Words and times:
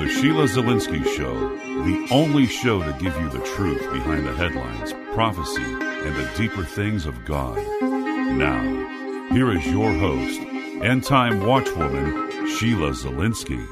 The 0.00 0.08
Sheila 0.08 0.44
Zilinsky 0.44 1.04
Show, 1.14 1.34
the 1.84 2.08
only 2.10 2.46
show 2.46 2.82
to 2.82 2.90
give 2.92 3.14
you 3.20 3.28
the 3.28 3.44
truth 3.54 3.82
behind 3.92 4.26
the 4.26 4.32
headlines, 4.32 4.94
prophecy, 5.12 5.62
and 5.62 6.16
the 6.16 6.30
deeper 6.38 6.64
things 6.64 7.04
of 7.04 7.22
God. 7.26 7.58
Now, 7.82 8.62
here 9.30 9.52
is 9.52 9.66
your 9.66 9.92
host, 9.92 10.40
end 10.82 11.04
time 11.04 11.40
watchwoman, 11.40 12.48
Sheila 12.48 12.92
Zilinsky. 12.92 13.62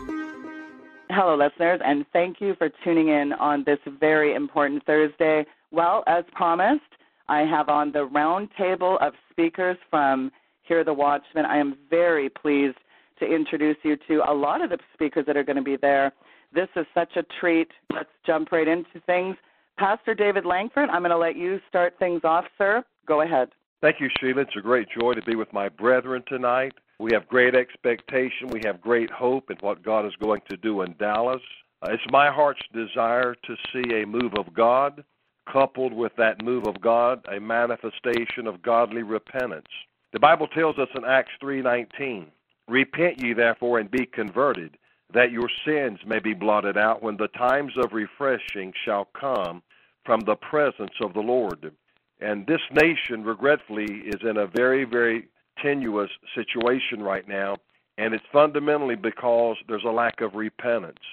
Hello, 1.09 1.35
listeners, 1.35 1.81
and 1.83 2.05
thank 2.13 2.43
you 2.43 2.55
for 2.57 2.69
tuning 2.85 3.09
in 3.09 3.33
on 3.33 3.65
this 3.65 3.79
very 3.99 4.35
important 4.35 4.85
Thursday. 4.85 5.47
Well, 5.71 6.05
as 6.07 6.25
promised, 6.33 6.93
I 7.31 7.47
have 7.47 7.71
on 7.71 7.93
the 7.93 8.05
round 8.05 8.51
table 8.59 8.99
of 9.01 9.15
speakers 9.31 9.79
from 9.89 10.31
Hear 10.65 10.85
the 10.85 10.93
Watchmen. 10.93 11.47
I 11.47 11.57
am 11.57 11.79
very 11.89 12.29
pleased 12.29 12.77
to 13.21 13.27
introduce 13.27 13.77
you 13.83 13.97
to 14.09 14.23
a 14.29 14.33
lot 14.33 14.63
of 14.63 14.71
the 14.71 14.79
speakers 14.95 15.27
that 15.27 15.37
are 15.37 15.45
going 15.45 15.57
to 15.57 15.63
be 15.63 15.77
there. 15.77 16.13
This 16.53 16.69
is 16.77 16.87
such 16.95 17.17
a 17.17 17.25
treat. 17.41 17.69
Let's 17.93 18.09
jump 18.27 18.53
right 18.53 18.69
into 18.69 19.01
things. 19.07 19.37
Pastor 19.79 20.15
David 20.15 20.45
Lankford, 20.45 20.89
I'm 20.91 21.03
going 21.03 21.11
to 21.11 21.19
let 21.19 21.37
you 21.37 21.61
start 21.69 21.95
things 21.99 22.23
off, 22.25 22.45
sir. 22.57 22.85
Go 23.07 23.21
ahead. 23.21 23.51
Thank 23.81 24.01
you, 24.01 24.09
Sheila. 24.19 24.43
It's 24.43 24.57
a 24.57 24.61
great 24.61 24.89
joy 24.99 25.15
to 25.15 25.23
be 25.23 25.37
with 25.37 25.53
my 25.53 25.69
brethren 25.69 26.25
tonight. 26.27 26.73
We 26.99 27.13
have 27.13 27.29
great 27.29 27.55
expectation. 27.55 28.49
We 28.51 28.61
have 28.65 28.81
great 28.81 29.11
hope 29.11 29.51
in 29.51 29.57
what 29.61 29.85
God 29.85 30.05
is 30.05 30.17
going 30.21 30.41
to 30.51 30.57
do 30.57 30.83
in 30.83 30.97
Dallas. 30.99 31.43
Uh, 31.83 31.93
it's 31.93 32.03
my 32.11 32.29
heart's 32.29 32.61
desire 32.75 33.35
to 33.35 33.57
see 33.73 34.03
a 34.03 34.07
move 34.07 34.33
of 34.37 34.53
God, 34.53 35.05
coupled 35.51 35.93
with 35.93 36.13
that 36.17 36.43
move 36.43 36.67
of 36.67 36.81
God, 36.81 37.25
a 37.33 37.39
manifestation 37.39 38.49
of 38.49 38.63
godly 38.63 39.05
repentance. 39.05 39.69
The 40.13 40.19
Bible 40.19 40.49
tells 40.49 40.77
us 40.79 40.89
in 40.97 41.05
Acts 41.05 41.33
3:19, 41.41 42.27
"Repent 42.69 43.23
ye 43.23 43.33
therefore 43.33 43.79
and 43.79 43.91
be 43.91 44.05
converted, 44.05 44.77
that 45.11 45.33
your 45.33 45.49
sins 45.65 46.05
may 46.05 46.19
be 46.19 46.35
blotted 46.35 46.77
out 46.77 47.03
when 47.03 47.17
the 47.17 47.29
times 47.29 47.73
of 47.79 47.95
refreshing 47.95 48.75
shall 48.85 49.07
come 49.07 49.63
from 50.05 50.21
the 50.21 50.37
presence 50.37 50.95
of 51.01 51.15
the 51.15 51.23
Lord." 51.23 51.75
And 52.21 52.47
this 52.47 52.61
nation, 52.71 53.25
regretfully, 53.25 54.03
is 54.07 54.23
in 54.23 54.37
a 54.37 54.47
very, 54.47 54.85
very 54.85 55.29
tenuous 55.63 56.11
situation 56.35 57.03
right 57.03 57.27
now, 57.27 57.57
and 57.97 58.13
it's 58.13 58.27
fundamentally 58.33 58.97
because 58.97 59.57
there's 59.67 59.85
a 59.85 59.91
lack 59.91 60.21
of 60.21 60.35
repentance. 60.35 61.05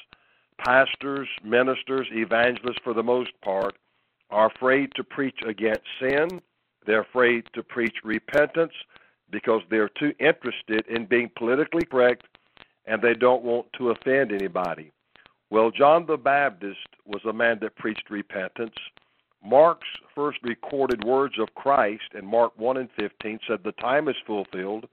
Pastors, 0.58 1.30
ministers, 1.44 2.08
evangelists, 2.12 2.81
for 2.84 2.94
the 2.94 3.03
most 3.03 3.40
part, 3.42 3.78
are 4.30 4.47
afraid 4.47 4.94
to 4.95 5.03
preach 5.03 5.42
against 5.44 5.86
sin. 6.00 6.42
They're 6.86 7.02
afraid 7.02 7.47
to 7.53 7.64
preach 7.64 8.03
repentance 8.03 8.73
because 9.31 9.62
they're 9.70 9.90
too 9.90 10.14
interested 10.20 10.86
in 10.88 11.06
being 11.06 11.30
politically 11.38 11.86
correct 11.86 12.26
and 12.86 13.02
they 13.02 13.14
don't 13.14 13.44
want 13.44 13.68
to 13.78 13.90
offend 13.90 14.31
anybody. 14.31 14.92
Well, 15.50 15.72
John 15.72 16.06
the 16.06 16.18
Baptist 16.18 16.88
was 17.06 17.22
a 17.28 17.34
man 17.34 17.59
that 17.62 17.76
preached 17.76 18.09
repentance. 18.09 18.76
Mark's 19.44 19.88
first 20.14 20.40
recorded 20.44 21.03
words 21.03 21.36
of 21.40 21.53
Christ 21.56 22.14
in 22.18 22.26
Mark 22.26 22.58
1 22.58 22.78
and 22.78 22.90
15 23.00 23.40
said, 23.48 23.59
The 23.64 23.72
time 23.73 24.08
is 24.08 24.16
fulfilled, 24.26 24.88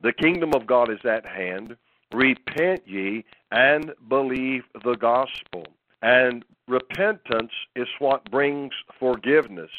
the 0.00 0.12
kingdom 0.12 0.52
of 0.54 0.66
God 0.66 0.90
is 0.90 1.04
at 1.04 1.26
hand. 1.26 1.76
Repent 2.12 2.82
ye 2.86 3.24
and 3.50 3.92
believe 4.08 4.62
the 4.82 4.94
gospel. 4.94 5.66
And 6.00 6.44
repentance 6.66 7.52
is 7.76 7.88
what 7.98 8.30
brings 8.30 8.72
forgiveness. 8.98 9.70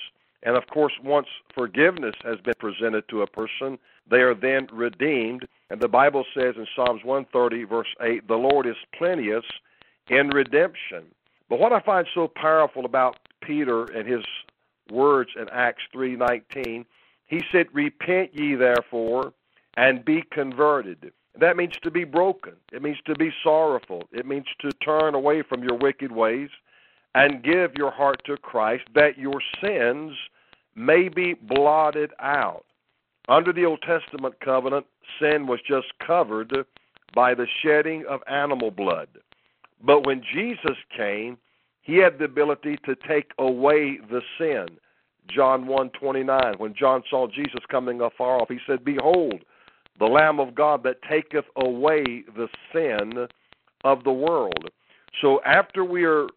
And 0.43 0.55
of 0.55 0.67
course, 0.67 0.93
once 1.03 1.27
forgiveness 1.53 2.15
has 2.23 2.39
been 2.39 2.53
presented 2.59 3.07
to 3.09 3.21
a 3.21 3.27
person, 3.27 3.77
they 4.09 4.21
are 4.21 4.35
then 4.35 4.67
redeemed. 4.71 5.47
And 5.69 5.79
the 5.81 5.87
Bible 5.87 6.25
says 6.33 6.55
in 6.55 6.65
Psalms 6.75 7.03
130, 7.03 7.63
verse 7.65 7.93
8, 8.01 8.27
the 8.27 8.35
Lord 8.35 8.65
is 8.65 8.77
plenteous 8.97 9.45
in 10.09 10.29
redemption. 10.29 11.05
But 11.49 11.59
what 11.59 11.73
I 11.73 11.79
find 11.79 12.07
so 12.13 12.27
powerful 12.27 12.85
about 12.85 13.17
Peter 13.41 13.85
and 13.85 14.07
his 14.07 14.23
words 14.91 15.31
in 15.35 15.49
Acts 15.49 15.83
3:19, 15.93 16.85
he 17.25 17.43
said, 17.51 17.67
"Repent 17.73 18.33
ye 18.33 18.55
therefore 18.55 19.33
and 19.75 20.05
be 20.05 20.21
converted." 20.21 21.11
That 21.35 21.57
means 21.57 21.77
to 21.81 21.91
be 21.91 22.03
broken. 22.03 22.55
It 22.71 22.81
means 22.81 22.99
to 23.05 23.15
be 23.15 23.31
sorrowful. 23.43 24.07
It 24.11 24.25
means 24.25 24.47
to 24.59 24.71
turn 24.73 25.15
away 25.15 25.41
from 25.41 25.63
your 25.63 25.77
wicked 25.77 26.11
ways 26.11 26.49
and 27.15 27.43
give 27.43 27.71
your 27.75 27.91
heart 27.91 28.21
to 28.25 28.37
Christ 28.37 28.83
that 28.95 29.17
your 29.17 29.41
sins 29.63 30.13
may 30.75 31.09
be 31.09 31.33
blotted 31.33 32.11
out. 32.19 32.65
Under 33.27 33.53
the 33.53 33.65
Old 33.65 33.81
Testament 33.81 34.35
covenant, 34.43 34.85
sin 35.19 35.47
was 35.47 35.59
just 35.67 35.87
covered 36.05 36.53
by 37.13 37.33
the 37.33 37.47
shedding 37.61 38.05
of 38.09 38.21
animal 38.27 38.71
blood. 38.71 39.07
But 39.83 40.05
when 40.05 40.21
Jesus 40.33 40.77
came, 40.95 41.37
he 41.81 41.97
had 41.97 42.19
the 42.19 42.25
ability 42.25 42.77
to 42.85 42.95
take 43.07 43.31
away 43.37 43.97
the 44.09 44.21
sin. 44.37 44.77
John 45.27 45.67
1:29 45.67 46.57
when 46.57 46.73
John 46.73 47.03
saw 47.09 47.27
Jesus 47.27 47.63
coming 47.69 48.01
afar 48.01 48.41
off 48.41 48.49
he 48.49 48.59
said 48.65 48.83
behold 48.83 49.45
the 49.99 50.05
lamb 50.05 50.39
of 50.39 50.55
God 50.55 50.81
that 50.83 51.01
taketh 51.03 51.45
away 51.55 52.23
the 52.35 52.47
sin 52.73 53.27
of 53.83 54.03
the 54.03 54.11
world. 54.11 54.71
So 55.21 55.41
after 55.43 55.83
we 55.83 56.03
are 56.05 56.27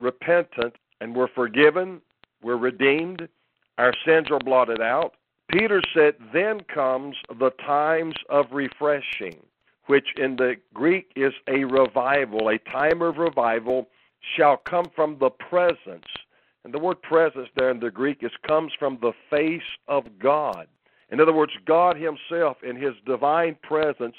repentant 0.00 0.74
and 1.00 1.14
we're 1.14 1.28
forgiven, 1.28 2.00
we're 2.42 2.56
redeemed, 2.56 3.28
our 3.78 3.92
sins 4.04 4.28
are 4.30 4.38
blotted 4.38 4.80
out. 4.80 5.14
Peter 5.50 5.82
said, 5.94 6.14
then 6.32 6.60
comes 6.72 7.16
the 7.38 7.50
times 7.66 8.14
of 8.28 8.46
refreshing, 8.52 9.36
which 9.86 10.08
in 10.16 10.36
the 10.36 10.54
Greek 10.74 11.10
is 11.16 11.32
a 11.48 11.64
revival, 11.64 12.48
a 12.48 12.58
time 12.70 13.02
of 13.02 13.16
revival 13.16 13.88
shall 14.36 14.56
come 14.58 14.86
from 14.94 15.16
the 15.18 15.30
presence. 15.30 16.06
And 16.64 16.74
the 16.74 16.78
word 16.78 17.00
presence 17.02 17.48
there 17.56 17.70
in 17.70 17.80
the 17.80 17.90
Greek 17.90 18.18
is 18.22 18.30
comes 18.46 18.72
from 18.78 18.98
the 19.00 19.12
face 19.30 19.62
of 19.88 20.04
God. 20.18 20.66
In 21.10 21.20
other 21.20 21.32
words, 21.32 21.52
God 21.64 21.96
Himself 21.96 22.58
in 22.62 22.76
His 22.76 22.94
divine 23.06 23.56
presence 23.62 24.16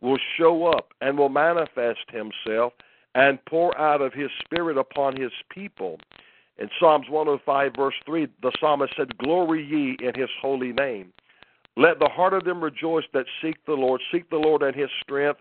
will 0.00 0.18
show 0.36 0.66
up 0.66 0.92
and 1.00 1.16
will 1.16 1.28
manifest 1.28 2.10
Himself 2.10 2.72
and 3.16 3.42
pour 3.46 3.76
out 3.80 4.02
of 4.02 4.12
His 4.12 4.30
Spirit 4.44 4.76
upon 4.76 5.16
His 5.16 5.32
people. 5.48 5.98
In 6.58 6.68
Psalms 6.78 7.06
105, 7.08 7.72
verse 7.74 7.94
3, 8.04 8.28
the 8.42 8.52
psalmist 8.60 8.92
said, 8.96 9.16
Glory 9.16 9.64
ye 9.64 9.96
in 10.06 10.14
His 10.14 10.28
holy 10.40 10.72
name. 10.72 11.12
Let 11.78 11.98
the 11.98 12.08
heart 12.08 12.34
of 12.34 12.44
them 12.44 12.62
rejoice 12.62 13.04
that 13.14 13.24
seek 13.42 13.56
the 13.66 13.72
Lord. 13.72 14.02
Seek 14.12 14.28
the 14.28 14.36
Lord 14.36 14.62
and 14.62 14.76
His 14.76 14.90
strength. 15.02 15.40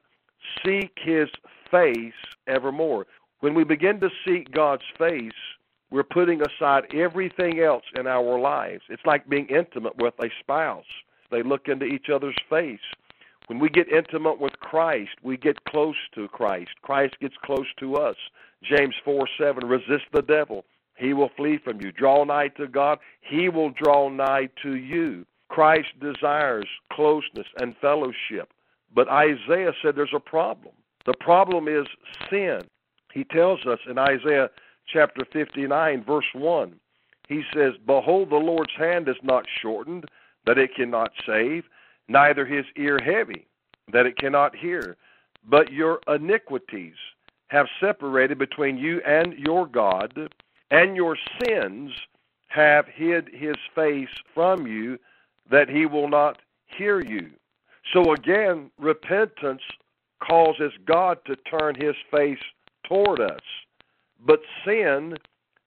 Seek 0.66 0.92
His 1.04 1.28
face 1.70 2.14
evermore. 2.48 3.08
When 3.42 3.54
we 3.54 3.66
begin 3.66 4.00
to 4.00 4.10
seek 4.26 4.52
God's 4.52 4.84
face, 4.98 5.32
we're 5.92 6.04
putting 6.04 6.42
aside 6.42 6.94
everything 6.96 7.60
else 7.60 7.84
in 8.00 8.08
our 8.08 8.40
lives. 8.40 8.84
It's 8.90 9.06
like 9.06 9.30
being 9.30 9.48
intimate 9.48 9.98
with 9.98 10.14
a 10.20 10.30
spouse. 10.40 10.86
They 11.30 11.44
look 11.44 11.68
into 11.68 11.86
each 11.86 12.08
other's 12.14 12.38
face. 12.50 12.80
When 13.48 13.60
we 13.60 13.70
get 13.70 13.88
intimate 13.90 14.40
with 14.40 14.54
Christ, 14.60 15.12
we 15.22 15.38
get 15.38 15.64
close 15.66 15.96
to 16.16 16.28
Christ. 16.28 16.72
Christ 16.82 17.16
gets 17.20 17.36
close 17.44 17.68
to 17.80 17.96
us. 17.96 18.16
James 18.64 18.96
4 19.04 19.28
7, 19.40 19.68
resist 19.68 20.06
the 20.14 20.24
devil. 20.24 20.66
He 20.98 21.14
will 21.14 21.30
flee 21.36 21.60
from 21.64 21.82
you. 21.82 21.92
Draw 21.92 22.24
nigh 22.24 22.48
to 22.50 22.68
God. 22.68 23.00
He 23.22 23.50
will 23.50 23.70
draw 23.72 24.10
nigh 24.10 24.50
to 24.64 24.76
you. 24.76 25.26
Christ 25.50 25.90
desires 26.00 26.68
closeness 26.92 27.48
and 27.58 27.76
fellowship. 27.82 28.52
But 28.94 29.10
Isaiah 29.10 29.74
said 29.82 29.96
there's 29.96 30.10
a 30.16 30.20
problem. 30.20 30.74
The 31.06 31.14
problem 31.20 31.68
is 31.68 31.86
sin. 32.30 32.62
He 33.14 33.24
tells 33.26 33.66
us 33.66 33.80
in 33.90 33.98
Isaiah 33.98 34.50
chapter 34.92 35.26
59, 35.32 36.04
verse 36.04 36.26
1, 36.34 36.76
he 37.28 37.42
says, 37.54 37.74
Behold, 37.86 38.30
the 38.30 38.36
Lord's 38.36 38.74
hand 38.78 39.08
is 39.08 39.16
not 39.24 39.46
shortened, 39.62 40.06
that 40.46 40.58
it 40.58 40.76
cannot 40.76 41.12
save, 41.26 41.64
neither 42.08 42.46
his 42.46 42.66
ear 42.78 43.00
heavy, 43.00 43.48
that 43.92 44.06
it 44.06 44.18
cannot 44.18 44.56
hear. 44.56 44.96
But 45.48 45.72
your 45.72 46.00
iniquities 46.08 46.96
have 47.48 47.68
separated 47.80 48.38
between 48.38 48.78
you 48.78 49.02
and 49.06 49.34
your 49.34 49.68
God, 49.68 50.30
and 50.72 50.96
your 50.96 51.18
sins 51.44 51.92
have 52.48 52.86
hid 52.88 53.30
his 53.32 53.56
face 53.74 54.10
from 54.34 54.66
you, 54.66 54.98
that 55.50 55.70
he 55.70 55.86
will 55.86 56.10
not 56.10 56.42
hear 56.66 57.02
you. 57.02 57.30
So 57.94 58.14
again, 58.14 58.72
repentance 58.80 59.62
causes 60.20 60.72
God 60.86 61.20
to 61.26 61.36
turn 61.36 61.76
his 61.76 61.96
face 62.12 62.40
toward 62.88 63.20
us. 63.20 63.42
But 64.26 64.40
sin 64.66 65.16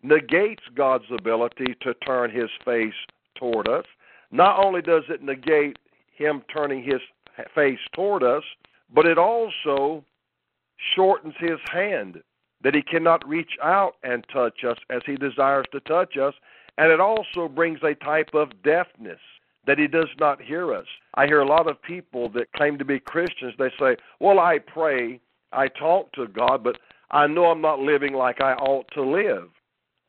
negates 0.02 0.62
God's 0.74 1.10
ability 1.16 1.76
to 1.82 1.94
turn 1.94 2.30
his 2.30 2.50
face 2.64 2.94
toward 3.36 3.68
us. 3.68 3.84
Not 4.30 4.64
only 4.64 4.82
does 4.82 5.04
it 5.08 5.22
negate 5.22 5.78
him 6.18 6.42
turning 6.52 6.82
his 6.82 7.00
face 7.54 7.78
toward 7.94 8.22
us, 8.22 8.42
but 8.92 9.06
it 9.06 9.18
also 9.18 10.04
shortens 10.94 11.34
his 11.38 11.58
hand 11.70 12.22
that 12.62 12.74
he 12.74 12.82
cannot 12.82 13.26
reach 13.26 13.52
out 13.62 13.94
and 14.02 14.24
touch 14.32 14.64
us 14.64 14.78
as 14.90 15.02
he 15.06 15.16
desires 15.16 15.66
to 15.72 15.80
touch 15.80 16.16
us. 16.16 16.34
And 16.76 16.92
it 16.92 17.00
also 17.00 17.48
brings 17.48 17.80
a 17.82 17.94
type 17.94 18.30
of 18.34 18.50
deafness 18.62 19.20
that 19.66 19.78
he 19.78 19.86
does 19.86 20.08
not 20.18 20.40
hear 20.40 20.74
us. 20.74 20.86
I 21.14 21.26
hear 21.26 21.40
a 21.40 21.46
lot 21.46 21.68
of 21.68 21.80
people 21.82 22.28
that 22.30 22.52
claim 22.52 22.78
to 22.78 22.84
be 22.84 23.00
Christians, 23.00 23.54
they 23.58 23.70
say, 23.78 23.96
Well, 24.20 24.38
I 24.38 24.58
pray, 24.58 25.20
I 25.52 25.68
talk 25.68 26.12
to 26.12 26.26
God, 26.26 26.64
but 26.64 26.78
I 27.10 27.26
know 27.26 27.46
I'm 27.46 27.60
not 27.60 27.80
living 27.80 28.14
like 28.14 28.40
I 28.40 28.54
ought 28.54 28.86
to 28.94 29.02
live. 29.02 29.48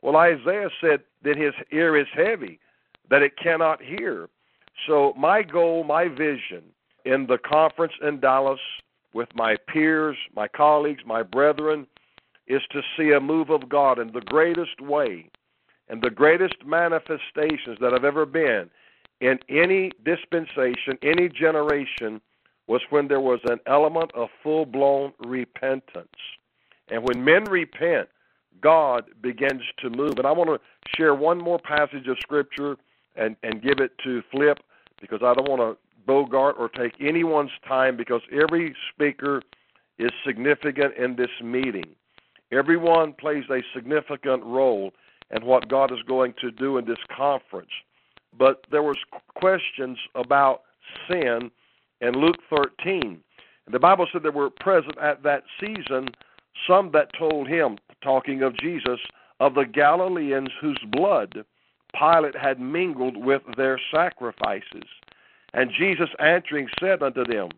Well, 0.02 0.16
Isaiah 0.16 0.70
said 0.80 1.00
that 1.22 1.36
his 1.36 1.52
ear 1.72 1.96
is 1.96 2.06
heavy, 2.14 2.58
that 3.10 3.22
it 3.22 3.36
cannot 3.36 3.82
hear. 3.82 4.28
So, 4.86 5.14
my 5.16 5.42
goal, 5.42 5.84
my 5.84 6.08
vision 6.08 6.62
in 7.04 7.26
the 7.26 7.38
conference 7.38 7.92
in 8.02 8.20
Dallas 8.20 8.60
with 9.12 9.28
my 9.34 9.56
peers, 9.68 10.16
my 10.34 10.48
colleagues, 10.48 11.02
my 11.04 11.22
brethren, 11.22 11.86
is 12.46 12.62
to 12.70 12.82
see 12.96 13.12
a 13.12 13.20
move 13.20 13.50
of 13.50 13.68
God 13.68 13.98
in 13.98 14.12
the 14.12 14.20
greatest 14.20 14.80
way 14.80 15.30
and 15.88 16.02
the 16.02 16.10
greatest 16.10 16.54
manifestations 16.64 17.78
that 17.80 17.92
have 17.92 18.04
ever 18.04 18.24
been 18.24 18.70
in 19.20 19.38
any 19.48 19.90
dispensation, 20.04 20.96
any 21.02 21.28
generation, 21.28 22.20
was 22.66 22.80
when 22.90 23.08
there 23.08 23.20
was 23.20 23.40
an 23.44 23.58
element 23.66 24.12
of 24.14 24.28
full 24.42 24.64
blown 24.64 25.12
repentance. 25.18 26.08
And 26.88 27.02
when 27.02 27.24
men 27.24 27.44
repent, 27.44 28.08
God 28.60 29.04
begins 29.20 29.62
to 29.78 29.90
move. 29.90 30.14
And 30.16 30.26
I 30.26 30.32
want 30.32 30.50
to 30.50 30.60
share 30.96 31.14
one 31.14 31.38
more 31.38 31.58
passage 31.58 32.06
of 32.06 32.16
Scripture 32.20 32.76
and, 33.16 33.36
and 33.42 33.62
give 33.62 33.78
it 33.78 33.92
to 34.04 34.22
Flip 34.30 34.58
because 35.00 35.20
I 35.22 35.34
don't 35.34 35.48
want 35.48 35.60
to 35.60 35.76
bogart 36.06 36.56
or 36.58 36.68
take 36.68 36.94
anyone's 37.00 37.50
time 37.66 37.96
because 37.96 38.22
every 38.32 38.74
speaker 38.92 39.42
is 39.98 40.10
significant 40.26 40.96
in 40.96 41.16
this 41.16 41.30
meeting. 41.42 41.94
Everyone 42.52 43.12
plays 43.12 43.44
a 43.50 43.60
significant 43.74 44.42
role 44.44 44.92
in 45.34 45.44
what 45.44 45.68
God 45.68 45.92
is 45.92 46.02
going 46.08 46.34
to 46.40 46.50
do 46.50 46.78
in 46.78 46.84
this 46.84 46.98
conference. 47.16 47.70
But 48.36 48.64
there 48.70 48.82
was 48.82 48.96
questions 49.34 49.98
about 50.14 50.62
sin 51.08 51.50
in 52.00 52.12
Luke 52.14 52.38
13. 52.48 53.20
The 53.70 53.78
Bible 53.78 54.06
said 54.12 54.22
there 54.22 54.32
were 54.32 54.50
present 54.50 54.98
at 54.98 55.22
that 55.22 55.44
season 55.60 56.08
some 56.66 56.90
that 56.92 57.10
told 57.16 57.48
him, 57.48 57.78
talking 58.02 58.42
of 58.42 58.56
Jesus, 58.56 58.98
of 59.38 59.54
the 59.54 59.64
Galileans 59.64 60.50
whose 60.60 60.78
blood 60.90 61.44
Pilate 61.98 62.36
had 62.36 62.60
mingled 62.60 63.16
with 63.16 63.42
their 63.56 63.80
sacrifices. 63.92 64.88
And 65.52 65.70
Jesus 65.76 66.08
answering 66.18 66.68
said 66.78 67.02
unto 67.02 67.24
them, 67.24 67.50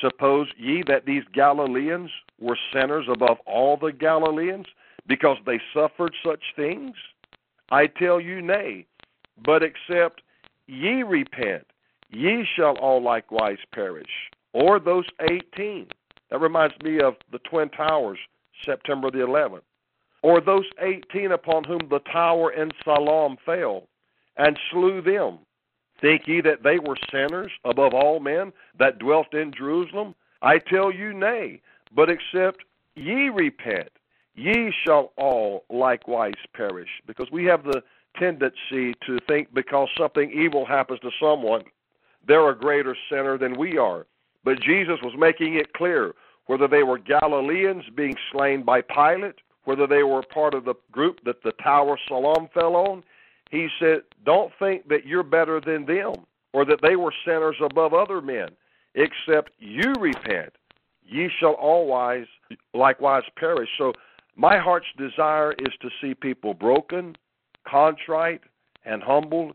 Suppose 0.00 0.48
ye 0.56 0.82
that 0.86 1.06
these 1.06 1.24
Galileans 1.32 2.10
were 2.40 2.58
sinners 2.72 3.06
above 3.12 3.38
all 3.46 3.76
the 3.76 3.92
Galileans, 3.92 4.66
because 5.06 5.36
they 5.46 5.60
suffered 5.74 6.14
such 6.24 6.42
things? 6.56 6.94
I 7.70 7.86
tell 7.86 8.20
you, 8.20 8.40
nay, 8.42 8.86
but 9.44 9.62
except 9.62 10.22
ye 10.66 11.02
repent, 11.02 11.66
ye 12.10 12.46
shall 12.56 12.76
all 12.78 13.02
likewise 13.02 13.58
perish. 13.72 14.30
Or 14.52 14.78
those 14.78 15.06
eighteen. 15.30 15.88
That 16.30 16.40
reminds 16.40 16.74
me 16.82 17.00
of 17.00 17.14
the 17.30 17.38
Twin 17.40 17.68
Towers, 17.68 18.18
September 18.64 19.10
the 19.10 19.18
11th. 19.18 19.60
Or 20.22 20.40
those 20.40 20.66
eighteen 20.80 21.32
upon 21.32 21.64
whom 21.64 21.88
the 21.90 21.98
tower 21.98 22.52
in 22.52 22.70
Siloam 22.84 23.36
fell, 23.44 23.88
and 24.36 24.58
slew 24.70 25.02
them. 25.02 25.38
Think 26.00 26.26
ye 26.26 26.40
that 26.40 26.62
they 26.62 26.78
were 26.78 26.96
sinners 27.10 27.52
above 27.64 27.92
all 27.94 28.20
men 28.20 28.52
that 28.78 28.98
dwelt 28.98 29.34
in 29.34 29.52
Jerusalem? 29.52 30.14
I 30.40 30.58
tell 30.58 30.90
you, 30.90 31.12
nay, 31.12 31.60
but 31.94 32.08
except 32.08 32.64
ye 32.96 33.28
repent, 33.28 33.90
ye 34.34 34.72
shall 34.84 35.12
all 35.16 35.64
likewise 35.70 36.34
perish. 36.54 36.88
Because 37.06 37.30
we 37.30 37.44
have 37.44 37.64
the 37.64 37.82
tendency 38.16 38.94
to 39.06 39.18
think 39.28 39.52
because 39.54 39.88
something 39.96 40.30
evil 40.32 40.64
happens 40.64 41.00
to 41.00 41.10
someone, 41.20 41.62
they're 42.26 42.50
a 42.50 42.58
greater 42.58 42.96
sinner 43.10 43.38
than 43.38 43.58
we 43.58 43.78
are. 43.78 44.06
But 44.44 44.60
Jesus 44.60 44.98
was 45.02 45.14
making 45.16 45.54
it 45.54 45.72
clear 45.72 46.14
whether 46.46 46.66
they 46.66 46.82
were 46.82 46.98
Galileans 46.98 47.84
being 47.94 48.16
slain 48.32 48.62
by 48.62 48.80
Pilate, 48.80 49.40
whether 49.64 49.86
they 49.86 50.02
were 50.02 50.22
part 50.22 50.54
of 50.54 50.64
the 50.64 50.74
group 50.90 51.20
that 51.24 51.42
the 51.42 51.52
Tower 51.62 51.98
Siloam 52.08 52.48
fell 52.52 52.76
on, 52.76 53.04
he 53.50 53.68
said, 53.78 54.02
Don't 54.24 54.52
think 54.58 54.88
that 54.88 55.06
you're 55.06 55.22
better 55.22 55.60
than 55.60 55.86
them 55.86 56.14
or 56.52 56.64
that 56.64 56.80
they 56.82 56.96
were 56.96 57.14
sinners 57.24 57.56
above 57.62 57.94
other 57.94 58.20
men, 58.20 58.48
except 58.94 59.52
you 59.58 59.92
repent. 59.98 60.52
Ye 61.04 61.30
shall 61.38 61.52
always 61.54 62.26
likewise 62.74 63.24
perish. 63.36 63.68
So, 63.78 63.92
my 64.34 64.58
heart's 64.58 64.86
desire 64.96 65.52
is 65.52 65.74
to 65.82 65.90
see 66.00 66.14
people 66.14 66.54
broken, 66.54 67.16
contrite, 67.68 68.40
and 68.84 69.02
humbled, 69.02 69.54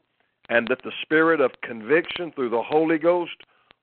and 0.50 0.68
that 0.68 0.83
the 0.83 0.92
spirit 1.01 1.42
of 1.42 1.51
conviction 1.63 2.31
through 2.31 2.51
the 2.51 2.62
Holy 2.62 3.00
Ghost 3.00 3.36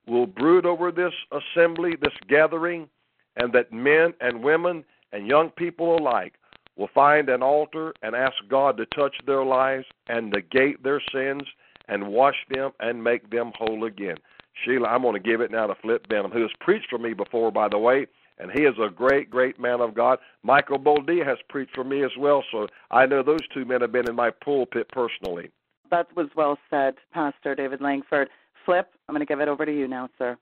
will 0.07 0.27
brood 0.27 0.65
over 0.65 0.93
this 0.93 1.13
assembly, 1.33 1.97
this 2.01 2.15
gathering, 2.29 2.89
and 3.37 3.53
that 3.53 3.73
men 3.73 4.15
and 4.21 4.45
women 4.45 4.85
and 5.15 5.29
young 5.29 5.49
people 5.51 5.97
alike 5.97 6.35
will 6.77 6.91
find 6.93 7.29
an 7.29 7.41
altar 7.41 7.95
and 8.03 8.17
ask 8.17 8.35
God 8.51 8.77
to 8.77 8.87
touch 8.87 9.15
their 9.27 9.45
lives 9.45 9.87
and 10.09 10.31
negate 10.31 10.83
their 10.83 11.01
sins 11.15 11.43
and 11.89 12.09
wash 12.09 12.35
them 12.51 12.73
and 12.81 13.03
make 13.03 13.31
them 13.31 13.53
whole 13.57 13.85
again. 13.85 14.17
Sheila, 14.65 14.89
I'm 14.89 15.03
going 15.03 15.15
to 15.15 15.29
give 15.29 15.41
it 15.41 15.53
now 15.53 15.69
to 15.69 15.75
Flip 15.77 16.07
Benham, 16.09 16.33
who 16.33 16.43
has 16.43 16.51
preached 16.61 16.89
for 16.91 16.99
me 16.99 17.15
before, 17.15 17.53
by 17.53 17.69
the 17.69 17.79
way, 17.79 18.07
and 18.39 18.51
he 18.51 18.63
is 18.63 18.75
a 18.85 18.91
great, 18.91 19.31
great 19.31 19.61
man 19.61 19.81
of 19.81 19.95
God. 19.95 20.19
Michael 20.43 20.79
Boldea 20.79 21.25
has 21.25 21.39
preached 21.49 21.75
for 21.75 21.85
me 21.85 22.03
as 22.05 22.11
well, 22.19 22.43
so 22.51 22.67
I 22.91 23.07
know 23.07 23.23
those 23.23 23.47
two 23.53 23.65
men 23.65 23.83
have 23.83 23.93
been 23.93 24.09
in 24.09 24.17
my 24.17 24.31
pulpit 24.31 24.89
personally. 24.89 25.51
That 25.91 26.09
was 26.17 26.27
well 26.35 26.59
said, 26.71 26.95
Pastor 27.13 27.55
David 27.55 27.81
Lankford. 27.81 28.31
Flip, 28.65 28.89
I'm 29.09 29.15
going 29.15 29.25
to 29.25 29.27
give 29.27 29.41
it 29.41 29.49
over 29.49 29.65
to 29.65 29.73
you 29.73 29.87
now, 29.87 30.09
sir. 30.19 30.37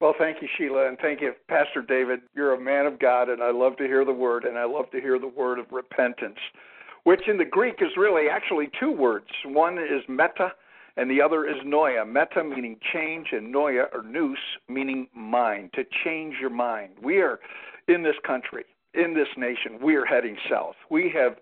Well, 0.00 0.14
thank 0.18 0.40
you, 0.40 0.48
Sheila, 0.56 0.88
and 0.88 0.98
thank 0.98 1.20
you, 1.20 1.34
Pastor 1.46 1.82
David. 1.82 2.20
You're 2.34 2.54
a 2.54 2.60
man 2.60 2.86
of 2.86 2.98
God, 2.98 3.28
and 3.28 3.42
I 3.42 3.50
love 3.50 3.76
to 3.76 3.84
hear 3.84 4.06
the 4.06 4.14
word, 4.14 4.44
and 4.44 4.56
I 4.56 4.64
love 4.64 4.90
to 4.92 5.00
hear 5.00 5.18
the 5.18 5.28
word 5.28 5.58
of 5.58 5.66
repentance, 5.70 6.38
which 7.04 7.28
in 7.28 7.36
the 7.36 7.44
Greek 7.44 7.82
is 7.82 7.90
really 7.98 8.30
actually 8.30 8.70
two 8.80 8.92
words. 8.92 9.26
One 9.44 9.76
is 9.76 10.02
meta, 10.08 10.52
and 10.96 11.10
the 11.10 11.20
other 11.20 11.46
is 11.46 11.56
noia. 11.66 12.06
Meta 12.06 12.42
meaning 12.42 12.78
change, 12.94 13.28
and 13.32 13.54
noia 13.54 13.92
or 13.92 14.02
nous 14.02 14.38
meaning 14.70 15.06
mind, 15.14 15.74
to 15.74 15.84
change 16.02 16.36
your 16.40 16.48
mind. 16.48 16.92
We 17.02 17.18
are 17.18 17.38
in 17.86 18.02
this 18.02 18.16
country, 18.26 18.64
in 18.94 19.12
this 19.12 19.28
nation, 19.36 19.78
we 19.82 19.96
are 19.96 20.06
heading 20.06 20.38
south. 20.48 20.76
We 20.90 21.12
have 21.14 21.36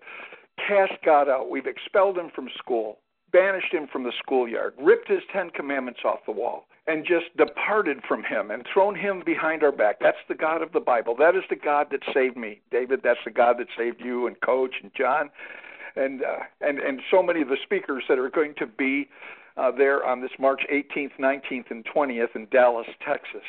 cast 0.67 1.01
God 1.05 1.29
out, 1.29 1.49
we've 1.49 1.65
expelled 1.65 2.17
him 2.17 2.29
from 2.35 2.49
school, 2.57 2.97
banished 3.31 3.73
him 3.73 3.87
from 3.89 4.03
the 4.03 4.11
schoolyard, 4.21 4.73
ripped 4.77 5.07
his 5.07 5.21
Ten 5.31 5.49
Commandments 5.49 6.01
off 6.03 6.19
the 6.25 6.33
wall 6.33 6.65
and 6.89 7.05
just 7.05 7.25
departed 7.37 7.99
from 8.07 8.23
him 8.23 8.49
and 8.49 8.65
thrown 8.73 8.95
him 8.95 9.21
behind 9.23 9.61
our 9.63 9.71
back. 9.71 9.97
That's 10.01 10.17
the 10.27 10.33
God 10.33 10.63
of 10.63 10.71
the 10.71 10.79
Bible. 10.79 11.15
That 11.15 11.35
is 11.35 11.43
the 11.47 11.55
God 11.55 11.87
that 11.91 12.01
saved 12.13 12.35
me, 12.35 12.61
David. 12.71 13.01
That's 13.03 13.19
the 13.23 13.31
God 13.31 13.57
that 13.59 13.67
saved 13.77 14.01
you 14.03 14.25
and 14.25 14.41
Coach 14.41 14.73
and 14.81 14.91
John, 14.97 15.29
and 15.95 16.23
uh, 16.23 16.39
and 16.61 16.79
and 16.79 16.99
so 17.11 17.21
many 17.21 17.41
of 17.41 17.47
the 17.47 17.57
speakers 17.63 18.03
that 18.09 18.17
are 18.17 18.29
going 18.29 18.55
to 18.57 18.65
be 18.65 19.07
uh, 19.55 19.71
there 19.71 20.03
on 20.03 20.21
this 20.21 20.31
March 20.39 20.61
18th, 20.73 21.11
19th, 21.19 21.69
and 21.69 21.85
20th 21.85 22.35
in 22.35 22.47
Dallas, 22.51 22.87
Texas. 23.05 23.47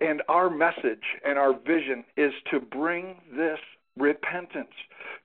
And 0.00 0.22
our 0.28 0.48
message 0.48 1.04
and 1.26 1.38
our 1.38 1.52
vision 1.52 2.04
is 2.16 2.32
to 2.50 2.60
bring 2.60 3.16
this 3.36 3.58
repentance 3.98 4.72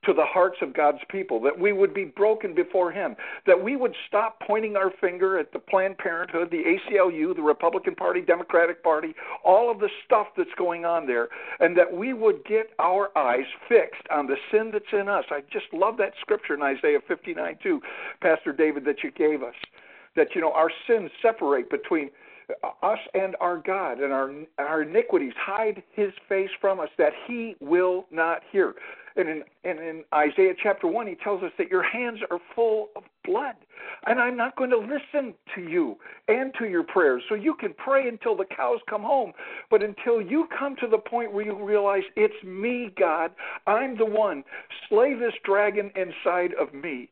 to 0.04 0.12
the 0.12 0.24
hearts 0.24 0.56
of 0.60 0.74
God's 0.74 0.98
people, 1.08 1.40
that 1.40 1.58
we 1.58 1.72
would 1.72 1.94
be 1.94 2.04
broken 2.04 2.54
before 2.54 2.90
Him, 2.90 3.16
that 3.46 3.62
we 3.62 3.76
would 3.76 3.94
stop 4.06 4.40
pointing 4.46 4.76
our 4.76 4.90
finger 5.00 5.38
at 5.38 5.52
the 5.52 5.58
Planned 5.58 5.98
Parenthood, 5.98 6.50
the 6.50 6.62
ACLU, 6.62 7.34
the 7.34 7.42
Republican 7.42 7.94
Party, 7.94 8.20
Democratic 8.20 8.82
Party, 8.82 9.14
all 9.44 9.70
of 9.70 9.78
the 9.80 9.88
stuff 10.04 10.28
that's 10.36 10.50
going 10.58 10.84
on 10.84 11.06
there, 11.06 11.28
and 11.60 11.76
that 11.76 11.92
we 11.92 12.12
would 12.12 12.44
get 12.44 12.70
our 12.78 13.16
eyes 13.16 13.46
fixed 13.68 14.06
on 14.10 14.26
the 14.26 14.36
sin 14.50 14.70
that's 14.72 14.92
in 14.92 15.08
us. 15.08 15.24
I 15.30 15.40
just 15.50 15.66
love 15.72 15.96
that 15.98 16.12
scripture 16.20 16.54
in 16.54 16.62
Isaiah 16.62 17.00
59 17.06 17.58
too, 17.62 17.80
Pastor 18.20 18.52
David, 18.52 18.84
that 18.84 19.02
you 19.02 19.10
gave 19.10 19.42
us. 19.42 19.54
That, 20.16 20.28
you 20.34 20.40
know, 20.40 20.52
our 20.52 20.70
sins 20.86 21.10
separate 21.20 21.70
between 21.70 22.10
us 22.82 22.98
and 23.14 23.36
our 23.40 23.58
God, 23.58 24.00
and 24.00 24.12
our 24.12 24.30
our 24.58 24.82
iniquities 24.82 25.32
hide 25.36 25.82
His 25.92 26.12
face 26.28 26.50
from 26.60 26.80
us, 26.80 26.88
that 26.98 27.12
He 27.26 27.56
will 27.60 28.06
not 28.10 28.42
hear. 28.50 28.74
And 29.16 29.28
in, 29.28 29.42
and 29.64 29.78
in 29.78 30.04
Isaiah 30.12 30.54
chapter 30.60 30.88
1, 30.88 31.06
he 31.06 31.14
tells 31.14 31.42
us 31.42 31.52
that 31.58 31.68
your 31.68 31.84
hands 31.84 32.18
are 32.30 32.40
full 32.54 32.88
of 32.96 33.04
blood. 33.24 33.54
And 34.06 34.20
I'm 34.20 34.36
not 34.36 34.56
going 34.56 34.70
to 34.70 34.78
listen 34.78 35.34
to 35.54 35.62
you 35.62 35.96
and 36.28 36.52
to 36.58 36.66
your 36.66 36.82
prayers. 36.82 37.22
So 37.28 37.34
you 37.34 37.54
can 37.54 37.74
pray 37.74 38.08
until 38.08 38.36
the 38.36 38.44
cows 38.44 38.80
come 38.88 39.02
home. 39.02 39.32
But 39.70 39.82
until 39.82 40.20
you 40.20 40.46
come 40.56 40.76
to 40.76 40.86
the 40.86 40.98
point 40.98 41.32
where 41.32 41.44
you 41.44 41.64
realize 41.64 42.02
it's 42.16 42.44
me, 42.44 42.90
God, 42.98 43.30
I'm 43.66 43.96
the 43.96 44.04
one. 44.04 44.44
Slay 44.88 45.14
this 45.14 45.32
dragon 45.44 45.90
inside 45.96 46.52
of 46.60 46.72
me. 46.74 47.08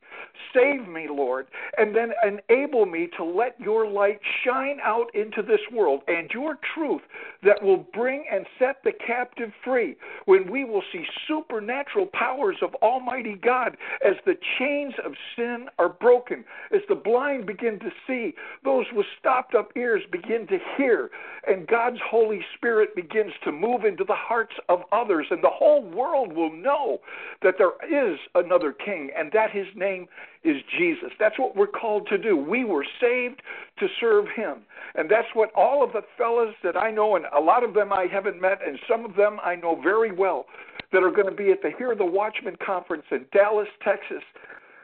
Save 0.55 0.87
me, 0.89 1.07
Lord. 1.09 1.47
And 1.79 1.95
then 1.95 2.13
enable 2.27 2.87
me 2.87 3.09
to 3.17 3.25
let 3.25 3.59
your 3.61 3.87
light 3.87 4.21
shine 4.45 4.79
out 4.83 5.07
into 5.15 5.43
this 5.43 5.61
world 5.73 6.03
and 6.09 6.31
your 6.33 6.59
truth 6.75 7.03
that 7.43 7.63
will 7.63 7.87
bring 7.95 8.25
and 8.31 8.47
set 8.59 8.77
the 8.85 8.93
captive 9.07 9.51
free. 9.65 9.97
When 10.27 10.51
we 10.51 10.65
will 10.65 10.83
see 10.93 11.05
supernatural 11.27 12.07
powers 12.13 12.57
of 12.63 12.75
Almighty 12.77 13.35
God 13.43 13.77
as 14.05 14.15
the 14.27 14.37
chains 14.59 14.95
of 15.05 15.13
sin 15.37 15.67
are 15.79 15.89
broken, 16.03 16.45
as 16.75 16.83
the 16.89 16.95
blind 16.95 17.47
begin 17.47 17.79
to 17.79 17.91
see, 18.07 18.35
those 18.65 18.85
with 18.93 19.07
stopped 19.19 19.55
up 19.55 19.71
ears 19.77 20.03
begin 20.11 20.47
to 20.49 20.59
hear, 20.77 21.11
and 21.47 21.67
God's 21.67 22.01
Holy 22.05 22.41
Spirit 22.57 22.95
begins 22.95 23.33
to 23.45 23.53
move 23.53 23.85
into 23.85 24.05
the 24.05 24.15
hearts 24.15 24.55
of 24.69 24.81
others, 24.91 25.27
and 25.31 25.43
the 25.43 25.49
whole 25.49 25.83
world 25.83 26.33
will 26.33 26.53
know 26.53 26.99
that 27.43 27.55
there 27.57 27.73
is 27.89 28.19
another 28.35 28.73
king, 28.73 29.11
and 29.17 29.31
that 29.33 29.51
his 29.53 29.67
name 29.77 30.09
is 30.45 30.57
Jesus. 30.77 31.11
That's 31.21 31.39
what 31.39 31.55
we're 31.57 31.69
called 31.69 32.09
to 32.09 32.19
do. 32.19 32.37
We 32.37 32.65
were 32.65 32.85
saved 33.01 33.41
to 33.79 33.87
serve 34.01 34.27
him. 34.35 34.63
And 34.97 35.09
that's 35.09 35.29
what 35.35 35.51
all 35.55 35.85
of 35.85 35.93
the 35.93 36.03
fellas 36.19 36.55
that 36.65 36.77
I 36.77 36.91
know, 36.91 37.15
and 37.15 37.27
a 37.37 37.41
lot 37.41 37.63
of 37.63 37.75
them 37.75 37.93
I 37.93 38.07
haven't 38.13 38.41
met, 38.41 38.59
and 38.67 38.79
some 38.91 39.05
of 39.05 39.15
them 39.15 39.39
I 39.43 39.55
know 39.55 39.81
very 39.81 40.11
well, 40.11 40.47
that 40.93 41.03
are 41.03 41.13
going 41.13 41.29
to 41.29 41.35
be 41.35 41.53
at 41.53 41.63
the 41.63 41.71
Hear 41.79 41.95
the 41.95 42.05
Watchmen 42.05 42.57
conference 42.65 43.05
in 43.11 43.25
Dallas, 43.33 43.69
Texas. 43.83 44.23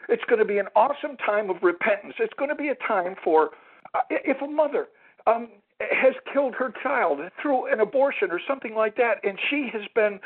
It's 0.09 0.25
going 0.25 0.39
to 0.39 0.45
be 0.45 0.59
an 0.59 0.69
awesome 0.75 1.17
time 1.25 1.51
of 1.51 1.57
repentance. 1.63 2.15
It's 2.19 2.35
going 2.39 2.51
to 2.51 2.57
be 2.57 2.69
a 2.69 2.75
time 2.87 3.15
for, 3.23 3.51
uh, 3.95 4.01
if 4.11 4.41
a 4.43 4.47
mother 4.47 4.89
um, 5.27 5.49
has 5.81 6.15
killed 6.33 6.55
her 6.55 6.73
child 6.83 7.21
through 7.41 7.73
an 7.73 7.81
abortion 7.81 8.31
or 8.31 8.41
something 8.47 8.75
like 8.75 8.97
that, 8.97 9.17
and 9.23 9.39
she 9.49 9.69
has 9.73 9.83
been 9.95 10.19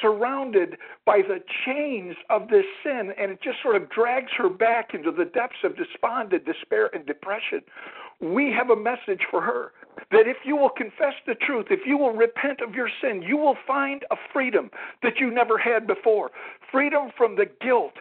surrounded 0.00 0.76
by 1.04 1.22
the 1.26 1.38
chains 1.64 2.14
of 2.30 2.48
this 2.48 2.64
sin, 2.84 3.12
and 3.18 3.32
it 3.32 3.42
just 3.42 3.58
sort 3.62 3.76
of 3.76 3.90
drags 3.90 4.30
her 4.36 4.48
back 4.48 4.94
into 4.94 5.10
the 5.10 5.24
depths 5.24 5.64
of 5.64 5.76
despondent 5.76 6.44
despair 6.44 6.90
and 6.94 7.06
depression. 7.06 7.60
We 8.20 8.52
have 8.56 8.70
a 8.70 8.76
message 8.76 9.26
for 9.30 9.40
her 9.40 9.72
that 10.10 10.26
if 10.26 10.38
you 10.44 10.56
will 10.56 10.70
confess 10.70 11.14
the 11.26 11.34
truth, 11.34 11.66
if 11.70 11.80
you 11.84 11.98
will 11.98 12.12
repent 12.12 12.60
of 12.60 12.74
your 12.74 12.88
sin, 13.00 13.22
you 13.22 13.36
will 13.36 13.56
find 13.66 14.04
a 14.10 14.16
freedom 14.32 14.70
that 15.02 15.14
you 15.18 15.30
never 15.30 15.58
had 15.58 15.86
before. 15.86 16.30
Freedom 16.70 17.10
from 17.16 17.36
the 17.36 17.46
guilt. 17.60 17.94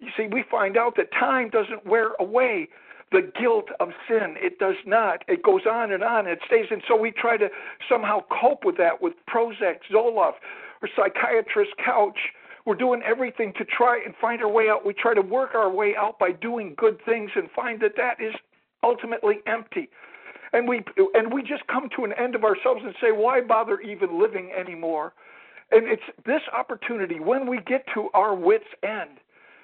You 0.00 0.08
see, 0.16 0.26
we 0.30 0.44
find 0.50 0.76
out 0.76 0.96
that 0.96 1.12
time 1.12 1.50
doesn't 1.50 1.86
wear 1.86 2.14
away 2.18 2.68
the 3.12 3.30
guilt 3.38 3.68
of 3.80 3.90
sin. 4.08 4.36
It 4.38 4.58
does 4.58 4.76
not. 4.86 5.24
It 5.28 5.42
goes 5.42 5.62
on 5.70 5.92
and 5.92 6.02
on. 6.02 6.26
It 6.26 6.38
stays. 6.46 6.66
And 6.70 6.82
so 6.88 6.96
we 6.96 7.10
try 7.10 7.36
to 7.36 7.48
somehow 7.88 8.20
cope 8.40 8.64
with 8.64 8.76
that 8.78 9.02
with 9.02 9.14
Prozac, 9.28 9.80
Zoloft, 9.92 10.40
or 10.80 10.88
psychiatrist 10.96 11.72
couch. 11.84 12.18
We're 12.66 12.76
doing 12.76 13.02
everything 13.04 13.52
to 13.58 13.64
try 13.64 14.00
and 14.04 14.14
find 14.20 14.42
our 14.42 14.48
way 14.48 14.68
out. 14.68 14.86
We 14.86 14.94
try 14.94 15.14
to 15.14 15.22
work 15.22 15.54
our 15.54 15.70
way 15.70 15.94
out 15.98 16.18
by 16.18 16.32
doing 16.32 16.74
good 16.76 16.98
things 17.04 17.30
and 17.34 17.50
find 17.50 17.80
that 17.80 17.92
that 17.96 18.20
is 18.20 18.34
ultimately 18.82 19.36
empty. 19.46 19.88
And 20.52 20.68
we 20.68 20.82
and 21.14 21.32
we 21.32 21.42
just 21.42 21.66
come 21.68 21.88
to 21.96 22.04
an 22.04 22.12
end 22.18 22.34
of 22.34 22.44
ourselves 22.44 22.82
and 22.84 22.94
say, 23.00 23.12
why 23.12 23.40
bother 23.40 23.80
even 23.80 24.20
living 24.20 24.50
anymore? 24.58 25.12
And 25.70 25.86
it's 25.86 26.02
this 26.26 26.42
opportunity 26.56 27.20
when 27.20 27.48
we 27.48 27.58
get 27.66 27.84
to 27.94 28.08
our 28.14 28.34
wits' 28.34 28.64
end, 28.82 29.18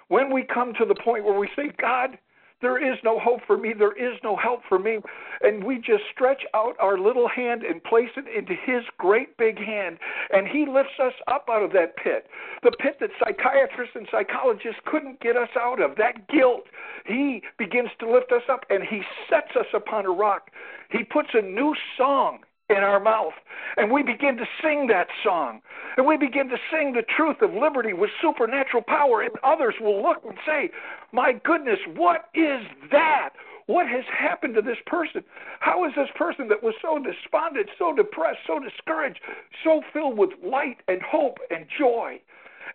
when 0.08 0.32
we 0.32 0.42
come 0.42 0.72
to 0.78 0.84
the 0.84 0.94
point 0.94 1.24
where 1.24 1.38
we 1.38 1.48
say, 1.56 1.70
God, 1.80 2.18
there 2.62 2.78
is 2.78 2.98
no 3.04 3.18
hope 3.18 3.40
for 3.46 3.58
me. 3.58 3.74
There 3.78 3.92
is 3.92 4.18
no 4.24 4.34
help 4.34 4.60
for 4.66 4.78
me. 4.78 4.98
And 5.42 5.62
we 5.62 5.76
just 5.76 6.04
stretch 6.10 6.42
out 6.54 6.74
our 6.80 6.98
little 6.98 7.28
hand 7.28 7.62
and 7.62 7.84
place 7.84 8.08
it 8.16 8.24
into 8.34 8.54
His 8.54 8.82
great 8.96 9.36
big 9.36 9.58
hand. 9.58 9.98
And 10.32 10.48
He 10.48 10.64
lifts 10.66 10.98
us 11.02 11.12
up 11.28 11.48
out 11.50 11.62
of 11.62 11.72
that 11.72 11.96
pit. 11.96 12.26
The 12.62 12.72
pit 12.80 12.96
that 13.00 13.10
psychiatrists 13.22 13.94
and 13.94 14.08
psychologists 14.10 14.80
couldn't 14.86 15.20
get 15.20 15.36
us 15.36 15.50
out 15.60 15.82
of. 15.82 15.96
That 15.96 16.28
guilt. 16.28 16.64
He 17.04 17.42
begins 17.58 17.90
to 18.00 18.10
lift 18.10 18.32
us 18.32 18.42
up 18.50 18.64
and 18.70 18.82
He 18.82 19.02
sets 19.28 19.54
us 19.54 19.68
upon 19.74 20.06
a 20.06 20.10
rock. 20.10 20.50
He 20.90 21.04
puts 21.04 21.28
a 21.34 21.42
new 21.42 21.74
song 21.98 22.38
in 22.68 22.78
our 22.78 23.00
mouth. 23.00 23.34
And 23.76 23.90
we 23.90 24.02
begin 24.02 24.36
to 24.36 24.46
sing 24.62 24.86
that 24.88 25.08
song. 25.22 25.60
And 25.96 26.06
we 26.06 26.16
begin 26.16 26.48
to 26.48 26.56
sing 26.70 26.92
the 26.92 27.02
truth 27.16 27.36
of 27.42 27.54
liberty 27.54 27.92
with 27.92 28.10
supernatural 28.20 28.82
power. 28.82 29.22
And 29.22 29.32
others 29.44 29.74
will 29.80 30.02
look 30.02 30.22
and 30.24 30.36
say, 30.46 30.70
My 31.12 31.32
goodness, 31.44 31.78
what 31.94 32.28
is 32.34 32.62
that? 32.90 33.30
What 33.66 33.88
has 33.88 34.04
happened 34.16 34.54
to 34.54 34.62
this 34.62 34.78
person? 34.86 35.24
How 35.60 35.84
is 35.86 35.92
this 35.96 36.08
person 36.14 36.48
that 36.48 36.62
was 36.62 36.74
so 36.80 36.98
despondent, 36.98 37.68
so 37.78 37.94
depressed, 37.94 38.38
so 38.46 38.60
discouraged, 38.60 39.20
so 39.64 39.82
filled 39.92 40.16
with 40.16 40.30
light 40.44 40.78
and 40.86 41.02
hope 41.02 41.38
and 41.50 41.66
joy? 41.76 42.20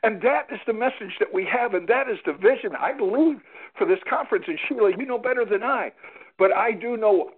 And 0.04 0.22
that 0.22 0.48
is 0.52 0.60
the 0.66 0.74
message 0.74 1.16
that 1.20 1.34
we 1.34 1.46
have, 1.46 1.76
and 1.76 1.88
that 1.88 2.10
is 2.10 2.18
the 2.26 2.34
vision, 2.34 2.76
I 2.78 2.92
believe, 2.92 3.40
for 3.78 3.86
this 3.86 4.00
conference. 4.10 4.46
And 4.48 4.60
Sheila, 4.68 4.92
you 4.98 5.06
know 5.06 5.20
better 5.20 5.46
than 5.46 5.64
I, 5.64 5.92
but 6.38 6.52
I 6.52 6.72
do 6.72 6.98
know 6.98 7.32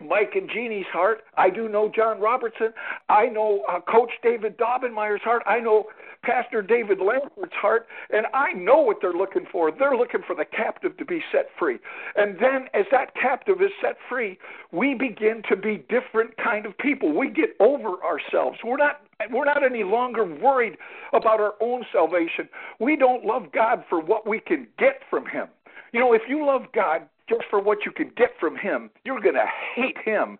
Mike 0.00 0.32
and 0.34 0.48
Jeannie's 0.48 0.86
heart. 0.92 1.22
I 1.36 1.50
do 1.50 1.68
know 1.68 1.90
Jon 1.94 2.20
Roberson. 2.20 2.72
I 3.08 3.26
know 3.26 3.62
uh, 3.68 3.80
Coach 3.80 4.10
David 4.22 4.56
Daubenmire's 4.56 5.22
heart. 5.22 5.42
I 5.46 5.60
know 5.60 5.84
Pastor 6.22 6.62
David 6.62 6.98
Lankford's 7.00 7.52
heart, 7.54 7.86
and 8.10 8.26
I 8.34 8.52
know 8.52 8.80
what 8.80 8.98
they're 9.00 9.12
looking 9.12 9.46
for. 9.50 9.70
They're 9.70 9.96
looking 9.96 10.20
for 10.26 10.36
the 10.36 10.44
captive 10.44 10.96
to 10.98 11.04
be 11.04 11.22
set 11.32 11.46
free. 11.58 11.78
And 12.16 12.36
then 12.38 12.68
as 12.74 12.84
that 12.90 13.14
captive 13.14 13.62
is 13.62 13.70
set 13.80 13.96
free, 14.08 14.38
we 14.72 14.94
begin 14.94 15.42
to 15.48 15.56
be 15.56 15.84
different 15.88 16.36
kind 16.36 16.66
of 16.66 16.76
people. 16.78 17.16
We 17.16 17.30
get 17.30 17.50
over 17.58 18.02
ourselves. 18.04 18.58
We're 18.64 18.76
not 18.76 19.00
we're 19.30 19.44
not 19.44 19.62
any 19.62 19.84
longer 19.84 20.24
worried 20.24 20.78
about 21.12 21.40
our 21.40 21.54
own 21.60 21.84
salvation. 21.92 22.48
We 22.78 22.96
don't 22.96 23.24
love 23.24 23.52
God 23.52 23.84
for 23.88 24.00
what 24.00 24.26
we 24.26 24.40
can 24.40 24.66
get 24.78 25.00
from 25.10 25.26
him. 25.26 25.48
You 25.92 26.00
know, 26.00 26.12
if 26.12 26.22
you 26.28 26.46
love 26.46 26.62
God, 26.72 27.02
just 27.30 27.44
for 27.48 27.60
what 27.60 27.86
you 27.86 27.92
can 27.92 28.10
get 28.16 28.30
from 28.38 28.56
him, 28.56 28.90
you're 29.04 29.20
going 29.20 29.36
to 29.36 29.48
hate 29.74 29.96
him 30.04 30.38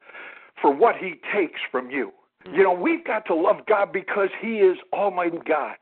for 0.61 0.75
what 0.75 0.97
he 0.97 1.14
takes 1.32 1.61
from 1.70 1.90
you. 1.90 2.12
Mm-hmm. 2.44 2.56
You 2.56 2.64
know, 2.64 2.73
we've 2.73 3.04
got 3.04 3.25
to 3.26 3.35
love 3.35 3.64
God 3.66 3.92
because 3.92 4.28
he 4.42 4.56
is 4.56 4.76
Almighty 4.92 5.38
God. 5.47 5.76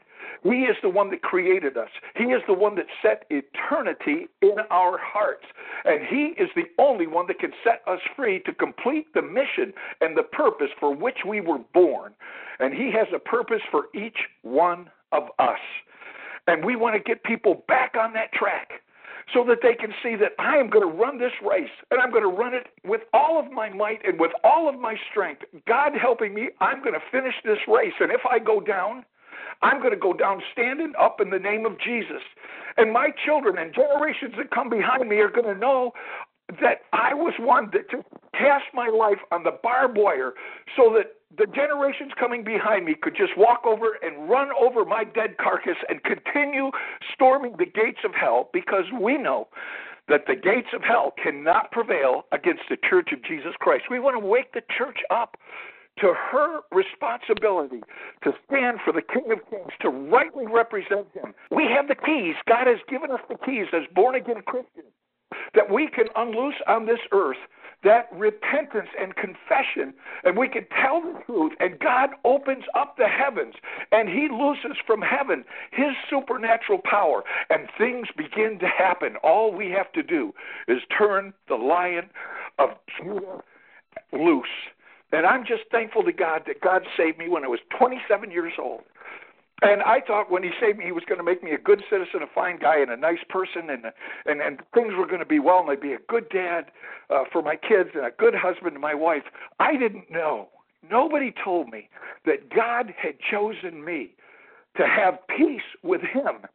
He 0.45 0.65
is 0.65 0.77
the 0.83 0.88
one 0.88 1.11
that 1.11 1.23
created 1.23 1.77
us. 1.77 1.88
He 2.17 2.25
is 2.25 2.43
the 2.47 2.55
one 2.55 2.77
that 2.77 2.87
set 3.03 3.25
eternity 3.31 4.29
in 4.43 4.57
our 4.71 4.99
hearts. 4.99 5.45
And 5.85 6.07
He 6.07 6.41
is 6.41 6.49
the 6.55 6.67
only 6.79 7.07
one 7.07 7.27
that 7.29 7.41
can 7.41 7.53
set 7.65 7.83
us 7.87 8.00
free 8.15 8.41
to 8.41 8.53
complete 8.53 9.12
the 9.15 9.23
mission 9.23 9.73
and 10.00 10.17
the 10.17 10.23
purpose 10.23 10.71
for 10.79 10.95
which 10.95 11.19
we 11.27 11.41
were 11.41 11.59
born. 11.75 12.12
And 12.61 12.73
He 12.73 12.93
has 12.93 13.09
a 13.15 13.19
purpose 13.19 13.62
for 13.71 13.87
each 13.95 14.19
one 14.43 14.91
of 15.12 15.25
us. 15.38 15.59
And 16.47 16.65
we 16.65 16.77
want 16.77 16.95
to 16.95 17.00
get 17.00 17.25
people 17.25 17.65
back 17.67 17.95
on 17.99 18.12
that 18.15 18.33
track 18.33 18.83
so 19.32 19.44
that 19.44 19.58
they 19.62 19.75
can 19.75 19.92
see 20.02 20.16
that 20.16 20.32
I 20.38 20.56
am 20.56 20.70
going 20.70 20.88
to 20.88 20.94
run 20.94 21.18
this 21.18 21.32
race 21.47 21.70
and 21.90 22.00
I'm 22.00 22.11
going 22.11 22.23
to 22.23 22.28
run 22.28 22.54
it 22.54 22.68
with 22.85 23.02
all 23.12 23.38
of 23.38 23.52
my 23.52 23.68
might 23.68 24.04
and 24.06 24.18
with 24.18 24.32
all 24.42 24.68
of 24.68 24.78
my 24.78 24.97
strength. 25.11 25.42
God 25.66 25.92
helping 26.00 26.35
me, 26.35 26.49
I'm 26.61 26.82
going 26.82 26.94
to 26.94 27.02
finish 27.12 27.35
this 27.44 27.58
race. 27.68 27.94
And 28.00 28.11
if 28.11 28.23
I 28.30 28.38
go 28.38 28.61
down, 28.61 29.04
I'm 29.62 29.80
going 29.80 29.92
to 29.92 29.99
go 29.99 30.12
down 30.12 30.40
standing 30.52 30.92
up 30.99 31.20
in 31.20 31.30
the 31.30 31.38
name 31.38 31.66
of 31.66 31.78
Jesus. 31.80 32.23
And 32.76 32.92
my 32.92 33.08
children 33.25 33.58
and 33.58 33.75
generations 33.75 34.35
that 34.38 34.50
come 34.50 34.70
behind 34.70 35.08
me 35.08 35.16
are 35.16 35.30
going 35.30 35.52
to 35.52 35.58
know 35.58 35.92
that 36.61 36.82
I 36.92 37.12
was 37.12 37.35
one 37.38 37.70
that 37.73 37.90
cast 38.32 38.64
my 38.73 38.88
life 38.88 39.18
on 39.30 39.42
the 39.42 39.58
barbed 39.62 39.99
wire 39.99 40.32
so 40.76 40.94
that 40.94 41.18
the 41.37 41.47
generations 41.47 42.12
coming 42.18 42.42
behind 42.42 42.87
me 42.87 42.94
could 43.00 43.14
just 43.14 43.37
walk 43.37 43.62
over 43.66 43.99
and 44.02 44.28
run 44.28 44.49
over 44.58 44.85
my 44.85 45.04
dead 45.04 45.37
carcass 45.38 45.76
and 45.88 46.02
continue 46.02 46.70
storming 47.12 47.54
the 47.58 47.66
gates 47.66 48.00
of 48.04 48.14
hell 48.14 48.49
because 48.52 48.85
we 48.99 49.18
know 49.18 49.49
that 50.08 50.26
the 50.26 50.35
gates 50.35 50.68
of 50.73 50.82
hell 50.82 51.12
cannot 51.23 51.70
prevail 51.70 52.25
against 52.32 52.62
the 52.70 52.78
church 52.88 53.11
of 53.12 53.23
Jesus 53.23 53.52
Christ. 53.58 53.85
We 53.90 54.00
want 54.00 54.20
to 54.20 54.26
wake 54.26 54.52
the 54.54 54.62
church 54.76 54.99
up 55.11 55.37
to 56.00 56.14
her 56.14 56.61
responsibility 56.73 57.80
to 58.23 58.32
stand 58.47 58.78
for 58.85 58.92
the 58.92 59.02
King 59.02 59.30
of 59.32 59.38
Kings, 59.50 59.73
to 59.82 59.90
rightly 59.90 60.47
represent 60.47 61.08
him. 61.12 61.35
We 61.50 61.64
have 61.64 61.88
the 61.88 61.94
keys. 61.94 62.37
God 62.49 62.66
has 62.66 62.78
given 62.88 63.11
us 63.11 63.20
the 63.28 63.37
keys 63.44 63.66
as 63.75 63.82
born 63.94 64.14
again 64.14 64.42
Christians 64.47 64.94
that 65.54 65.70
we 65.70 65.88
can 65.88 66.06
unloose 66.16 66.54
on 66.66 66.87
this 66.87 67.00
earth 67.12 67.37
that 67.85 68.08
repentance 68.12 68.88
and 69.00 69.14
confession, 69.14 69.94
and 70.25 70.37
we 70.37 70.49
can 70.49 70.66
tell 70.82 71.00
the 71.00 71.18
truth, 71.26 71.52
and 71.61 71.78
God 71.78 72.11
opens 72.25 72.64
up 72.75 72.97
the 72.97 73.06
heavens, 73.06 73.54
and 73.92 74.08
He 74.08 74.28
looses 74.30 74.76
from 74.87 75.00
heaven 75.00 75.44
His 75.70 75.94
supernatural 76.11 76.80
power, 76.85 77.23
and 77.50 77.68
things 77.78 78.08
begin 78.16 78.58
to 78.61 78.66
happen. 78.66 79.16
All 79.23 79.54
we 79.54 79.70
have 79.70 79.92
to 79.92 80.02
do 80.02 80.32
is 80.66 80.78
turn 80.97 81.32
the 81.49 81.56
lion 81.56 82.11
of 82.58 82.70
Judah 82.97 83.42
loose. 84.12 84.47
And 85.12 85.25
I'm 85.25 85.44
just 85.44 85.62
thankful 85.70 86.02
to 86.02 86.12
God 86.12 86.42
that 86.47 86.61
God 86.61 86.82
saved 86.97 87.18
me 87.18 87.28
when 87.28 87.44
I 87.44 87.49
was 87.49 87.61
27 87.78 88.30
years 88.30 88.52
old. 88.61 88.82
And 89.61 89.83
I 89.83 90.00
thought 90.07 90.31
when 90.31 90.43
he 90.43 90.50
saved 90.61 90.79
me, 90.79 90.85
he 90.85 90.93
was 90.93 91.03
going 91.09 91.19
to 91.19 91.25
make 91.25 91.43
me 91.43 91.50
a 91.50 91.59
good 91.59 91.83
citizen, 91.91 92.23
a 92.23 92.27
fine 92.33 92.59
guy, 92.59 92.79
and 92.79 92.91
a 92.91 92.97
nice 92.97 93.23
person, 93.29 93.71
and 93.71 93.87
and 94.27 94.41
and 94.41 94.61
things 94.73 94.93
were 94.97 95.07
going 95.07 95.19
to 95.19 95.27
be 95.27 95.41
well, 95.41 95.61
and 95.61 95.71
I'd 95.71 95.81
be 95.81 95.95
a 95.95 95.99
good 96.09 96.29
dad 96.29 96.67
uh, 97.11 97.25
for 97.33 97.43
my 97.43 97.57
kids 97.57 97.91
and 97.95 98.07
a 98.07 98.11
good 98.17 98.35
husband 98.35 98.75
to 98.75 98.79
my 98.79 98.95
wife. 98.95 99.25
I 99.59 99.77
didn't 99.77 100.11
know. 100.11 100.49
Nobody 100.88 101.35
told 101.45 101.69
me 101.69 101.88
that 102.25 102.50
God 102.55 102.95
had 102.97 103.15
chosen 103.31 103.85
me 103.85 104.15
to 104.77 104.87
have 104.87 105.19
peace 105.37 105.61
with 105.83 106.00
Him. 106.00 106.47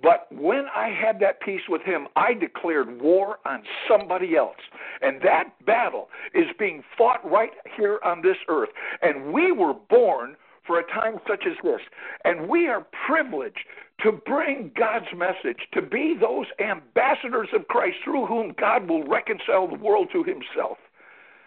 But 0.00 0.28
when 0.30 0.66
I 0.74 0.88
had 0.88 1.20
that 1.20 1.40
peace 1.40 1.62
with 1.68 1.82
Him, 1.82 2.06
I 2.16 2.32
declared 2.32 3.00
war 3.02 3.38
on 3.44 3.64
somebody 3.88 4.36
else. 4.36 4.56
And 5.02 5.20
that 5.22 5.50
battle 5.66 6.08
is 6.32 6.46
being 6.58 6.82
fought 6.96 7.28
right 7.28 7.50
here 7.76 7.98
on 8.04 8.22
this 8.22 8.36
earth. 8.48 8.70
And 9.02 9.32
we 9.32 9.52
were 9.52 9.74
born 9.74 10.36
for 10.66 10.78
a 10.78 10.86
time 10.86 11.18
such 11.28 11.44
as 11.46 11.56
this. 11.62 11.80
And 12.24 12.48
we 12.48 12.68
are 12.68 12.86
privileged 13.06 13.66
to 14.00 14.12
bring 14.12 14.72
God's 14.76 15.12
message, 15.16 15.68
to 15.72 15.82
be 15.82 16.16
those 16.18 16.46
ambassadors 16.58 17.48
of 17.54 17.68
Christ 17.68 17.96
through 18.04 18.26
whom 18.26 18.54
God 18.58 18.88
will 18.88 19.04
reconcile 19.04 19.68
the 19.68 19.76
world 19.76 20.08
to 20.12 20.24
himself. 20.24 20.78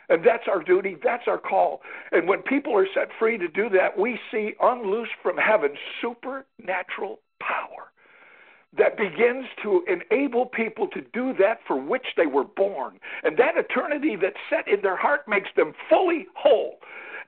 And 0.10 0.24
that's 0.24 0.44
our 0.48 0.62
duty, 0.62 0.98
that's 1.04 1.28
our 1.28 1.40
call. 1.40 1.82
And 2.12 2.28
when 2.28 2.42
people 2.44 2.78
are 2.78 2.88
set 2.94 3.10
free 3.18 3.38
to 3.38 3.48
do 3.48 3.70
that, 3.70 3.98
we 3.98 4.20
see 4.32 4.54
unloosed 4.62 5.14
from 5.24 5.38
heaven 5.38 5.72
supernatural 6.02 7.20
power 7.40 7.92
that 8.78 8.98
begins 8.98 9.46
to 9.64 9.84
enable 9.88 10.46
people 10.46 10.88
to 10.90 11.02
do 11.14 11.34
that 11.40 11.60
for 11.66 11.80
which 11.80 12.08
they 12.18 12.26
were 12.26 12.44
born. 12.44 13.00
And 13.24 13.38
that 13.38 13.58
eternity 13.58 14.16
that's 14.22 14.36
set 14.50 14.68
in 14.68 14.82
their 14.82 14.98
heart 14.98 15.28
makes 15.28 15.50
them 15.56 15.74
fully 15.90 16.28
whole 16.36 16.80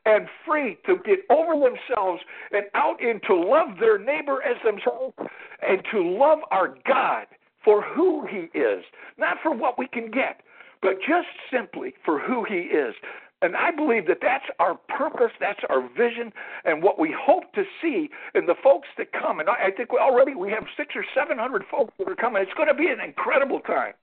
and 0.08 0.28
free 0.46 0.78
to 0.86 0.96
get 1.06 1.20
over 1.30 1.54
themselves 1.54 2.22
and 2.52 2.64
out 2.74 3.02
into 3.02 3.36
love 3.36 3.78
their 3.78 4.00
neighbor 4.00 4.42
as 4.42 4.56
themselves 4.64 5.14
and 5.62 5.82
to 5.92 6.02
love 6.02 6.40
our 6.50 6.76
God 6.88 7.28
for 7.64 7.82
who 7.82 8.26
he 8.26 8.58
is, 8.58 8.84
not 9.18 9.38
for 9.44 9.54
what 9.54 9.78
we 9.78 9.88
can 9.88 10.10
get, 10.10 10.42
but 10.82 10.94
just 11.00 11.28
simply 11.52 11.94
for 12.06 12.20
who 12.20 12.46
he 12.46 12.56
is. 12.56 12.96
And 13.42 13.56
I 13.56 13.70
believe 13.70 14.08
that 14.08 14.18
that's 14.20 14.46
our 14.60 14.76
purpose, 14.90 15.32
that's 15.40 15.60
our 15.70 15.88
vision, 15.96 16.32
and 16.66 16.82
what 16.82 16.98
we 16.98 17.14
hope 17.16 17.54
to 17.54 17.64
see 17.82 18.10
in 18.34 18.48
the 18.48 18.56
folks 18.64 18.88
that 18.98 19.12
come. 19.12 19.40
And 19.40 19.48
I 19.48 19.70
think 19.76 19.92
we 19.92 20.00
already 20.00 20.34
we 20.34 20.50
have 20.50 20.64
six 20.76 20.96
or 20.96 21.06
seven 21.14 21.38
hundred 21.38 21.64
folks 21.70 21.94
that 22.00 22.10
are 22.10 22.16
coming. 22.16 22.42
It's 22.42 22.54
going 22.54 22.68
to 22.68 22.74
be 22.74 22.88
an 22.88 23.00
incredible 23.00 23.60
time. 23.60 23.94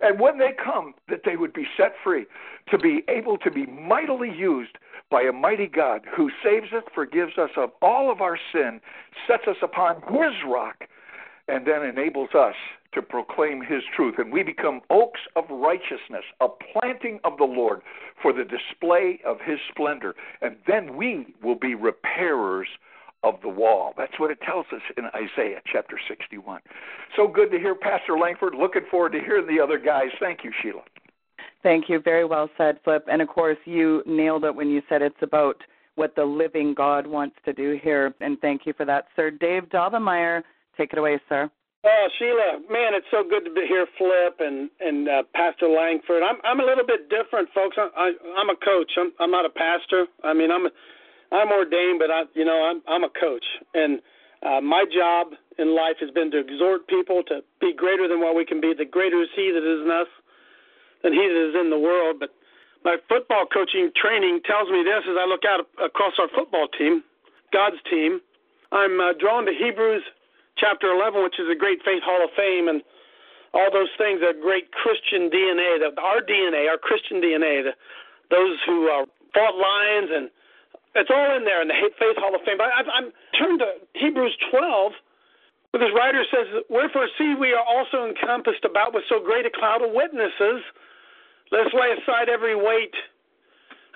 And 0.00 0.18
when 0.18 0.38
they 0.38 0.52
come, 0.62 0.94
that 1.10 1.20
they 1.24 1.36
would 1.36 1.52
be 1.52 1.66
set 1.76 1.92
free 2.02 2.24
to 2.70 2.78
be 2.78 3.02
able 3.08 3.36
to 3.38 3.50
be 3.50 3.66
mightily 3.66 4.30
used 4.30 4.78
by 5.12 5.22
a 5.22 5.32
mighty 5.32 5.68
God 5.68 6.00
who 6.16 6.30
saves 6.42 6.72
us, 6.72 6.82
forgives 6.94 7.38
us 7.38 7.50
of 7.56 7.70
all 7.82 8.10
of 8.10 8.20
our 8.20 8.38
sin, 8.52 8.80
sets 9.28 9.44
us 9.46 9.58
upon 9.62 9.96
His 10.08 10.34
rock, 10.48 10.84
and 11.48 11.66
then 11.66 11.84
enables 11.84 12.30
us 12.34 12.54
to 12.94 13.02
proclaim 13.02 13.62
his 13.62 13.82
truth. 13.94 14.16
And 14.18 14.32
we 14.32 14.42
become 14.42 14.80
oaks 14.90 15.20
of 15.34 15.44
righteousness, 15.50 16.24
a 16.40 16.48
planting 16.48 17.20
of 17.24 17.38
the 17.38 17.44
Lord 17.44 17.80
for 18.20 18.32
the 18.32 18.44
display 18.44 19.20
of 19.24 19.38
his 19.44 19.58
splendor. 19.70 20.14
And 20.40 20.56
then 20.66 20.96
we 20.96 21.34
will 21.42 21.54
be 21.54 21.74
repairers 21.74 22.68
of 23.22 23.36
the 23.42 23.48
wall. 23.48 23.94
That's 23.96 24.18
what 24.18 24.30
it 24.30 24.40
tells 24.42 24.66
us 24.74 24.82
in 24.96 25.04
Isaiah 25.06 25.60
chapter 25.70 25.98
61. 26.08 26.60
So 27.16 27.28
good 27.28 27.50
to 27.52 27.58
hear 27.58 27.74
Pastor 27.74 28.18
Lankford. 28.18 28.54
Looking 28.54 28.82
forward 28.90 29.12
to 29.12 29.20
hearing 29.20 29.46
the 29.46 29.62
other 29.62 29.78
guys. 29.78 30.08
Thank 30.20 30.44
you, 30.44 30.52
Sheila. 30.62 30.82
Thank 31.62 31.88
you. 31.88 32.00
Very 32.00 32.24
well 32.24 32.48
said, 32.58 32.78
Flip. 32.84 33.04
And 33.10 33.22
of 33.22 33.28
course, 33.28 33.58
you 33.64 34.02
nailed 34.06 34.44
it 34.44 34.54
when 34.54 34.68
you 34.68 34.82
said 34.88 35.02
it's 35.02 35.14
about 35.22 35.56
what 35.94 36.14
the 36.16 36.24
living 36.24 36.74
God 36.74 37.06
wants 37.06 37.36
to 37.44 37.52
do 37.52 37.78
here. 37.82 38.14
And 38.20 38.40
thank 38.40 38.66
you 38.66 38.72
for 38.72 38.84
that, 38.86 39.06
sir. 39.14 39.30
Dave 39.30 39.64
Daubenmire, 39.64 40.42
take 40.76 40.92
it 40.92 40.98
away, 40.98 41.20
sir. 41.28 41.50
Oh, 41.84 42.06
Sheila, 42.18 42.62
man, 42.70 42.94
it's 42.94 43.06
so 43.10 43.24
good 43.28 43.44
to 43.44 43.50
be 43.50 43.66
here, 43.66 43.86
Flip 43.98 44.38
and 44.38 44.70
and 44.78 45.08
uh, 45.08 45.22
Pastor 45.34 45.66
Lankford. 45.66 46.22
I'm 46.22 46.36
I'm 46.44 46.60
a 46.60 46.64
little 46.64 46.86
bit 46.86 47.10
different, 47.10 47.48
folks. 47.52 47.76
I, 47.76 47.90
I 47.96 48.12
I'm 48.38 48.50
a 48.50 48.56
coach. 48.56 48.92
I'm 48.96 49.12
I'm 49.18 49.30
not 49.32 49.44
a 49.44 49.50
pastor. 49.50 50.06
I 50.22 50.32
mean, 50.32 50.52
I'm 50.52 50.66
I'm 51.32 51.50
ordained, 51.50 51.98
but 51.98 52.10
I 52.10 52.22
you 52.34 52.44
know 52.44 52.70
I'm 52.70 52.82
I'm 52.86 53.02
a 53.02 53.10
coach, 53.10 53.44
and 53.74 53.98
uh, 54.46 54.60
my 54.60 54.84
job 54.94 55.34
in 55.58 55.74
life 55.74 55.98
has 55.98 56.10
been 56.10 56.30
to 56.30 56.38
exhort 56.38 56.86
people 56.86 57.22
to 57.26 57.42
be 57.60 57.74
greater 57.74 58.06
than 58.06 58.20
what 58.20 58.36
we 58.36 58.46
can 58.46 58.60
be. 58.60 58.74
The 58.78 58.86
greater 58.86 59.20
is 59.20 59.28
He 59.34 59.50
that 59.50 59.66
is 59.66 59.82
in 59.82 59.90
us 59.90 60.06
than 61.02 61.12
He 61.12 61.20
is 61.20 61.54
in 61.54 61.70
the 61.70 61.78
world. 61.78 62.16
But 62.18 62.30
my 62.84 62.96
football 63.08 63.46
coaching 63.46 63.90
training 63.94 64.40
tells 64.46 64.70
me 64.70 64.82
this 64.82 65.02
as 65.06 65.16
I 65.18 65.26
look 65.26 65.44
out 65.46 65.66
across 65.78 66.14
our 66.18 66.28
football 66.34 66.68
team, 66.68 67.02
God's 67.52 67.78
team. 67.90 68.20
I'm 68.72 68.98
uh, 69.00 69.12
drawn 69.20 69.44
to 69.46 69.52
Hebrews 69.52 70.02
chapter 70.56 70.90
11, 70.92 71.22
which 71.22 71.38
is 71.38 71.46
a 71.50 71.58
great 71.58 71.82
faith 71.84 72.02
hall 72.02 72.24
of 72.24 72.30
fame, 72.36 72.68
and 72.68 72.82
all 73.54 73.68
those 73.72 73.92
things 73.98 74.22
are 74.24 74.32
great 74.32 74.72
Christian 74.72 75.28
DNA, 75.28 75.78
the, 75.78 75.92
our 76.00 76.24
DNA, 76.24 76.68
our 76.68 76.78
Christian 76.78 77.20
DNA, 77.20 77.62
the, 77.62 77.74
those 78.30 78.56
who 78.64 78.88
uh, 78.88 79.04
fought 79.34 79.56
lions, 79.56 80.08
and 80.08 80.30
it's 80.96 81.10
all 81.12 81.36
in 81.36 81.44
there 81.44 81.60
in 81.60 81.68
the 81.68 81.76
faith 81.98 82.16
hall 82.16 82.34
of 82.34 82.40
fame. 82.44 82.56
But 82.56 82.72
I, 82.72 82.80
I'm 82.88 83.12
turned 83.36 83.60
to 83.60 83.80
Hebrews 83.94 84.36
12, 84.50 84.92
where 85.72 85.80
this 85.80 85.92
writer 85.96 86.24
says, 86.32 86.64
Wherefore 86.68 87.08
see 87.16 87.34
we 87.38 87.52
are 87.52 87.64
also 87.64 88.08
encompassed 88.08 88.64
about 88.64 88.92
with 88.92 89.04
so 89.08 89.20
great 89.20 89.44
a 89.44 89.52
cloud 89.52 89.84
of 89.84 89.92
witnesses. 89.92 90.64
Let's 91.52 91.72
lay 91.74 91.92
aside 91.92 92.28
every 92.28 92.56
weight 92.56 92.94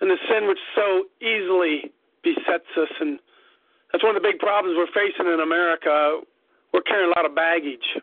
and 0.00 0.10
the 0.10 0.18
sin 0.28 0.46
which 0.46 0.60
so 0.76 1.08
easily 1.24 1.90
besets 2.22 2.68
us. 2.76 2.92
And 3.00 3.18
that's 3.90 4.04
one 4.04 4.14
of 4.14 4.22
the 4.22 4.28
big 4.28 4.38
problems 4.38 4.76
we're 4.76 4.92
facing 4.92 5.26
in 5.26 5.40
America 5.40 6.20
we're 6.76 6.84
carrying 6.84 7.08
a 7.08 7.16
lot 7.16 7.24
of 7.24 7.32
baggage. 7.32 7.96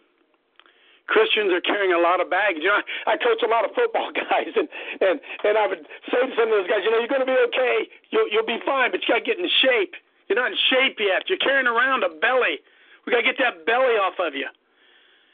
Christians 1.06 1.54
are 1.54 1.62
carrying 1.62 1.94
a 1.94 2.02
lot 2.02 2.18
of 2.18 2.34
baggage. 2.34 2.66
You 2.66 2.74
know, 2.74 2.82
I, 3.06 3.13
I 3.13 3.16
coach 3.22 3.46
a 3.46 3.52
lot 3.52 3.62
of 3.62 3.76
football 3.78 4.10
guys, 4.18 4.50
and 4.58 4.66
and 4.98 5.22
and 5.46 5.54
I 5.62 5.70
would 5.70 5.86
say 6.10 6.26
to 6.26 6.34
some 6.34 6.50
of 6.50 6.56
those 6.58 6.66
guys, 6.66 6.82
you 6.82 6.89
know, 6.89 6.98
you're 6.98 7.12
going 7.12 7.22
to 7.22 7.30
be 7.30 7.38
okay. 7.54 7.86
You'll 8.10 8.26
you'll 8.34 8.50
be 8.50 8.58
fine, 8.66 8.89
but 8.89 9.06
you 9.06 9.13
got 9.13 9.22
to 9.22 9.28
get 9.28 9.38
in 9.38 9.46
shape. 9.62 9.94
You're 10.26 10.42
not 10.42 10.56
in 10.56 10.58
shape 10.74 10.98
yet. 10.98 11.30
You're 11.30 11.44
carrying 11.44 11.68
around 11.68 12.02
a 12.02 12.10
belly. 12.10 12.63
We 13.06 13.13
got 13.13 13.22
to 13.22 13.30
get 13.30 13.38
that 13.44 13.68
belly 13.68 14.00
off 14.00 14.18
of 14.18 14.34
you. 14.34 14.48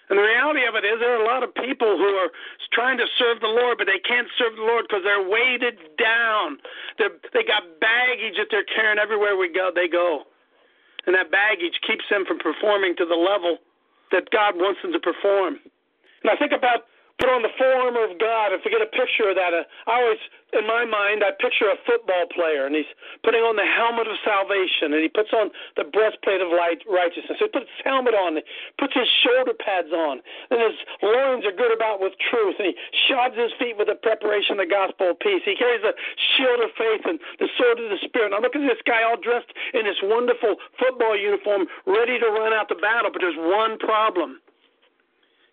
And 0.10 0.17
the 0.17 0.26
reality 0.26 0.65
of 0.65 0.74
it 0.74 0.84
is, 0.84 0.98
there 1.00 1.13
are 1.13 1.22
a 1.22 1.30
lot 1.30 1.43
of 1.43 1.54
people 1.54 1.98
who 1.98 2.17
are 2.17 2.34
trying 2.74 2.98
to 2.98 3.06
serve 3.17 3.41
the 3.41 3.48
Lord, 3.48 3.78
but 3.78 3.86
they 3.86 4.02
can't 4.02 4.28
serve 4.38 4.56
the 4.58 4.65
Lord 4.65 4.86
because 4.89 5.06
they're 5.06 5.22
weighted 5.22 5.78
down. 6.02 6.58
They're, 6.98 7.13
they 7.34 7.45
got 7.45 7.62
baggage 7.80 8.41
that 8.41 8.48
they're 8.50 8.65
carrying 8.65 8.98
everywhere 8.98 9.38
we 9.38 9.54
go. 9.54 9.69
They 9.74 9.88
go 9.88 10.26
and 11.10 11.15
that 11.15 11.32
baggage 11.32 11.82
keeps 11.86 12.06
them 12.10 12.26
from 12.26 12.38
performing 12.38 12.95
to 12.98 13.06
the 13.06 13.15
level 13.15 13.58
that 14.12 14.30
God 14.30 14.56
wants 14.56 14.82
them 14.82 14.93
to 14.93 15.00
perform. 15.00 15.60
And 16.22 16.30
I 16.30 16.36
think 16.36 16.52
about 16.52 16.86
put 17.20 17.28
on 17.28 17.44
the 17.44 17.52
armor 17.60 18.08
of 18.08 18.16
God 18.18 18.56
and 18.56 18.64
forget 18.64 18.80
a 18.80 18.90
picture 18.90 19.30
of 19.30 19.36
that. 19.36 19.52
Uh, 19.52 19.68
I 19.92 20.00
always, 20.00 20.24
in 20.56 20.64
my 20.66 20.88
mind, 20.88 21.22
I 21.22 21.36
picture 21.36 21.68
a 21.68 21.78
football 21.84 22.26
player 22.32 22.66
and 22.66 22.74
he's 22.74 22.88
putting 23.22 23.44
on 23.44 23.60
the 23.60 23.68
helmet 23.68 24.08
of 24.08 24.16
salvation 24.24 24.96
and 24.96 25.04
he 25.04 25.12
puts 25.12 25.36
on 25.36 25.52
the 25.76 25.84
breastplate 25.92 26.40
of 26.40 26.50
light, 26.50 26.80
righteousness. 26.88 27.38
He 27.38 27.52
puts 27.52 27.68
his 27.68 27.84
helmet 27.84 28.16
on, 28.16 28.40
he 28.40 28.44
puts 28.80 28.96
his 28.96 29.08
shoulder 29.22 29.52
pads 29.52 29.92
on, 29.92 30.24
and 30.50 30.58
his 30.64 30.78
loins 31.04 31.44
are 31.44 31.54
good 31.54 31.76
about 31.76 32.00
with 32.00 32.16
truth, 32.32 32.56
and 32.58 32.72
he 32.72 32.76
shods 33.08 33.36
his 33.36 33.52
feet 33.60 33.76
with 33.76 33.92
the 33.92 34.00
preparation 34.00 34.56
of 34.58 34.64
the 34.64 34.72
gospel 34.72 35.12
of 35.12 35.20
peace. 35.20 35.44
He 35.44 35.60
carries 35.60 35.84
a 35.84 35.94
shield 36.36 36.64
of 36.64 36.72
faith 36.80 37.04
and 37.04 37.20
the 37.44 37.52
sword 37.60 37.84
of 37.84 37.92
the 37.92 38.00
Spirit. 38.00 38.32
Now 38.32 38.40
look 38.40 38.56
at 38.56 38.64
this 38.64 38.82
guy 38.88 39.04
all 39.04 39.20
dressed 39.20 39.52
in 39.76 39.84
this 39.84 40.00
wonderful 40.08 40.56
football 40.80 41.20
uniform, 41.20 41.68
ready 41.84 42.16
to 42.16 42.28
run 42.32 42.56
out 42.56 42.72
the 42.72 42.80
battle, 42.80 43.12
but 43.12 43.20
there's 43.20 43.38
one 43.38 43.76
problem. 43.78 44.40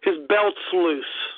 His 0.07 0.23
belt's 0.31 0.63
loose. 0.71 1.36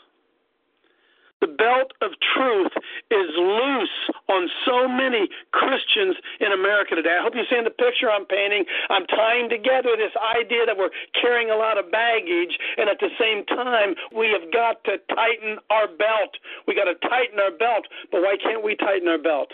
The 1.40 1.46
belt 1.46 1.92
of 2.02 2.10
truth 2.34 2.72
is 3.10 3.28
loose 3.36 3.98
on 4.28 4.50
so 4.66 4.88
many 4.88 5.28
Christians 5.52 6.16
in 6.40 6.50
America 6.50 6.96
today. 6.96 7.14
I 7.18 7.22
hope 7.22 7.34
you 7.34 7.46
see 7.48 7.56
in 7.56 7.64
the 7.64 7.70
picture 7.70 8.10
I'm 8.10 8.26
painting. 8.26 8.64
I'm 8.90 9.06
tying 9.06 9.48
together 9.48 9.94
this 9.94 10.14
idea 10.18 10.66
that 10.66 10.76
we're 10.76 10.90
carrying 11.14 11.50
a 11.50 11.56
lot 11.56 11.78
of 11.78 11.90
baggage, 11.90 12.58
and 12.76 12.90
at 12.90 12.98
the 12.98 13.10
same 13.18 13.46
time, 13.46 13.94
we 14.10 14.34
have 14.34 14.50
got 14.52 14.82
to 14.84 14.98
tighten 15.14 15.58
our 15.70 15.86
belt. 15.86 16.34
We 16.66 16.74
got 16.74 16.90
to 16.90 16.98
tighten 17.08 17.38
our 17.38 17.54
belt. 17.54 17.86
But 18.10 18.22
why 18.22 18.36
can't 18.42 18.64
we 18.64 18.74
tighten 18.74 19.06
our 19.06 19.18
belt? 19.18 19.52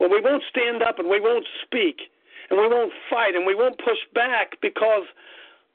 Well, 0.00 0.10
we 0.10 0.20
won't 0.20 0.42
stand 0.50 0.82
up 0.82 0.98
and 0.98 1.08
we 1.08 1.20
won't 1.20 1.46
speak 1.62 2.10
and 2.48 2.58
we 2.58 2.66
won't 2.66 2.92
fight 3.08 3.34
and 3.34 3.46
we 3.46 3.54
won't 3.54 3.78
push 3.78 4.00
back 4.14 4.58
because 4.60 5.04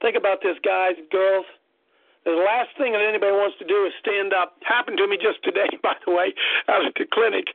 think 0.02 0.16
about 0.16 0.42
this, 0.42 0.56
guys, 0.62 0.94
girls. 1.10 1.46
The 2.26 2.34
last 2.34 2.74
thing 2.74 2.90
that 2.90 3.06
anybody 3.06 3.30
wants 3.30 3.54
to 3.62 3.66
do 3.66 3.86
is 3.86 3.94
stand 4.02 4.34
up. 4.34 4.58
Happened 4.66 4.98
to 4.98 5.06
me 5.06 5.14
just 5.14 5.38
today, 5.46 5.70
by 5.86 5.94
the 6.02 6.10
way, 6.10 6.34
out 6.66 6.82
at 6.82 6.98
the 6.98 7.06
clinic. 7.06 7.54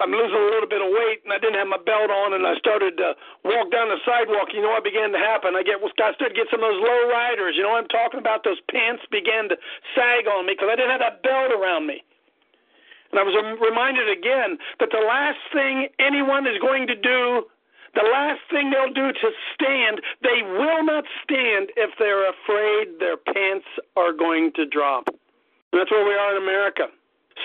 I'm 0.00 0.12
losing 0.12 0.36
a 0.36 0.48
little 0.52 0.68
bit 0.68 0.84
of 0.84 0.92
weight, 0.92 1.24
and 1.24 1.32
I 1.32 1.40
didn't 1.40 1.56
have 1.56 1.68
my 1.68 1.80
belt 1.80 2.12
on, 2.12 2.36
and 2.36 2.44
I 2.44 2.56
started 2.60 3.00
to 3.00 3.16
walk 3.48 3.72
down 3.72 3.88
the 3.88 4.00
sidewalk. 4.04 4.52
You 4.52 4.60
know 4.60 4.72
what 4.72 4.84
began 4.84 5.12
to 5.12 5.20
happen? 5.20 5.56
I 5.56 5.64
get, 5.64 5.80
I 5.80 5.88
started 5.92 6.32
to 6.32 6.36
get 6.36 6.48
some 6.52 6.60
of 6.60 6.68
those 6.68 6.84
low 6.84 7.08
riders. 7.08 7.56
You 7.56 7.64
know 7.64 7.76
what 7.76 7.88
I'm 7.88 7.92
talking 7.92 8.20
about? 8.20 8.44
Those 8.44 8.60
pants 8.68 9.04
began 9.08 9.48
to 9.48 9.56
sag 9.96 10.28
on 10.28 10.44
me 10.44 10.52
because 10.52 10.68
I 10.68 10.76
didn't 10.76 10.92
have 10.92 11.04
that 11.04 11.24
belt 11.24 11.48
around 11.48 11.88
me. 11.88 12.04
And 13.12 13.20
I 13.20 13.24
was 13.24 13.36
reminded 13.60 14.12
again 14.12 14.60
that 14.80 14.92
the 14.92 15.00
last 15.00 15.40
thing 15.52 15.88
anyone 15.96 16.44
is 16.44 16.60
going 16.60 16.88
to 16.88 16.96
do 16.96 17.48
the 17.96 18.04
last 18.12 18.44
thing 18.52 18.70
they'll 18.70 18.92
do 18.92 19.08
to 19.10 19.28
stand, 19.56 20.00
they 20.22 20.44
will 20.44 20.84
not 20.84 21.04
stand 21.24 21.72
if 21.76 21.90
they're 21.98 22.28
afraid 22.28 23.00
their 23.00 23.16
pants 23.16 23.66
are 23.96 24.12
going 24.12 24.52
to 24.56 24.66
drop. 24.66 25.08
That's 25.72 25.90
where 25.90 26.04
we 26.04 26.14
are 26.14 26.36
in 26.36 26.42
America. 26.42 26.92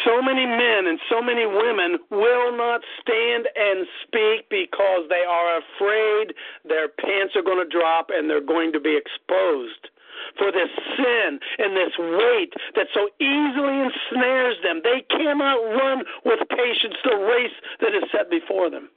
So 0.06 0.22
many 0.22 0.46
men 0.46 0.88
and 0.88 1.00
so 1.10 1.22
many 1.22 1.46
women 1.46 2.00
will 2.10 2.56
not 2.56 2.82
stand 3.00 3.48
and 3.56 3.88
speak 4.04 4.48
because 4.50 5.08
they 5.10 5.24
are 5.28 5.60
afraid 5.60 6.34
their 6.64 6.88
pants 6.88 7.36
are 7.36 7.44
going 7.44 7.60
to 7.60 7.68
drop 7.68 8.08
and 8.10 8.30
they're 8.30 8.44
going 8.44 8.72
to 8.72 8.80
be 8.80 8.96
exposed 8.96 9.92
for 10.38 10.52
this 10.52 10.72
sin 10.96 11.40
and 11.60 11.76
this 11.76 11.92
weight 12.00 12.54
that 12.76 12.88
so 12.94 13.10
easily 13.20 13.84
ensnares 13.84 14.56
them. 14.64 14.80
They 14.84 15.04
cannot 15.12 15.60
run 15.76 16.04
with 16.24 16.40
patience 16.50 16.96
the 17.04 17.16
race 17.16 17.56
that 17.82 17.96
is 17.96 18.04
set 18.12 18.30
before 18.30 18.70
them. 18.70 18.90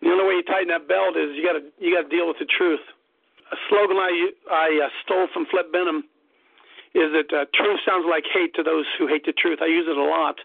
The 0.00 0.08
only 0.08 0.24
way 0.24 0.34
you 0.38 0.46
tighten 0.46 0.68
that 0.68 0.86
belt 0.86 1.16
is 1.16 1.34
you 1.34 1.42
got 1.42 1.58
to 1.58 1.64
you 1.78 1.94
got 1.94 2.08
to 2.08 2.12
deal 2.14 2.28
with 2.28 2.38
the 2.38 2.46
truth. 2.46 2.80
a 3.50 3.56
slogan 3.68 3.96
I 3.96 4.30
I 4.50 4.68
uh, 4.86 4.88
stole 5.04 5.26
from 5.32 5.46
Flip 5.50 5.72
Benham 5.72 6.04
is 6.94 7.12
that 7.12 7.30
uh, 7.34 7.44
truth 7.54 7.80
sounds 7.84 8.06
like 8.08 8.24
hate 8.32 8.54
to 8.54 8.62
those 8.62 8.86
who 8.98 9.06
hate 9.06 9.26
the 9.26 9.32
truth. 9.32 9.58
I 9.60 9.66
use 9.66 9.86
it 9.88 9.96
a 9.96 10.02
lot. 10.02 10.36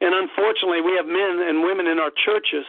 And 0.00 0.14
unfortunately, 0.14 0.80
we 0.80 0.94
have 0.94 1.06
men 1.06 1.42
and 1.42 1.62
women 1.62 1.86
in 1.86 1.98
our 1.98 2.12
churches 2.14 2.64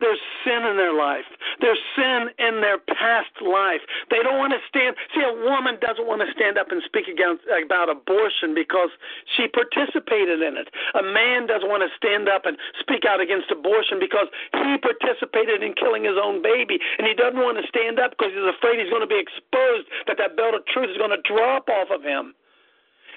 there's 0.00 0.20
sin 0.44 0.64
in 0.66 0.76
their 0.76 0.94
life. 0.94 1.28
There's 1.60 1.80
sin 1.96 2.30
in 2.38 2.60
their 2.60 2.78
past 2.78 3.32
life. 3.40 3.82
They 4.10 4.22
don't 4.22 4.38
want 4.38 4.52
to 4.52 4.62
stand. 4.68 4.96
See, 5.14 5.22
a 5.22 5.34
woman 5.46 5.78
doesn't 5.80 6.06
want 6.06 6.22
to 6.22 6.30
stand 6.32 6.58
up 6.58 6.70
and 6.70 6.82
speak 6.84 7.06
against 7.06 7.44
about 7.50 7.90
abortion 7.90 8.54
because 8.54 8.90
she 9.36 9.48
participated 9.48 10.42
in 10.42 10.56
it. 10.56 10.68
A 10.94 11.02
man 11.02 11.46
doesn't 11.46 11.68
want 11.68 11.82
to 11.82 11.92
stand 11.96 12.28
up 12.28 12.46
and 12.46 12.56
speak 12.78 13.04
out 13.04 13.20
against 13.20 13.50
abortion 13.50 13.98
because 13.98 14.28
he 14.52 14.76
participated 14.78 15.62
in 15.62 15.74
killing 15.74 16.04
his 16.04 16.18
own 16.20 16.42
baby, 16.42 16.78
and 16.98 17.06
he 17.06 17.14
doesn't 17.14 17.40
want 17.40 17.58
to 17.58 17.66
stand 17.68 17.98
up 17.98 18.14
because 18.16 18.32
he's 18.34 18.46
afraid 18.46 18.80
he's 18.80 18.90
going 18.90 19.04
to 19.04 19.10
be 19.10 19.20
exposed. 19.20 19.86
That 20.06 20.18
that 20.18 20.36
belt 20.36 20.54
of 20.54 20.66
truth 20.66 20.90
is 20.90 20.98
going 20.98 21.14
to 21.14 21.22
drop 21.22 21.68
off 21.68 21.90
of 21.90 22.02
him. 22.02 22.34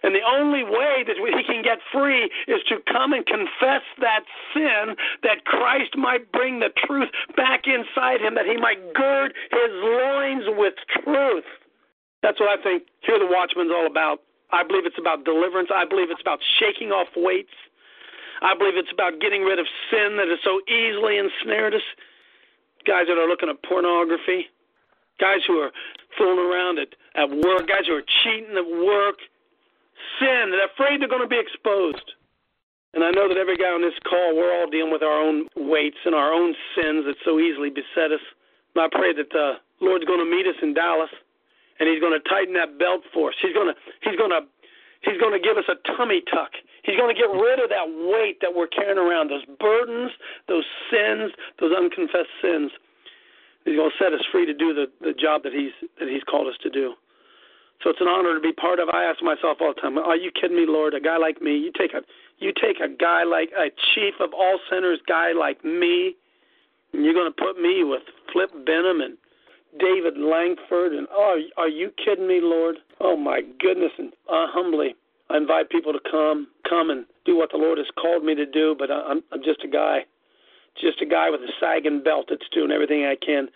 And 0.03 0.13
the 0.13 0.21
only 0.21 0.63
way 0.63 1.03
that 1.05 1.17
he 1.17 1.43
can 1.43 1.63
get 1.63 1.79
free 1.91 2.29
is 2.47 2.62
to 2.69 2.77
come 2.91 3.13
and 3.13 3.25
confess 3.25 3.81
that 3.99 4.21
sin, 4.53 4.95
that 5.23 5.45
Christ 5.45 5.97
might 5.97 6.31
bring 6.31 6.60
the 6.60 6.69
truth 6.86 7.10
back 7.36 7.65
inside 7.65 8.21
him, 8.21 8.36
that 8.36 8.45
he 8.45 8.57
might 8.57 8.93
gird 8.93 9.33
his 9.51 9.71
loins 9.73 10.45
with 10.57 10.75
truth. 11.03 11.45
That's 12.21 12.39
what 12.39 12.49
I 12.49 12.62
think 12.62 12.83
Hear 13.01 13.19
the 13.19 13.29
Watchmen's 13.29 13.71
all 13.71 13.86
about. 13.86 14.21
I 14.51 14.63
believe 14.63 14.86
it's 14.86 14.99
about 14.99 15.25
deliverance. 15.25 15.69
I 15.73 15.86
believe 15.86 16.10
it's 16.10 16.21
about 16.21 16.39
shaking 16.60 16.91
off 16.91 17.07
weights. 17.15 17.53
I 18.41 18.55
believe 18.55 18.77
it's 18.77 18.91
about 18.93 19.19
getting 19.19 19.43
rid 19.43 19.60
of 19.60 19.65
sin 19.89 20.17
that 20.17 20.27
has 20.29 20.39
so 20.43 20.62
easily 20.69 21.17
ensnared 21.17 21.73
us. 21.73 21.81
Guys 22.86 23.07
that 23.07 23.17
are 23.17 23.27
looking 23.27 23.49
at 23.49 23.62
pornography, 23.63 24.47
guys 25.19 25.41
who 25.45 25.60
are 25.60 25.71
fooling 26.17 26.39
around 26.39 26.79
at, 26.79 26.89
at 27.15 27.29
work, 27.29 27.67
guys 27.67 27.88
who 27.88 27.95
are 27.95 28.05
cheating 28.23 28.55
at 28.55 28.69
work, 28.86 29.17
sin. 30.19 30.51
They're 30.51 30.71
afraid 30.71 31.01
they're 31.01 31.11
going 31.11 31.25
to 31.25 31.29
be 31.29 31.39
exposed. 31.39 32.15
And 32.93 33.03
I 33.03 33.11
know 33.11 33.27
that 33.27 33.37
every 33.37 33.57
guy 33.57 33.69
on 33.69 33.81
this 33.81 33.97
call, 34.07 34.35
we're 34.35 34.49
all 34.49 34.69
dealing 34.69 34.91
with 34.91 35.03
our 35.03 35.21
own 35.21 35.47
weights 35.55 36.01
and 36.05 36.15
our 36.15 36.33
own 36.33 36.55
sins 36.73 37.05
that 37.05 37.19
so 37.25 37.39
easily 37.39 37.69
beset 37.69 38.09
us. 38.09 38.23
And 38.73 38.81
I 38.81 38.89
pray 38.89 39.13
that 39.13 39.29
the 39.29 39.59
Lord's 39.81 40.05
going 40.05 40.23
to 40.23 40.29
meet 40.29 40.47
us 40.47 40.57
in 40.61 40.73
Dallas, 40.73 41.11
and 41.79 41.89
He's 41.89 41.99
going 41.99 42.15
to 42.17 42.23
tighten 42.29 42.55
that 42.55 42.79
belt 42.79 43.03
for 43.13 43.29
us. 43.29 43.37
He's 43.41 43.53
going 43.53 43.67
to 43.67 43.77
He's 44.01 44.17
going 44.17 44.31
to 44.31 44.47
He's 45.05 45.19
going 45.21 45.35
to 45.35 45.43
give 45.43 45.61
us 45.61 45.69
a 45.69 45.77
tummy 45.95 46.23
tuck. 46.33 46.51
He's 46.83 46.97
going 46.97 47.13
to 47.13 47.19
get 47.19 47.29
rid 47.29 47.59
of 47.61 47.69
that 47.69 47.85
weight 47.85 48.41
that 48.41 48.55
we're 48.55 48.71
carrying 48.71 48.97
around, 48.97 49.29
those 49.29 49.45
burdens, 49.59 50.11
those 50.47 50.65
sins, 50.89 51.31
those 51.59 51.71
unconfessed 51.75 52.33
sins. 52.41 52.71
He's 53.65 53.75
going 53.75 53.91
to 53.91 53.97
set 54.01 54.13
us 54.13 54.23
free 54.31 54.45
to 54.47 54.55
do 54.55 54.73
the, 54.73 54.87
the 55.01 55.13
job 55.13 55.43
that 55.43 55.53
He's 55.53 55.75
that 55.99 56.07
He's 56.09 56.23
called 56.23 56.47
us 56.47 56.57
to 56.63 56.69
do. 56.69 56.95
So 57.83 57.91
it's 57.91 58.01
an 58.01 58.07
honor 58.07 58.33
to 58.33 58.39
be 58.39 58.53
part 58.53 58.79
of. 58.79 58.89
I 58.89 59.03
ask 59.03 59.21
myself 59.21 59.57
all 59.61 59.73
the 59.73 59.81
time, 59.81 59.97
"Are 59.97 60.15
you 60.15 60.31
kidding 60.31 60.57
me, 60.57 60.65
Lord? 60.65 60.93
A 60.93 60.99
guy 60.99 61.17
like 61.17 61.41
me? 61.41 61.55
You 61.57 61.71
take 61.77 61.93
a 61.93 62.01
you 62.39 62.51
take 62.53 62.79
a 62.79 62.89
guy 62.89 63.23
like 63.23 63.51
a 63.57 63.69
chief 63.93 64.15
of 64.19 64.33
all 64.33 64.59
sinners 64.69 64.99
guy 65.07 65.31
like 65.31 65.63
me, 65.63 66.15
and 66.93 67.05
you're 67.05 67.13
going 67.13 67.31
to 67.31 67.43
put 67.43 67.61
me 67.61 67.83
with 67.83 68.01
Flip 68.31 68.51
Benham 68.65 69.01
and 69.01 69.17
David 69.79 70.17
Lankford 70.17 70.93
and 70.93 71.07
oh, 71.11 71.39
are 71.57 71.69
you 71.69 71.91
kidding 72.03 72.27
me, 72.27 72.39
Lord? 72.41 72.77
Oh 72.99 73.15
my 73.15 73.41
goodness! 73.59 73.91
And 73.99 74.11
uh, 74.27 74.47
humbly, 74.49 74.95
I 75.29 75.37
invite 75.37 75.69
people 75.69 75.93
to 75.93 75.99
come, 76.09 76.47
come 76.67 76.89
and 76.89 77.05
do 77.25 77.37
what 77.37 77.51
the 77.51 77.57
Lord 77.57 77.77
has 77.77 77.87
called 77.99 78.23
me 78.23 78.33
to 78.35 78.45
do. 78.45 78.75
But 78.77 78.89
I'm, 78.89 79.21
I'm 79.31 79.43
just 79.43 79.63
a 79.63 79.67
guy, 79.67 79.99
just 80.81 81.01
a 81.01 81.05
guy 81.05 81.29
with 81.29 81.41
a 81.41 81.51
sagging 81.59 82.01
belt 82.01 82.25
that's 82.29 82.49
doing 82.51 82.71
everything 82.71 83.05
I 83.05 83.15
can 83.23 83.49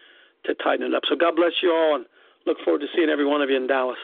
to 0.45 0.53
tighten 0.55 0.85
it 0.85 0.93
up. 0.93 1.03
So 1.09 1.15
God 1.15 1.35
bless 1.35 1.53
you 1.63 1.71
all, 1.71 1.95
and 1.95 2.05
look 2.45 2.57
forward 2.63 2.81
to 2.81 2.87
seeing 2.95 3.09
every 3.09 3.25
one 3.25 3.41
of 3.41 3.49
you 3.49 3.57
in 3.57 3.65
Dallas 3.65 3.97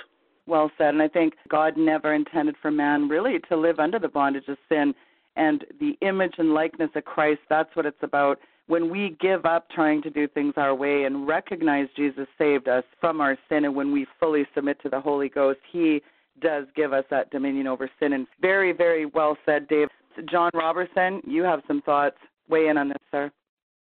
well 0.48 0.72
said. 0.78 0.90
And 0.90 1.02
I 1.02 1.08
think 1.08 1.34
God 1.50 1.78
never 1.78 2.14
intended 2.14 2.56
for 2.62 2.72
man 2.72 3.08
really 3.08 3.40
to 3.50 3.58
live 3.58 3.80
under 3.80 4.00
the 4.00 4.08
bondage 4.08 4.48
of 4.48 4.58
sin. 4.70 4.94
And 5.36 5.66
the 5.80 5.98
image 6.02 6.36
and 6.38 6.54
likeness 6.54 6.90
of 6.96 7.06
Christ, 7.06 7.42
that's 7.50 7.76
what 7.76 7.86
it's 7.86 8.02
about. 8.02 8.40
When 8.66 8.90
we 8.90 9.16
give 9.22 9.46
up 9.46 9.70
trying 9.70 10.02
to 10.02 10.10
do 10.10 10.28
things 10.28 10.54
our 10.58 10.76
way 10.76 11.04
and 11.04 11.28
recognize 11.28 11.88
Jesus 11.96 12.28
saved 12.38 12.68
us 12.68 12.84
from 13.00 13.22
our 13.22 13.38
sin, 13.48 13.66
and 13.66 13.76
when 13.76 13.92
we 13.92 14.08
fully 14.20 14.46
submit 14.54 14.82
to 14.82 14.90
the 14.90 15.00
Holy 15.00 15.30
Ghost, 15.30 15.60
He 15.72 16.02
does 16.42 16.66
give 16.76 16.92
us 16.92 17.06
that 17.10 17.30
dominion 17.30 17.68
over 17.68 17.90
sin. 18.00 18.14
And 18.14 18.28
very, 18.42 18.74
very 18.74 19.06
well 19.06 19.38
said, 19.46 19.68
Dave. 19.68 19.88
Jon 20.30 20.50
Roberson, 20.54 21.22
you 21.26 21.44
have 21.44 21.62
some 21.68 21.82
thoughts. 21.84 22.18
Weigh 22.50 22.68
in 22.68 22.78
on 22.78 22.90
this, 22.90 22.98
sir. 23.12 23.32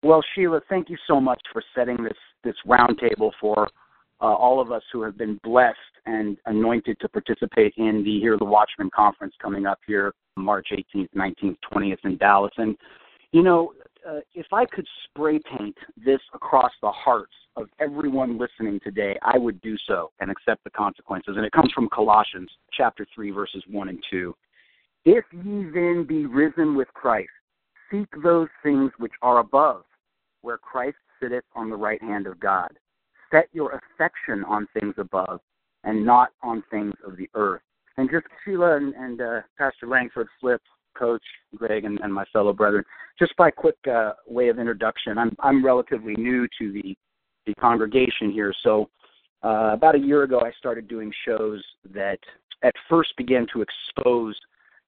Well, 0.02 0.23
Sheila, 0.34 0.62
thank 0.67 0.89
you 0.89 0.97
so 1.08 1.21
much 1.21 1.41
for 1.52 1.63
setting 1.76 2.04
this 2.04 2.17
this 2.43 2.56
roundtable 2.67 3.32
for 3.39 3.69
uh, 4.24 4.28
all 4.28 4.62
of 4.62 4.72
us 4.72 4.84
who 4.94 5.02
have 5.02 5.18
been 5.18 5.38
blessed 5.44 5.78
and 6.06 6.38
anointed 6.46 6.98
to 7.02 7.10
participate 7.10 7.74
in 7.76 8.04
the 8.06 8.20
Hear 8.20 8.38
the 8.38 8.46
Watchmen 8.46 8.90
conference 8.96 9.34
coming 9.42 9.66
up 9.66 9.80
here 9.86 10.14
March 10.38 10.70
18th, 10.72 11.10
19th, 11.14 11.58
20th 11.72 11.98
in 12.06 12.18
Dallas. 12.18 12.54
And, 12.58 12.78
you 13.34 13.44
know, 13.44 13.74
uh, 14.10 14.20
if 14.34 14.48
I 14.54 14.66
could 14.66 14.88
spray 15.06 15.40
paint 15.58 15.78
this 15.98 16.22
across 16.34 16.72
the 16.82 16.92
hearts 16.92 17.34
of 17.58 17.68
everyone 17.82 18.38
listening 18.38 18.80
today, 18.82 19.18
I 19.24 19.38
would 19.38 19.60
do 19.62 19.76
so 19.88 20.12
and 20.22 20.32
accept 20.32 20.64
the 20.64 20.70
consequences. 20.70 21.36
And 21.36 21.46
it 21.46 21.52
comes 21.52 21.72
from 21.74 21.90
Colossians 21.90 22.50
chapter 22.72 23.06
3, 23.14 23.32
verses 23.32 23.64
1 23.70 23.90
and 23.90 24.04
2. 24.10 24.34
If 25.06 25.26
ye 25.34 25.66
then 25.74 26.06
be 26.08 26.26
risen 26.26 26.76
with 26.78 26.88
Christ, 26.94 27.30
seek 27.92 28.08
those 28.24 28.48
things 28.64 28.92
which 29.00 29.12
are 29.22 29.40
above, 29.40 29.84
where 30.42 30.58
Christ 30.58 30.98
sitteth 31.22 31.44
on 31.56 31.70
the 31.70 31.76
right 31.76 32.02
hand 32.02 32.26
of 32.26 32.40
God 32.40 32.72
set 33.34 33.50
your 33.52 33.82
affection 33.82 34.43
on 34.46 34.67
things 34.80 34.93
above 34.98 35.39
and 35.84 36.06
not 36.06 36.30
on 36.41 36.63
things 36.69 36.93
of 37.06 37.17
the 37.17 37.30
earth. 37.34 37.62
And 37.98 38.10
just 38.10 38.26
Sheila 38.43 38.78
and, 38.78 38.93
and 38.96 39.22
uh, 39.22 39.41
Pastor 39.58 39.88
Lankford 39.88 40.28
Flip, 40.39 40.62
Coach 40.98 41.24
Gregg, 41.56 41.86
and, 41.86 42.00
and 42.00 42.13
my 42.13 42.26
fellow 42.32 42.54
brethren, 42.54 42.84
just 43.19 43.36
by 43.38 43.52
quick 43.52 43.76
uh, 43.91 44.13
way 44.28 44.50
of 44.50 44.60
introduction, 44.60 45.17
I'm 45.17 45.36
I'm 45.39 45.63
relatively 45.63 46.15
new 46.15 46.48
to 46.60 46.72
the 46.72 46.96
the 47.46 47.54
congregation 47.56 48.32
here. 48.32 48.54
So 48.63 48.89
uh, 49.43 49.72
about 49.74 49.96
a 49.96 50.00
year 50.00 50.24
ago, 50.24 50.39
I 50.39 50.52
started 50.58 50.88
doing 50.88 51.12
shows 51.26 51.63
that 51.93 52.19
at 52.63 52.74
first 52.89 53.15
began 53.17 53.46
to 53.54 53.62
expose 53.62 54.36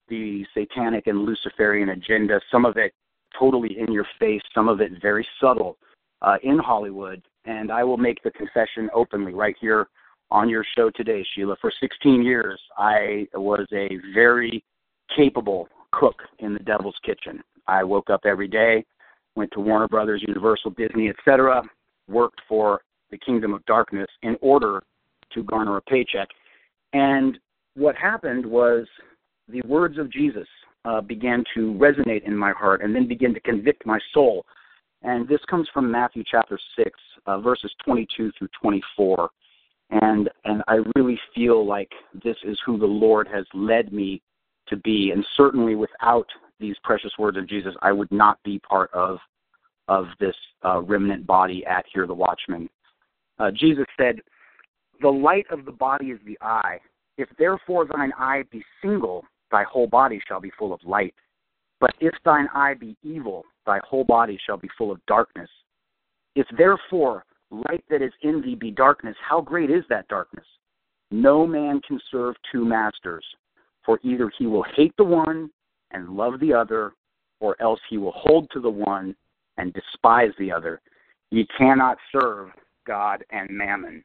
the 0.07 0.45
satanic 0.53 1.07
and 1.07 1.25
Luciferian 1.25 1.89
agenda. 1.89 2.39
Some 2.51 2.65
of 2.65 2.77
it 2.77 2.93
totally 3.37 3.77
in 3.77 3.91
your 3.91 4.07
face, 4.19 4.41
some 4.53 4.69
of 4.69 4.79
it 4.79 4.91
very 5.01 5.27
subtle 5.41 5.77
uh, 6.21 6.37
in 6.43 6.57
Hollywood, 6.57 7.21
and 7.45 7.71
I 7.71 7.83
will 7.83 7.97
make 7.97 8.21
the 8.23 8.31
confession 8.31 8.89
openly 8.93 9.33
right 9.33 9.55
here 9.59 9.87
on 10.31 10.49
your 10.49 10.65
show 10.75 10.89
today, 10.89 11.25
Sheila. 11.33 11.55
For 11.61 11.71
16 11.79 12.23
years, 12.23 12.59
I 12.77 13.27
was 13.33 13.67
a 13.71 13.89
very 14.13 14.63
capable 15.15 15.69
cook 15.91 16.21
in 16.39 16.53
the 16.53 16.59
devil's 16.59 16.95
kitchen. 17.05 17.43
I 17.67 17.83
woke 17.83 18.09
up 18.09 18.21
every 18.25 18.47
day, 18.47 18.85
went 19.35 19.51
to 19.51 19.59
Warner 19.59 19.87
Brothers, 19.87 20.23
Universal, 20.27 20.71
Disney, 20.71 21.09
etc., 21.09 21.61
worked 22.07 22.41
for 22.47 22.81
the 23.11 23.17
kingdom 23.17 23.53
of 23.53 23.65
darkness 23.65 24.07
in 24.23 24.35
order 24.41 24.83
to 25.33 25.43
garner 25.43 25.77
a 25.77 25.81
paycheck. 25.81 26.27
And 26.93 27.37
what 27.75 27.95
happened 27.95 28.45
was 28.45 28.87
the 29.47 29.61
words 29.65 29.97
of 29.97 30.11
Jesus 30.11 30.47
uh, 30.85 31.01
began 31.01 31.43
to 31.55 31.73
resonate 31.73 32.23
in 32.25 32.35
my 32.35 32.51
heart 32.51 32.81
and 32.81 32.95
then 32.95 33.07
begin 33.07 33.33
to 33.33 33.39
convict 33.39 33.85
my 33.85 33.99
soul 34.13 34.45
and 35.05 35.27
this 35.27 35.39
comes 35.47 35.69
from 35.71 35.91
Matthew 35.91 36.23
chapter 36.29 36.59
6, 36.77 36.91
uh, 37.25 37.39
verses 37.39 37.73
22 37.83 38.31
through 38.37 38.49
24. 38.61 39.29
And, 39.91 40.29
and 40.45 40.63
I 40.67 40.79
really 40.95 41.19
feel 41.33 41.65
like 41.65 41.91
this 42.23 42.37
is 42.43 42.59
who 42.65 42.77
the 42.77 42.85
Lord 42.85 43.27
has 43.27 43.45
led 43.53 43.93
me 43.93 44.21
to 44.67 44.77
be. 44.77 45.11
And 45.11 45.25
certainly 45.37 45.75
without 45.75 46.27
these 46.59 46.75
precious 46.83 47.11
words 47.19 47.37
of 47.37 47.47
Jesus, 47.47 47.75
I 47.81 47.91
would 47.91 48.11
not 48.11 48.41
be 48.43 48.59
part 48.59 48.91
of, 48.93 49.19
of 49.87 50.07
this 50.19 50.35
uh, 50.63 50.81
remnant 50.81 51.27
body 51.27 51.65
at 51.65 51.85
Hear 51.93 52.07
the 52.07 52.13
Watchmen. 52.13 52.69
Uh, 53.37 53.51
Jesus 53.51 53.85
said, 53.97 54.19
The 55.01 55.09
light 55.09 55.45
of 55.51 55.65
the 55.65 55.71
body 55.71 56.07
is 56.07 56.19
the 56.25 56.37
eye. 56.41 56.79
If 57.17 57.29
therefore 57.37 57.85
thine 57.85 58.11
eye 58.17 58.43
be 58.51 58.63
single, 58.81 59.23
thy 59.51 59.63
whole 59.63 59.87
body 59.87 60.19
shall 60.27 60.41
be 60.41 60.51
full 60.57 60.73
of 60.73 60.79
light. 60.83 61.13
But 61.79 61.93
if 61.99 62.13
thine 62.23 62.47
eye 62.53 62.73
be 62.73 62.97
evil, 63.03 63.43
thy 63.65 63.79
whole 63.87 64.03
body 64.03 64.39
shall 64.45 64.57
be 64.57 64.69
full 64.77 64.91
of 64.91 65.05
darkness. 65.05 65.49
If 66.35 66.47
therefore 66.57 67.25
light 67.49 67.83
that 67.89 68.01
is 68.01 68.11
in 68.21 68.41
thee 68.41 68.55
be 68.55 68.71
darkness, 68.71 69.15
how 69.27 69.41
great 69.41 69.69
is 69.69 69.83
that 69.89 70.07
darkness? 70.07 70.45
No 71.11 71.45
man 71.47 71.81
can 71.87 71.99
serve 72.11 72.35
two 72.51 72.65
masters, 72.65 73.25
for 73.85 73.99
either 74.03 74.31
he 74.37 74.47
will 74.47 74.65
hate 74.75 74.93
the 74.97 75.03
one 75.03 75.49
and 75.91 76.09
love 76.09 76.39
the 76.39 76.53
other, 76.53 76.93
or 77.39 77.55
else 77.61 77.79
he 77.89 77.97
will 77.97 78.13
hold 78.15 78.49
to 78.51 78.59
the 78.59 78.69
one 78.69 79.15
and 79.57 79.73
despise 79.73 80.31
the 80.37 80.51
other. 80.51 80.81
Ye 81.31 81.47
cannot 81.57 81.97
serve 82.11 82.49
God 82.85 83.23
and 83.29 83.49
mammon. 83.49 84.03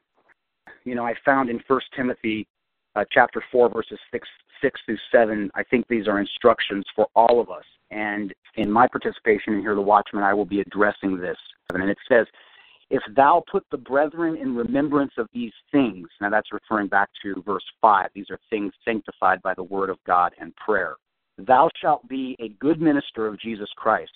You 0.83 0.95
know, 0.95 1.05
I 1.05 1.13
found 1.25 1.49
in 1.49 1.59
First 1.67 1.87
Timothy 1.95 2.47
uh, 2.95 3.05
chapter 3.11 3.43
four, 3.51 3.69
verses 3.69 3.99
six, 4.11 4.27
six 4.61 4.79
through 4.85 4.97
seven. 5.11 5.51
I 5.55 5.63
think 5.63 5.87
these 5.87 6.07
are 6.07 6.19
instructions 6.19 6.85
for 6.95 7.07
all 7.15 7.39
of 7.39 7.49
us. 7.49 7.65
And 7.91 8.33
in 8.55 8.71
my 8.71 8.87
participation 8.87 9.53
in 9.53 9.61
Hear 9.61 9.75
the 9.75 9.81
Watchmen, 9.81 10.23
I 10.23 10.33
will 10.33 10.45
be 10.45 10.61
addressing 10.61 11.17
this. 11.17 11.37
And 11.73 11.89
it 11.89 11.97
says, 12.07 12.25
If 12.89 13.01
thou 13.15 13.43
put 13.51 13.65
the 13.71 13.77
brethren 13.77 14.37
in 14.37 14.55
remembrance 14.55 15.13
of 15.17 15.27
these 15.33 15.53
things, 15.71 16.07
now 16.19 16.29
that's 16.29 16.53
referring 16.53 16.87
back 16.87 17.09
to 17.23 17.41
verse 17.45 17.63
5, 17.81 18.09
these 18.13 18.29
are 18.29 18.39
things 18.49 18.73
sanctified 18.85 19.41
by 19.41 19.53
the 19.53 19.63
word 19.63 19.89
of 19.89 19.97
God 20.05 20.33
and 20.39 20.55
prayer. 20.55 20.95
Thou 21.37 21.69
shalt 21.81 22.07
be 22.07 22.35
a 22.39 22.49
good 22.49 22.81
minister 22.81 23.27
of 23.27 23.39
Jesus 23.39 23.69
Christ, 23.75 24.11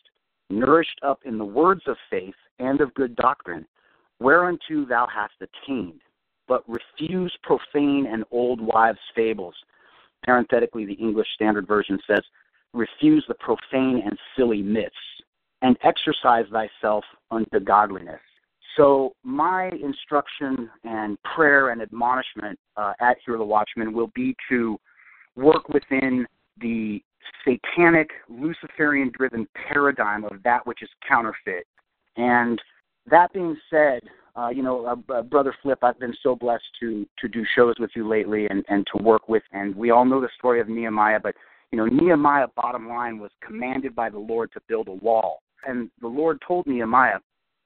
nourished 0.49 0.99
up 1.03 1.19
in 1.25 1.37
the 1.37 1.45
words 1.45 1.81
of 1.87 1.97
faith 2.09 2.35
and 2.59 2.81
of 2.81 2.93
good 2.93 3.15
doctrine, 3.15 3.65
whereunto 4.19 4.85
thou 4.85 5.07
hast 5.13 5.33
attained, 5.41 6.01
but 6.47 6.63
refuse 6.67 7.35
profane 7.43 8.07
and 8.11 8.23
old 8.31 8.61
wives' 8.61 8.99
fables. 9.15 9.55
Parenthetically, 10.25 10.85
the 10.85 10.93
English 10.93 11.27
Standard 11.35 11.67
Version 11.67 11.99
says, 12.07 12.21
refuse 12.73 13.23
the 13.27 13.35
profane 13.35 14.01
and 14.05 14.17
silly 14.37 14.61
myths, 14.61 14.95
and 15.61 15.77
exercise 15.83 16.45
thyself 16.51 17.03
unto 17.31 17.59
godliness. 17.59 18.19
So, 18.77 19.13
my 19.23 19.69
instruction 19.81 20.69
and 20.83 21.17
prayer 21.23 21.69
and 21.69 21.81
admonishment 21.81 22.59
uh, 22.75 22.93
at 22.99 23.17
Hear 23.25 23.37
the 23.37 23.45
Watchmen 23.45 23.93
will 23.93 24.11
be 24.13 24.35
to 24.49 24.77
work 25.37 25.69
within 25.69 26.27
the 26.59 27.01
satanic, 27.45 28.09
Luciferian 28.29 29.11
driven 29.17 29.47
paradigm 29.71 30.25
of 30.25 30.43
that 30.43 30.65
which 30.67 30.81
is 30.81 30.89
counterfeit. 31.07 31.65
And 32.17 32.61
that 33.09 33.31
being 33.33 33.57
said, 33.69 34.01
uh, 34.35 34.49
you 34.49 34.61
know, 34.61 34.85
uh, 34.85 35.13
uh, 35.13 35.21
brother 35.21 35.55
Flip, 35.61 35.79
I've 35.81 35.99
been 35.99 36.15
so 36.21 36.35
blessed 36.35 36.65
to 36.81 37.05
to 37.19 37.27
do 37.27 37.45
shows 37.55 37.75
with 37.79 37.91
you 37.95 38.07
lately 38.07 38.47
and 38.49 38.65
and 38.67 38.85
to 38.95 39.03
work 39.03 39.29
with. 39.29 39.43
And 39.51 39.75
we 39.75 39.91
all 39.91 40.05
know 40.05 40.19
the 40.19 40.29
story 40.37 40.59
of 40.59 40.67
Nehemiah, 40.67 41.19
but 41.21 41.35
you 41.71 41.77
know, 41.77 41.85
Nehemiah, 41.85 42.47
bottom 42.55 42.87
line, 42.87 43.19
was 43.19 43.31
commanded 43.45 43.95
by 43.95 44.09
the 44.09 44.19
Lord 44.19 44.51
to 44.53 44.61
build 44.67 44.87
a 44.87 44.93
wall, 44.93 45.41
and 45.65 45.89
the 46.01 46.07
Lord 46.07 46.41
told 46.45 46.67
Nehemiah, 46.67 47.19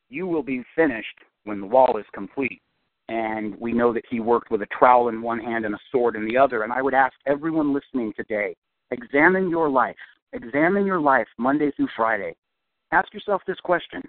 "You 0.10 0.28
will 0.28 0.44
be 0.44 0.64
finished 0.76 1.20
when 1.44 1.62
the 1.62 1.68
wall 1.68 1.98
is 1.98 2.06
complete." 2.14 2.62
And 3.08 3.60
we 3.60 3.74
know 3.74 3.92
that 3.92 4.06
he 4.08 4.20
worked 4.20 4.52
with 4.52 4.62
a 4.62 4.68
trowel 4.68 5.10
in 5.10 5.24
one 5.24 5.40
hand 5.40 5.66
and 5.66 5.74
a 5.74 5.80
sword 5.92 6.16
in 6.16 6.28
the 6.28 6.38
other. 6.38 6.62
And 6.62 6.72
I 6.72 6.84
would 6.84 6.94
ask 6.94 7.16
everyone 7.26 7.74
listening 7.74 8.14
today, 8.14 8.56
examine 8.92 9.50
your 9.50 9.68
life. 9.68 9.98
Examine 10.34 10.86
your 10.86 11.00
life 11.02 11.28
Monday 11.40 11.72
through 11.72 11.88
Friday. 11.96 12.36
Ask 12.92 13.12
yourself 13.12 13.42
this 13.48 13.60
question 13.62 14.04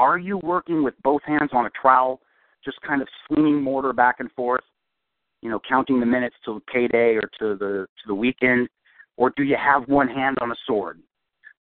are 0.00 0.18
you 0.18 0.38
working 0.42 0.82
with 0.82 0.94
both 1.02 1.22
hands 1.24 1.50
on 1.52 1.66
a 1.66 1.70
trowel, 1.70 2.22
just 2.64 2.80
kind 2.80 3.02
of 3.02 3.08
swinging 3.26 3.60
mortar 3.62 3.92
back 3.92 4.16
and 4.18 4.32
forth, 4.32 4.64
you 5.42 5.50
know, 5.50 5.60
counting 5.68 6.00
the 6.00 6.06
minutes 6.06 6.36
till 6.42 6.60
payday 6.72 7.16
or 7.16 7.28
to 7.38 7.54
the 7.58 7.86
to 7.86 8.06
the 8.06 8.14
weekend, 8.14 8.66
or 9.18 9.30
do 9.36 9.42
you 9.42 9.56
have 9.56 9.86
one 9.88 10.08
hand 10.08 10.38
on 10.40 10.50
a 10.52 10.54
sword? 10.66 11.00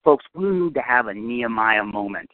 Folks, 0.04 0.24
we 0.34 0.48
need 0.48 0.74
to 0.74 0.80
have 0.80 1.08
a 1.08 1.14
Nehemiah 1.14 1.82
moment. 1.82 2.30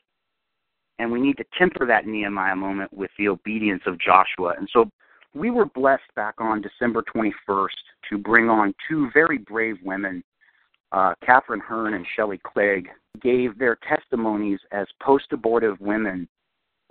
And 0.99 1.11
we 1.11 1.21
need 1.21 1.38
to 1.38 1.45
temper 1.59 1.87
that 1.87 2.07
Nehemiah 2.07 2.55
moment 2.55 2.93
with 2.93 3.11
the 3.19 3.29
obedience 3.29 3.83
of 3.87 3.99
Joshua. 3.99 4.55
And 4.59 4.69
so 4.73 4.90
we 5.35 5.51
were 5.51 5.64
blessed 5.64 6.14
back 6.14 6.35
on 6.38 6.62
December 6.62 7.03
21st 7.17 7.69
to 8.11 8.19
bring 8.19 8.51
on 8.51 8.75
two 8.88 9.09
very 9.14 9.38
brave 9.38 9.77
women 9.83 10.23
uh, 10.94 11.12
Catherine 11.26 11.61
Hearn 11.61 11.94
and 11.94 12.07
Shelley 12.14 12.40
Clegg 12.44 12.88
gave 13.20 13.59
their 13.59 13.76
testimonies 13.88 14.61
as 14.70 14.87
post 15.02 15.26
abortive 15.33 15.80
women, 15.80 16.28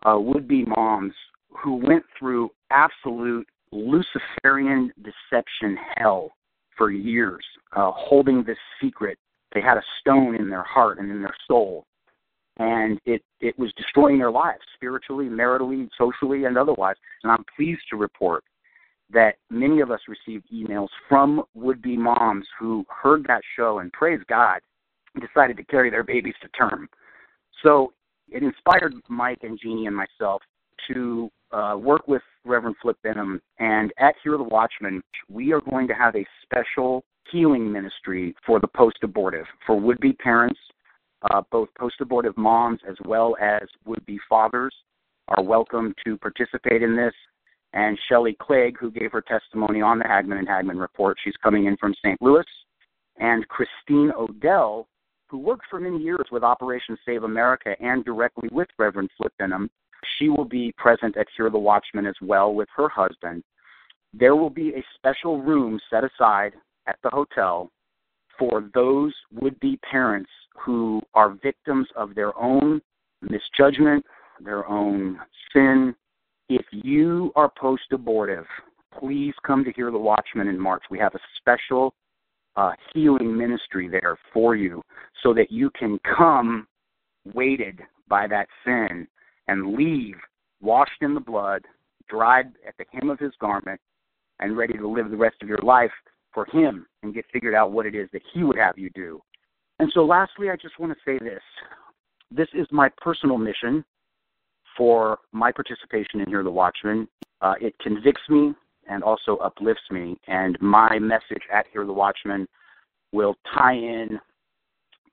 uh, 0.06 0.20
would 0.20 0.46
be 0.48 0.66
moms 0.66 1.14
who 1.50 1.76
went 1.76 2.04
through 2.20 2.50
absolute 2.70 3.48
Luciferian 3.72 4.92
deception 4.98 5.78
hell 5.96 6.32
for 6.78 6.92
years, 6.92 7.44
uh, 7.78 7.92
holding 7.96 8.44
this 8.44 8.58
secret. 8.82 9.18
They 9.54 9.62
had 9.62 9.78
a 9.78 9.84
stone 10.02 10.36
in 10.36 10.50
their 10.50 10.64
heart 10.64 11.00
and 11.00 11.10
in 11.10 11.22
their 11.22 11.36
soul, 11.48 11.86
and 12.58 13.00
it 13.06 13.22
it 13.40 13.58
was 13.58 13.72
destroying 13.78 14.18
their 14.18 14.32
lives 14.32 14.62
spiritually, 14.74 15.26
maritally, 15.26 15.88
socially, 15.98 16.44
and 16.46 16.58
otherwise. 16.58 16.96
And 17.24 17.32
I'm 17.32 17.46
pleased 17.56 17.84
to 17.92 17.96
report 17.96 18.44
that 19.14 19.36
many 19.50 19.80
of 19.80 19.92
us 19.92 20.00
received 20.08 20.46
emails 20.54 20.90
from 21.08 21.44
would 21.54 21.82
be 21.82 21.98
moms 21.98 22.46
who 22.60 22.86
heard 22.90 23.26
that 23.28 23.42
show 23.56 23.80
and 23.80 23.92
praise 23.94 24.20
God 24.28 24.60
decided 25.22 25.58
to 25.58 25.64
carry 25.64 25.90
their 25.90 26.04
babies 26.04 26.34
to 26.42 26.48
term. 26.50 26.90
So 27.64 27.94
it 28.30 28.44
inspired 28.44 28.94
Mike 29.10 29.40
and 29.44 29.60
Jeannie 29.62 29.88
and 29.88 29.96
myself 29.96 30.42
to 30.92 31.30
uh, 31.52 31.76
work 31.80 32.08
with 32.08 32.22
Reverend 32.46 32.76
Flip 32.82 32.98
Benham. 33.04 33.40
And 33.60 33.94
at 34.00 34.16
Hear 34.24 34.38
the 34.38 34.44
Watchmen, 34.44 35.02
we 35.30 35.54
are 35.54 35.62
going 35.62 35.88
to 35.88 35.94
have 35.94 36.16
a 36.16 36.26
special 36.42 37.04
healing 37.32 37.72
ministry 37.72 38.36
for 38.46 38.60
the 38.60 38.68
post 38.68 38.98
abortive, 39.04 39.46
for 39.66 39.80
would 39.80 40.00
be 40.00 40.14
parents, 40.14 40.60
uh, 41.32 41.42
both 41.52 41.70
post 41.78 41.96
abortive 42.02 42.36
moms 42.38 42.80
as 42.90 42.96
well 43.06 43.36
as 43.42 43.62
would 43.86 44.06
be 44.06 44.20
fathers 44.28 44.74
are 45.30 45.44
welcome 45.44 45.94
to 46.06 46.18
participate 46.18 46.84
in 46.84 46.98
this 46.98 47.14
and 47.74 47.98
Shelley 48.08 48.38
Clegg, 48.40 48.78
who 48.80 48.92
gave 48.92 49.12
her 49.12 49.22
testimony 49.22 49.82
on 49.82 50.00
the 50.00 50.06
Hagmann 50.06 50.38
and 50.38 50.48
Hagmann 50.48 50.80
report. 50.80 51.18
She's 51.24 51.36
coming 51.42 51.66
in 51.66 51.78
from 51.78 51.94
St. 51.96 52.22
Louis. 52.22 52.46
And 53.18 53.48
Christine 53.48 54.12
Odell, 54.18 54.88
who 55.28 55.38
worked 55.38 55.66
for 55.70 55.80
many 55.80 55.98
years 55.98 56.26
with 56.32 56.44
Operation 56.44 56.98
Save 57.06 57.24
America 57.24 57.76
and 57.80 58.04
directly 58.06 58.50
with 58.52 58.68
Reverend 58.78 59.10
Flip 59.18 59.34
Benham. 59.38 59.70
She 60.18 60.30
will 60.30 60.46
be 60.46 60.74
present 60.78 61.16
at 61.18 61.28
Hear 61.36 61.50
the 61.50 61.58
Watchmen 61.58 62.06
as 62.06 62.16
well 62.22 62.54
with 62.54 62.70
her 62.76 62.90
husband. 62.90 63.44
There 64.14 64.36
will 64.36 64.50
be 64.50 64.74
a 64.74 64.84
special 64.96 65.42
room 65.42 65.80
set 65.90 66.04
aside 66.04 66.54
at 66.88 66.98
the 67.04 67.10
hotel 67.10 67.72
for 68.38 68.70
those 68.74 69.14
would 69.42 69.60
be 69.60 69.80
parents 69.90 70.30
who 70.66 71.02
are 71.14 71.38
victims 71.44 71.88
of 71.96 72.16
their 72.16 72.38
own 72.38 72.82
misjudgment, 73.22 74.06
their 74.40 74.68
own 74.68 75.20
sin, 75.54 75.96
if 76.56 76.66
you 76.72 77.32
are 77.36 77.52
post 77.60 77.84
abortive, 77.92 78.46
please 79.00 79.34
come 79.46 79.64
to 79.64 79.72
hear 79.72 79.92
the 79.92 79.98
Watchmen 79.98 80.48
in 80.48 80.60
March. 80.60 80.84
We 80.92 81.00
have 81.00 81.16
a 81.16 81.20
special 81.38 81.94
uh, 82.56 82.72
healing 82.94 83.36
ministry 83.36 83.88
there 83.88 84.18
for 84.32 84.56
you 84.56 84.82
so 85.24 85.34
that 85.34 85.52
you 85.52 85.72
can 85.72 86.00
come 86.18 86.68
weighted 87.34 87.80
by 88.08 88.28
that 88.28 88.48
sin 88.66 89.08
and 89.48 89.74
leave 89.76 90.16
washed 90.62 91.02
in 91.02 91.14
the 91.14 91.20
blood, 91.20 91.64
dried 92.08 92.52
at 92.68 92.76
the 92.78 92.86
hem 92.92 93.10
of 93.10 93.20
his 93.20 93.34
garment, 93.40 93.80
and 94.40 94.58
ready 94.58 94.74
to 94.78 94.88
live 94.88 95.10
the 95.10 95.18
rest 95.18 95.38
of 95.42 95.50
your 95.50 95.62
life 95.64 95.92
for 96.34 96.46
him 96.52 96.86
and 97.02 97.14
get 97.14 97.26
figured 97.34 97.54
out 97.54 97.72
what 97.72 97.86
it 97.86 97.96
is 97.96 98.10
that 98.14 98.22
he 98.34 98.44
would 98.44 98.58
have 98.58 98.78
you 98.78 98.90
do. 98.96 99.20
And 99.80 99.92
so, 99.94 100.06
lastly, 100.06 100.50
I 100.50 100.56
just 100.56 100.80
want 100.80 100.94
to 100.94 101.00
say 101.06 101.18
this 101.24 101.42
this 102.32 102.48
is 102.54 102.68
my 102.72 102.90
personal 102.98 103.38
mission 103.38 103.84
for 104.78 105.20
my 105.32 105.52
participation 105.52 106.22
in 106.22 106.28
Hear 106.28 106.44
the 106.44 106.52
Watchmen. 106.52 107.08
Uh, 107.42 107.54
it 107.60 107.76
convicts 107.82 108.22
me 108.30 108.54
and 108.90 109.04
also 109.04 109.38
uplifts 109.38 109.84
me, 109.92 110.20
and 110.28 110.58
my 110.62 111.00
message 111.00 111.44
at 111.54 111.66
Hear 111.72 111.86
the 111.86 111.94
Watchmen 111.94 112.48
will 113.12 113.36
tie 113.58 113.76
in 113.76 114.20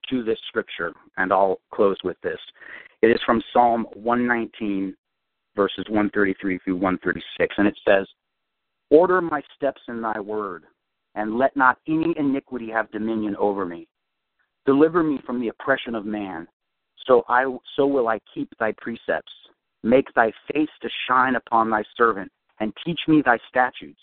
to 0.08 0.24
this 0.24 0.38
scripture, 0.48 0.92
and 1.16 1.32
I'll 1.32 1.60
close 1.72 1.96
with 2.02 2.16
this. 2.22 2.38
It 3.02 3.08
is 3.08 3.20
from 3.24 3.42
Psalm 3.52 3.86
119, 3.94 4.94
verses 5.54 5.84
133 5.88 6.58
through 6.64 6.74
136, 6.74 7.54
and 7.58 7.68
it 7.68 7.78
says, 7.86 8.06
Order 8.90 9.20
my 9.20 9.40
steps 9.54 9.80
in 9.88 10.02
thy 10.02 10.18
word, 10.18 10.64
and 11.14 11.38
let 11.38 11.56
not 11.56 11.78
any 11.86 12.14
iniquity 12.16 12.70
have 12.70 12.90
dominion 12.90 13.36
over 13.36 13.64
me. 13.64 13.86
Deliver 14.66 15.02
me 15.02 15.20
from 15.24 15.40
the 15.40 15.48
oppression 15.48 15.94
of 15.94 16.04
man, 16.04 16.46
so 17.06 17.24
I 17.28 17.44
so 17.76 17.86
will 17.86 18.08
I 18.08 18.20
keep 18.34 18.48
thy 18.58 18.72
precepts. 18.78 19.32
Make 19.82 20.12
thy 20.14 20.32
face 20.52 20.68
to 20.82 20.88
shine 21.08 21.36
upon 21.36 21.70
thy 21.70 21.82
servant, 21.96 22.30
and 22.60 22.72
teach 22.84 23.00
me 23.08 23.22
thy 23.24 23.38
statutes. 23.48 24.00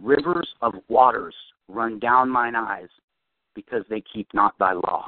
Rivers 0.00 0.48
of 0.62 0.74
waters 0.88 1.34
run 1.68 1.98
down 1.98 2.28
mine 2.28 2.56
eyes, 2.56 2.88
because 3.54 3.84
they 3.88 4.02
keep 4.12 4.28
not 4.34 4.58
thy 4.58 4.72
law. 4.72 5.06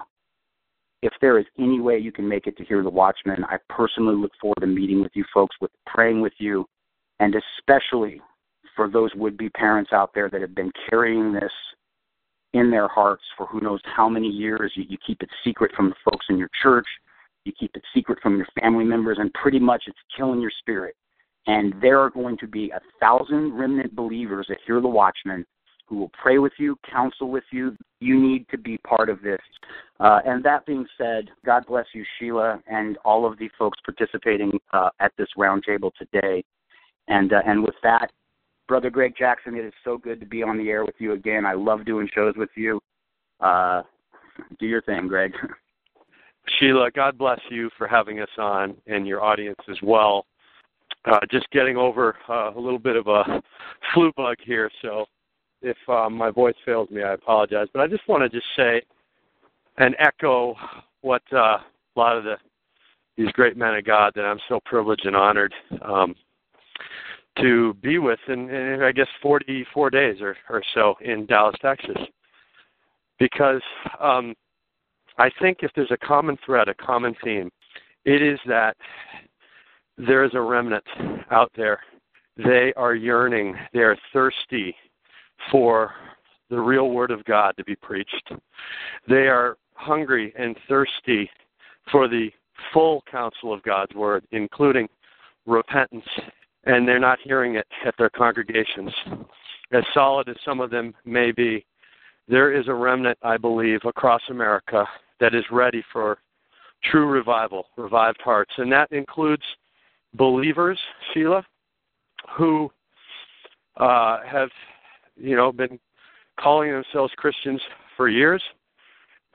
If 1.03 1.13
there 1.21 1.39
is 1.39 1.47
any 1.59 1.81
way 1.81 1.99
you 1.99 2.11
can 2.11 2.29
make 2.29 2.47
it 2.47 2.57
to 2.57 2.65
hear 2.65 2.83
the 2.83 2.91
watchmen, 2.91 3.45
I 3.45 3.59
personally 3.69 4.17
look 4.17 4.33
forward 4.41 4.61
to 4.61 4.67
meeting 4.67 5.01
with 5.01 5.13
you 5.15 5.25
folks, 5.33 5.55
with 5.61 5.71
praying 5.87 6.21
with 6.21 6.33
you, 6.39 6.67
and 7.21 7.35
especially 7.35 8.21
for 8.75 8.89
those 8.89 9.11
would 9.15 9.37
be 9.37 9.51
parents 9.51 9.93
out 9.93 10.11
there 10.15 10.29
that 10.31 10.41
have 10.41 10.55
been 10.55 10.73
carrying 10.89 11.33
this 11.33 11.53
in 12.55 12.71
their 12.71 12.89
hearts 12.89 13.23
for 13.37 13.47
who 13.47 13.61
knows 13.61 13.81
how 13.85 14.09
many 14.09 14.29
years. 14.29 14.73
You, 14.75 14.85
you 14.89 14.97
keep 15.07 15.23
it 15.23 15.29
secret 15.45 15.73
from 15.77 15.91
the 15.91 15.97
folks 16.05 16.27
in 16.31 16.39
your 16.39 16.51
church 16.63 16.87
you 17.49 17.53
keep 17.59 17.75
it 17.75 17.83
secret 17.95 18.19
from 18.23 18.37
your 18.37 18.47
family 18.61 18.85
members, 18.85 19.19
and 19.21 19.33
pretty 19.35 19.59
much 19.59 19.85
it's 19.87 19.99
killing 20.17 20.41
your 20.41 20.53
spirit. 20.61 20.95
And 21.47 21.75
there 21.81 21.99
are 21.99 22.11
going 22.11 22.37
to 22.39 22.47
be 22.47 22.71
a 22.71 22.81
thousand 23.01 23.57
remnant 23.57 23.97
believers 23.97 24.47
that 24.49 24.59
hear 24.67 24.81
the 24.81 24.89
watchmen 24.89 25.45
who 25.87 25.97
will 25.97 26.11
pray 26.23 26.39
with 26.39 26.53
you, 26.59 26.77
counsel 26.91 27.31
with 27.31 27.45
you. 27.51 27.75
You 28.01 28.21
need 28.21 28.47
to 28.51 28.59
be 28.59 28.77
part 28.79 29.09
of 29.09 29.23
this. 29.23 29.41
Uh, 29.99 30.21
and 30.27 30.45
that 30.45 30.67
being 30.67 30.87
said, 30.99 31.31
God 31.47 31.65
bless 31.67 31.87
you, 31.95 32.05
Sheila, 32.19 32.61
and 32.71 32.99
all 33.05 33.25
of 33.25 33.39
the 33.39 33.49
folks 33.59 33.79
participating 33.85 34.53
uh, 34.73 34.91
at 35.01 35.13
this 35.17 35.29
roundtable 35.39 35.91
today. 35.99 36.45
And 37.09 37.33
uh, 37.33 37.41
and 37.47 37.63
with 37.63 37.75
that, 37.83 38.13
Brother 38.69 38.91
Gregg 38.91 39.15
Jackson, 39.19 39.57
it 39.57 39.65
is 39.65 39.73
so 39.83 39.97
good 39.97 40.21
to 40.21 40.27
be 40.27 40.43
on 40.43 40.59
the 40.59 40.69
air 40.69 40.85
with 40.85 40.97
you 40.99 41.15
again. 41.15 41.47
I 41.47 41.55
love 41.55 41.87
doing 41.87 42.09
shows 42.15 42.35
with 42.37 42.51
you. 42.55 42.81
Uh, 43.41 43.83
do 44.61 44.67
your 44.67 44.83
thing, 44.83 45.09
Gregg. 45.09 45.33
Sheila, 46.59 46.91
God 46.91 47.19
bless 47.19 47.41
you 47.51 47.71
for 47.77 47.87
having 47.87 48.21
us 48.21 48.29
on 48.39 48.77
and 48.87 49.07
your 49.07 49.23
audience 49.23 49.61
as 49.71 49.79
well. 49.83 50.27
uh, 51.05 51.19
just 51.31 51.49
getting 51.51 51.77
over 51.77 52.17
uh, 52.29 52.53
a 52.55 52.61
little 52.61 52.79
bit 52.79 52.97
of 52.97 53.07
a 53.07 53.43
flu 53.95 54.13
bug 54.17 54.37
here, 54.45 54.71
so 54.83 55.07
if 55.63 55.77
um, 55.89 56.15
my 56.15 56.31
voice 56.31 56.55
fails 56.65 56.91
me, 56.91 57.03
I 57.03 57.15
apologize. 57.15 57.69
But 57.73 57.83
I 57.83 57.87
just 57.87 58.07
want 58.09 58.23
to 58.23 58.29
just 58.29 58.47
say 58.57 58.83
and 59.79 59.95
echo 59.99 60.55
what 61.03 61.23
uh, 61.33 61.59
a 61.59 61.65
lot 61.97 62.17
of 62.17 62.25
the 62.25 62.37
these 63.17 63.33
great 63.33 63.57
men 63.57 63.75
of 63.75 63.85
God 63.85 64.13
that 64.15 64.25
I'm 64.25 64.39
so 64.49 64.61
privileged 64.65 65.05
and 65.05 65.17
honored 65.17 65.53
um, 65.83 66.15
to 67.39 67.75
be 67.83 67.99
with 67.99 68.21
in, 68.29 68.49
in 68.49 68.81
I 68.83 68.93
guess 68.93 69.09
44 69.21 69.91
days 69.91 70.21
or, 70.21 70.37
or 70.49 70.63
so 70.73 70.95
in 71.01 71.27
Dallas, 71.27 71.57
Texas, 71.61 71.97
because 73.19 73.61
um, 74.01 74.37
I 75.19 75.31
think 75.41 75.59
if 75.63 75.73
there's 75.75 75.91
a 75.91 76.07
common 76.07 76.39
thread, 76.47 76.69
a 76.69 76.75
common 76.75 77.15
theme, 77.23 77.51
it 78.05 78.23
is 78.23 78.39
that 78.47 78.77
there 79.97 80.25
is 80.25 80.31
a 80.35 80.41
remnant 80.41 80.85
out 81.31 81.51
there. 81.57 81.81
They 82.37 82.73
are 82.77 82.95
yearning, 82.95 83.57
they 83.73 83.81
are 83.81 83.97
thirsty 84.13 84.75
for 85.51 85.93
the 86.51 86.61
real 86.61 86.91
Word 86.91 87.11
of 87.11 87.25
God 87.25 87.57
to 87.57 87.65
be 87.65 87.75
preached. 87.75 88.33
They 89.09 89.27
are 89.27 89.57
hungry 89.75 90.33
and 90.39 90.57
thirsty 90.69 91.29
for 91.91 92.07
the 92.07 92.31
full 92.73 93.03
counsel 93.11 93.53
of 93.53 93.63
God's 93.65 93.95
Word, 93.95 94.25
including 94.31 94.89
repentance, 95.47 96.07
and 96.65 96.87
they're 96.87 97.01
not 97.01 97.19
hearing 97.25 97.57
it 97.57 97.67
at 97.85 97.95
their 97.99 98.11
congregations. 98.11 98.93
As 99.73 99.83
solid 99.93 100.29
as 100.29 100.37
some 100.45 100.61
of 100.61 100.71
them 100.71 100.95
may 101.05 101.33
be, 101.33 101.67
there 102.29 102.53
is 102.53 102.69
a 102.69 102.75
remnant, 102.75 103.19
I 103.23 103.37
believe, 103.37 103.81
across 103.85 104.23
America 104.31 104.87
that 105.21 105.35
is 105.35 105.45
ready 105.51 105.83
for 105.93 106.19
true 106.85 107.07
revival, 107.07 107.67
revived 107.77 108.21
hearts. 108.23 108.53
And 108.59 108.71
that 108.73 108.91
includes 108.93 109.43
believers, 110.15 110.79
Sheila, 111.13 111.45
who 112.37 112.71
uh, 113.77 114.19
have, 114.27 114.51
you 115.17 115.37
know, 115.37 115.53
been 115.53 115.79
calling 116.39 116.71
themselves 116.71 117.13
Christians 117.17 117.61
for 117.97 118.09
years. 118.09 118.43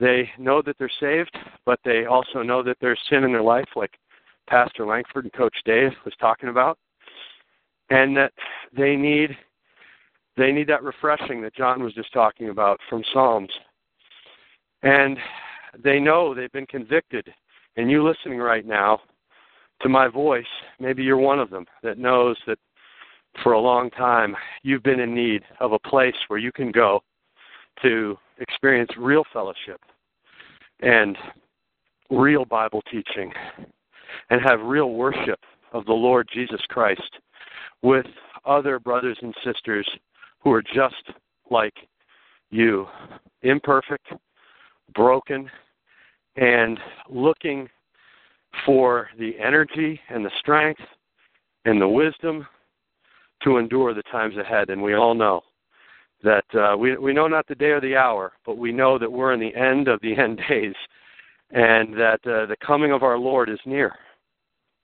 They 0.00 0.28
know 0.38 0.60
that 0.62 0.76
they're 0.78 0.90
saved, 1.00 1.36
but 1.64 1.78
they 1.84 2.06
also 2.06 2.42
know 2.42 2.62
that 2.62 2.76
there's 2.80 2.98
sin 3.08 3.24
in 3.24 3.32
their 3.32 3.42
life, 3.42 3.68
like 3.76 3.92
Pastor 4.48 4.86
Lankford 4.86 5.24
and 5.24 5.32
Coach 5.32 5.56
Dave 5.64 5.92
was 6.04 6.14
talking 6.20 6.48
about, 6.48 6.78
and 7.90 8.16
that 8.16 8.32
they 8.76 8.96
need 8.96 9.36
they 10.36 10.50
need 10.50 10.66
that 10.66 10.82
refreshing 10.82 11.40
that 11.42 11.54
John 11.54 11.82
was 11.82 11.94
just 11.94 12.12
talking 12.12 12.48
about 12.48 12.80
from 12.90 13.04
Psalms. 13.12 13.52
And 14.82 15.16
they 15.82 15.98
know 15.98 16.34
they've 16.34 16.52
been 16.52 16.66
convicted. 16.66 17.32
And 17.76 17.90
you 17.90 18.06
listening 18.06 18.38
right 18.38 18.66
now 18.66 19.00
to 19.82 19.88
my 19.88 20.08
voice, 20.08 20.44
maybe 20.78 21.02
you're 21.02 21.16
one 21.16 21.40
of 21.40 21.50
them 21.50 21.66
that 21.82 21.98
knows 21.98 22.36
that 22.46 22.58
for 23.42 23.52
a 23.52 23.60
long 23.60 23.90
time 23.90 24.36
you've 24.62 24.82
been 24.82 25.00
in 25.00 25.14
need 25.14 25.42
of 25.60 25.72
a 25.72 25.78
place 25.78 26.14
where 26.28 26.38
you 26.38 26.52
can 26.52 26.70
go 26.70 27.00
to 27.82 28.16
experience 28.38 28.90
real 28.96 29.24
fellowship 29.32 29.80
and 30.80 31.16
real 32.10 32.44
Bible 32.44 32.82
teaching 32.90 33.32
and 34.30 34.40
have 34.40 34.60
real 34.60 34.92
worship 34.92 35.40
of 35.72 35.84
the 35.86 35.92
Lord 35.92 36.28
Jesus 36.32 36.60
Christ 36.68 37.18
with 37.82 38.06
other 38.44 38.78
brothers 38.78 39.18
and 39.22 39.34
sisters 39.44 39.88
who 40.40 40.52
are 40.52 40.62
just 40.62 41.10
like 41.50 41.74
you, 42.50 42.86
imperfect, 43.42 44.06
broken, 44.94 45.50
and 46.36 46.78
looking 47.08 47.68
for 48.64 49.08
the 49.18 49.32
energy 49.38 50.00
and 50.08 50.24
the 50.24 50.30
strength 50.38 50.80
and 51.64 51.80
the 51.80 51.88
wisdom 51.88 52.46
to 53.42 53.58
endure 53.58 53.94
the 53.94 54.02
times 54.04 54.36
ahead. 54.36 54.70
And 54.70 54.82
we 54.82 54.94
all 54.94 55.14
know 55.14 55.42
that 56.22 56.44
uh, 56.54 56.76
we 56.76 56.96
we 56.96 57.12
know 57.12 57.28
not 57.28 57.46
the 57.46 57.54
day 57.54 57.70
or 57.70 57.80
the 57.80 57.96
hour, 57.96 58.32
but 58.46 58.56
we 58.56 58.72
know 58.72 58.98
that 58.98 59.10
we're 59.10 59.32
in 59.32 59.40
the 59.40 59.54
end 59.54 59.88
of 59.88 60.00
the 60.00 60.16
end 60.18 60.40
days, 60.48 60.74
and 61.50 61.94
that 61.94 62.20
uh, 62.26 62.46
the 62.46 62.56
coming 62.64 62.92
of 62.92 63.02
our 63.02 63.18
Lord 63.18 63.48
is 63.48 63.60
near, 63.66 63.94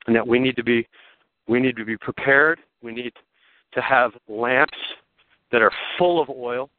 and 0.07 0.15
that 0.15 0.27
we 0.27 0.39
need 0.39 0.57
to 0.57 0.65
be 0.65 0.87
we 1.49 1.61
need 1.61 1.77
to 1.77 1.85
be 1.85 1.97
prepared. 1.97 2.61
We 2.83 2.93
need 2.93 3.13
to 3.73 3.81
have 3.81 4.13
lamps 4.29 4.79
that 5.53 5.63
are 5.63 5.73
full 5.99 6.21
of 6.21 6.29
oil 6.29 6.71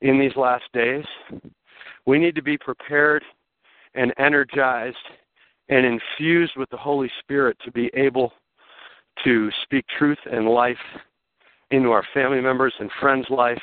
in 0.00 0.18
these 0.18 0.36
last 0.36 0.64
days. 0.72 1.04
We 2.06 2.18
need 2.18 2.34
to 2.36 2.42
be 2.42 2.56
prepared 2.56 3.22
and 3.94 4.12
energized 4.18 4.96
and 5.68 5.84
infused 5.84 6.52
with 6.56 6.70
the 6.70 6.76
Holy 6.76 7.10
Spirit 7.20 7.56
to 7.64 7.70
be 7.70 7.90
able 7.94 8.32
to 9.24 9.50
speak 9.64 9.84
truth 9.98 10.18
and 10.30 10.48
life 10.48 10.76
into 11.70 11.90
our 11.90 12.04
family 12.14 12.40
members 12.40 12.72
and 12.78 12.90
friends' 13.00 13.26
lives 13.30 13.60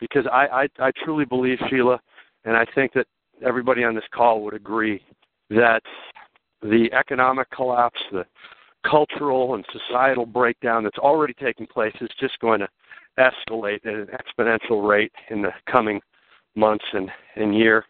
because 0.00 0.26
I, 0.30 0.66
I, 0.80 0.86
I 0.86 0.90
truly 1.04 1.24
believe, 1.24 1.58
Sheila, 1.68 2.00
and 2.44 2.56
I 2.56 2.66
think 2.74 2.92
that 2.94 3.06
everybody 3.44 3.84
on 3.84 3.94
this 3.94 4.04
call 4.12 4.42
would 4.42 4.54
agree 4.54 5.02
that 5.50 5.82
the 6.62 6.88
economic 6.92 7.48
collapse, 7.50 8.00
the 8.10 8.24
cultural 8.88 9.54
and 9.54 9.64
societal 9.72 10.26
breakdown 10.26 10.84
that's 10.84 10.98
already 10.98 11.34
taking 11.34 11.66
place 11.66 11.94
is 12.00 12.10
just 12.18 12.38
going 12.40 12.60
to 12.60 12.68
escalate 13.18 13.86
at 13.86 13.94
an 13.94 14.08
exponential 14.08 14.86
rate 14.86 15.12
in 15.30 15.42
the 15.42 15.52
coming 15.70 16.00
months 16.56 16.84
and, 16.92 17.10
and 17.36 17.56
year. 17.56 17.84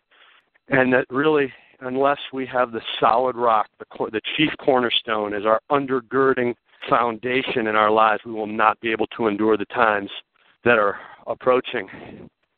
And 0.68 0.92
that 0.92 1.06
really 1.10 1.52
unless 1.86 2.18
we 2.32 2.46
have 2.46 2.72
the 2.72 2.80
solid 3.00 3.36
rock, 3.36 3.68
the, 3.78 4.10
the 4.10 4.20
chief 4.36 4.50
cornerstone 4.58 5.34
as 5.34 5.44
our 5.44 5.60
undergirding 5.70 6.54
foundation 6.88 7.66
in 7.66 7.76
our 7.76 7.90
lives, 7.90 8.22
we 8.24 8.32
will 8.32 8.46
not 8.46 8.80
be 8.80 8.92
able 8.92 9.06
to 9.08 9.26
endure 9.26 9.56
the 9.56 9.64
times 9.66 10.10
that 10.64 10.78
are 10.78 10.98
approaching. 11.26 11.88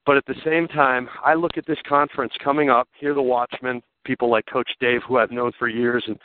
But 0.04 0.16
at 0.16 0.26
the 0.26 0.34
same 0.44 0.68
time, 0.68 1.08
I 1.24 1.34
look 1.34 1.56
at 1.56 1.66
this 1.66 1.78
conference 1.88 2.32
coming 2.42 2.70
up, 2.70 2.88
hear 2.98 3.14
the 3.14 3.22
Watchmen, 3.22 3.82
people 4.04 4.30
like 4.30 4.46
Coach 4.46 4.70
Dave, 4.80 5.00
who 5.06 5.18
I've 5.18 5.32
known 5.32 5.52
for 5.58 5.68
years, 5.68 6.04
and 6.06 6.18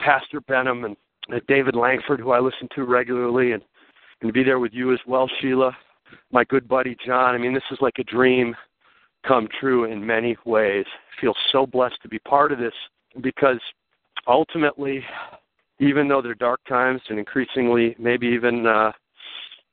Pastor 0.00 0.40
Benham 0.40 0.84
and 0.84 0.96
David 1.46 1.74
Lankford, 1.74 2.20
who 2.20 2.30
I 2.30 2.40
listen 2.40 2.68
to 2.74 2.84
regularly, 2.84 3.52
and, 3.52 3.62
and 4.22 4.32
be 4.32 4.42
there 4.42 4.58
with 4.58 4.72
you 4.72 4.92
as 4.92 5.00
well, 5.06 5.28
Sheila, 5.40 5.76
my 6.32 6.44
good 6.44 6.66
buddy 6.66 6.96
John. 7.04 7.34
I 7.34 7.38
mean, 7.38 7.52
this 7.52 7.62
is 7.70 7.78
like 7.80 7.98
a 7.98 8.04
dream 8.04 8.54
come 9.26 9.48
true 9.60 9.84
in 9.84 10.04
many 10.04 10.36
ways. 10.44 10.84
Feel 11.20 11.34
so 11.52 11.66
blessed 11.66 12.00
to 12.02 12.08
be 12.08 12.18
part 12.20 12.52
of 12.52 12.58
this 12.58 12.74
because 13.22 13.60
ultimately, 14.26 15.02
even 15.78 16.08
though 16.08 16.22
they're 16.22 16.34
dark 16.34 16.60
times 16.68 17.00
and 17.08 17.18
increasingly 17.18 17.94
maybe 17.98 18.26
even 18.26 18.66
uh, 18.66 18.92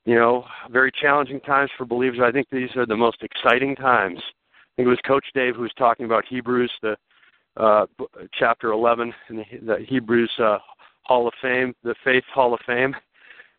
you 0.05 0.15
know 0.15 0.45
very 0.71 0.91
challenging 1.01 1.39
times 1.41 1.71
for 1.77 1.85
believers, 1.85 2.19
I 2.23 2.31
think 2.31 2.47
these 2.51 2.75
are 2.75 2.85
the 2.85 2.97
most 2.97 3.23
exciting 3.23 3.75
times. 3.75 4.19
I 4.19 4.75
think 4.75 4.87
it 4.87 4.89
was 4.89 4.99
Coach 5.05 5.25
Dave 5.33 5.55
who 5.55 5.61
was 5.61 5.73
talking 5.77 6.05
about 6.05 6.25
Hebrews, 6.27 6.71
the 6.81 6.95
uh, 7.57 7.85
chapter 8.37 8.71
11 8.71 9.13
in 9.29 9.35
the, 9.37 9.43
the 9.61 9.85
Hebrews 9.87 10.31
uh, 10.39 10.57
Hall 11.03 11.27
of 11.27 11.33
Fame, 11.41 11.75
the 11.83 11.93
Faith 12.03 12.23
Hall 12.33 12.53
of 12.53 12.59
Fame, 12.65 12.95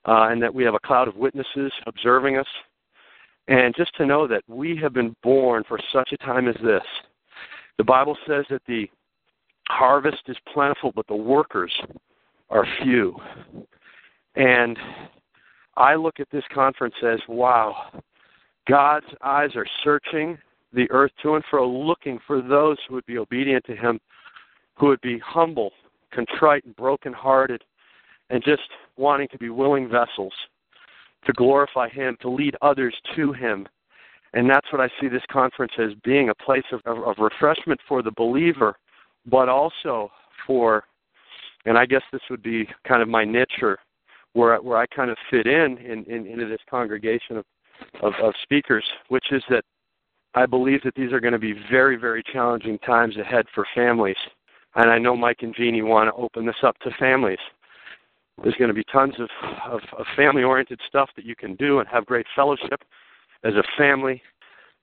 uh, 0.06 0.28
and 0.30 0.42
that 0.42 0.52
we 0.52 0.64
have 0.64 0.74
a 0.74 0.80
cloud 0.80 1.06
of 1.06 1.16
witnesses 1.16 1.72
observing 1.86 2.36
us 2.36 2.46
and 3.48 3.74
just 3.76 3.94
to 3.96 4.06
know 4.06 4.26
that 4.26 4.42
we 4.48 4.76
have 4.76 4.92
been 4.92 5.14
born 5.22 5.64
for 5.68 5.78
such 5.92 6.12
a 6.12 6.16
time 6.18 6.48
as 6.48 6.56
this. 6.62 6.82
The 7.78 7.84
Bible 7.84 8.16
says 8.26 8.44
that 8.50 8.62
the 8.66 8.88
harvest 9.68 10.22
is 10.28 10.36
plentiful, 10.52 10.92
but 10.94 11.06
the 11.06 11.16
workers 11.16 11.72
are 12.50 12.66
few. 12.82 13.16
And 14.36 14.78
I 15.76 15.94
look 15.94 16.20
at 16.20 16.30
this 16.30 16.44
conference 16.52 16.94
as 17.04 17.20
wow, 17.28 17.74
God's 18.68 19.06
eyes 19.22 19.50
are 19.56 19.66
searching 19.82 20.38
the 20.72 20.90
earth 20.90 21.12
to 21.22 21.34
and 21.34 21.44
fro, 21.50 21.68
looking 21.68 22.18
for 22.26 22.40
those 22.42 22.78
who 22.88 22.94
would 22.94 23.06
be 23.06 23.18
obedient 23.18 23.64
to 23.66 23.76
Him, 23.76 24.00
who 24.76 24.86
would 24.86 25.00
be 25.02 25.18
humble, 25.18 25.70
contrite, 26.12 26.64
and 26.64 26.74
brokenhearted, 26.76 27.62
and 28.30 28.42
just 28.42 28.62
wanting 28.96 29.28
to 29.28 29.38
be 29.38 29.50
willing 29.50 29.88
vessels 29.88 30.32
to 31.26 31.32
glorify 31.32 31.88
Him, 31.88 32.16
to 32.20 32.30
lead 32.30 32.56
others 32.62 32.94
to 33.16 33.32
Him. 33.32 33.66
And 34.32 34.50
that's 34.50 34.70
what 34.72 34.80
I 34.80 34.88
see 35.00 35.08
this 35.08 35.22
conference 35.30 35.72
as 35.78 35.90
being 36.02 36.28
a 36.28 36.34
place 36.34 36.64
of, 36.72 36.80
of, 36.86 36.98
of 37.04 37.16
refreshment 37.18 37.80
for 37.88 38.02
the 38.02 38.10
believer, 38.10 38.76
but 39.26 39.48
also 39.48 40.10
for, 40.46 40.84
and 41.66 41.78
I 41.78 41.86
guess 41.86 42.02
this 42.12 42.22
would 42.30 42.42
be 42.42 42.68
kind 42.86 43.00
of 43.00 43.08
my 43.08 43.24
niche 43.24 43.62
or 43.62 43.78
where, 44.32 44.60
where 44.60 44.78
I 44.78 44.86
kind 44.86 45.10
of 45.10 45.16
fit 45.30 45.46
in, 45.46 45.78
in, 45.78 46.04
in 46.04 46.26
into 46.26 46.46
this 46.46 46.60
congregation 46.68 47.36
of, 47.36 47.44
of, 48.02 48.12
of 48.22 48.34
speakers, 48.42 48.84
which 49.08 49.26
is 49.30 49.42
that 49.48 49.64
I 50.34 50.46
believe 50.46 50.82
that 50.82 50.96
these 50.96 51.12
are 51.12 51.20
going 51.20 51.32
to 51.32 51.38
be 51.38 51.54
very, 51.70 51.96
very 51.96 52.22
challenging 52.32 52.78
times 52.80 53.16
ahead 53.16 53.46
for 53.54 53.64
families. 53.74 54.16
And 54.74 54.90
I 54.90 54.98
know 54.98 55.16
Mike 55.16 55.38
and 55.42 55.54
Jeannie 55.54 55.82
want 55.82 56.08
to 56.08 56.20
open 56.20 56.44
this 56.44 56.56
up 56.64 56.76
to 56.80 56.90
families. 56.98 57.38
There's 58.42 58.54
going 58.56 58.68
to 58.68 58.74
be 58.74 58.84
tons 58.92 59.14
of, 59.18 59.28
of, 59.70 59.80
of 59.98 60.06
family 60.16 60.42
oriented 60.42 60.80
stuff 60.86 61.10
that 61.16 61.24
you 61.24 61.36
can 61.36 61.54
do 61.54 61.78
and 61.78 61.88
have 61.88 62.04
great 62.06 62.26
fellowship 62.34 62.82
as 63.44 63.54
a 63.54 63.62
family, 63.78 64.22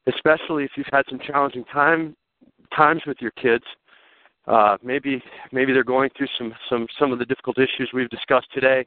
especially 0.08 0.64
if 0.64 0.72
you've 0.76 0.88
had 0.92 1.04
some 1.10 1.20
challenging 1.20 1.66
time 1.66 2.16
times 2.76 3.02
with 3.06 3.18
your 3.20 3.32
kids. 3.32 3.64
Uh, 4.48 4.78
maybe 4.84 5.22
maybe 5.52 5.72
they're 5.72 5.84
going 5.84 6.10
through 6.18 6.28
some 6.38 6.54
some 6.68 6.88
some 6.98 7.12
of 7.12 7.20
the 7.20 7.26
difficult 7.26 7.58
issues 7.60 7.92
we've 7.94 8.10
discussed 8.10 8.48
today, 8.54 8.86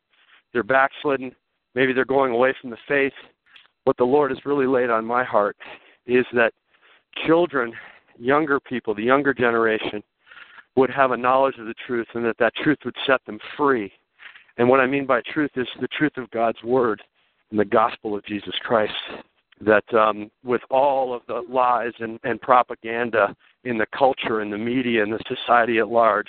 they're 0.53 0.62
backslidden, 0.62 1.33
maybe 1.75 1.93
they're 1.93 2.05
going 2.05 2.33
away 2.33 2.55
from 2.61 2.71
the 2.71 2.77
faith. 2.89 3.12
What 3.85 3.97
the 3.97 4.05
Lord 4.05 4.31
has 4.31 4.41
really 4.45 4.67
laid 4.67 4.91
on 4.91 5.05
my 5.05 5.23
heart 5.23 5.57
is 6.07 6.25
that 6.33 6.53
children, 7.27 7.73
younger 8.19 8.59
people, 8.59 8.95
the 8.95 9.03
younger 9.03 9.35
generation, 9.35 10.03
would 10.77 10.91
have 10.91 11.11
a 11.11 11.17
knowledge 11.17 11.57
of 11.59 11.67
the 11.67 11.75
truth 11.87 12.07
and 12.15 12.25
that 12.25 12.39
that 12.39 12.55
truth 12.57 12.79
would 12.85 12.97
set 13.07 13.25
them 13.27 13.39
free. 13.57 13.93
And 14.57 14.68
what 14.68 14.80
I 14.80 14.86
mean 14.86 15.07
by 15.07 15.20
truth 15.32 15.50
is 15.57 15.66
the 15.80 15.88
truth 15.88 16.16
of 16.16 16.30
God's 16.30 16.62
Word 16.62 17.02
and 17.50 17.59
the 17.59 17.64
gospel 17.64 18.14
of 18.16 18.24
Jesus 18.24 18.55
Christ. 18.62 18.92
That 19.61 19.94
um, 19.94 20.30
with 20.42 20.62
all 20.70 21.14
of 21.14 21.22
the 21.28 21.42
lies 21.48 21.92
and, 22.00 22.18
and 22.24 22.40
propaganda 22.40 23.34
in 23.62 23.78
the 23.78 23.86
culture 23.96 24.40
and 24.40 24.52
the 24.52 24.59
media 24.59 25.02
and 25.02 25.12
the 25.12 25.20
society 25.28 25.78
at 25.78 25.88
large, 25.88 26.28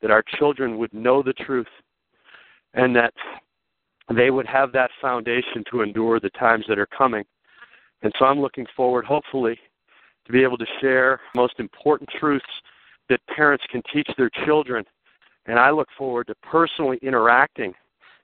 that 0.00 0.10
our 0.10 0.22
children 0.38 0.78
would 0.78 0.92
know 0.94 1.22
the 1.22 1.32
truth 1.32 1.66
and 2.74 2.94
that 2.94 3.14
they 4.14 4.30
would 4.30 4.46
have 4.46 4.72
that 4.72 4.90
foundation 5.00 5.64
to 5.70 5.82
endure 5.82 6.20
the 6.20 6.30
times 6.30 6.64
that 6.68 6.78
are 6.78 6.86
coming. 6.86 7.24
And 8.02 8.12
so 8.18 8.26
I'm 8.26 8.40
looking 8.40 8.66
forward, 8.76 9.04
hopefully, 9.04 9.58
to 10.26 10.32
be 10.32 10.42
able 10.42 10.58
to 10.58 10.66
share 10.80 11.20
most 11.34 11.54
important 11.58 12.10
truths 12.20 12.44
that 13.08 13.20
parents 13.34 13.64
can 13.70 13.82
teach 13.92 14.08
their 14.16 14.30
children. 14.44 14.84
And 15.46 15.58
I 15.58 15.70
look 15.70 15.88
forward 15.96 16.26
to 16.28 16.34
personally 16.36 16.98
interacting. 17.02 17.74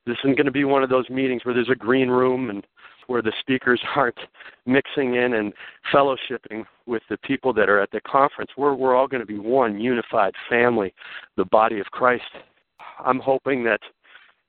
This 0.07 0.17
isn't 0.25 0.37
going 0.37 0.47
to 0.47 0.53
be 0.53 0.65
one 0.65 0.83
of 0.83 0.91
those 0.91 1.09
meetings 1.11 1.45
where 1.45 1.55
there's 1.55 1.69
a 1.71 1.75
green 1.75 2.09
room 2.09 2.51
and 2.51 2.67
where 3.07 3.23
the 3.23 3.33
speakers 3.41 3.81
aren't 3.97 4.19
mixing 4.67 5.15
in 5.15 5.35
and 5.35 5.53
fellowshipping 5.93 6.65
with 6.87 7.03
the 7.11 7.19
people 7.19 7.53
that 7.53 7.69
are 7.69 7.81
at 7.81 7.91
the 7.91 8.01
conference. 8.03 8.51
We're 8.57 8.75
we're 8.75 8.95
all 8.95 9.09
going 9.09 9.21
to 9.21 9.27
be 9.27 9.39
one 9.39 9.79
unified 9.81 10.33
family, 10.49 10.95
the 11.37 11.45
body 11.47 11.81
of 11.81 11.87
Christ. 11.87 12.25
I'm 13.05 13.21
hoping 13.21 13.65
that 13.65 13.81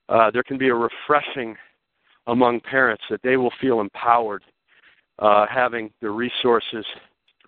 uh, 0.08 0.30
there 0.30 0.42
can 0.42 0.58
be 0.58 0.68
a 0.68 0.74
refreshing 0.74 1.56
among 2.26 2.60
parents 2.60 3.02
that 3.10 3.20
they 3.22 3.36
will 3.36 3.52
feel 3.60 3.80
empowered, 3.80 4.44
uh, 5.18 5.46
having 5.52 5.90
the 6.00 6.10
resources 6.10 6.84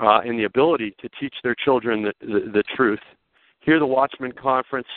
uh, 0.01 0.21
and 0.25 0.39
the 0.39 0.45
ability 0.45 0.95
to 1.01 1.09
teach 1.21 1.35
their 1.43 1.55
children 1.55 2.03
the, 2.03 2.13
the, 2.21 2.51
the 2.53 2.63
truth. 2.77 3.01
Here, 3.61 3.79
the 3.79 3.87
Watchmen 3.87 4.33
Conference 4.33 4.89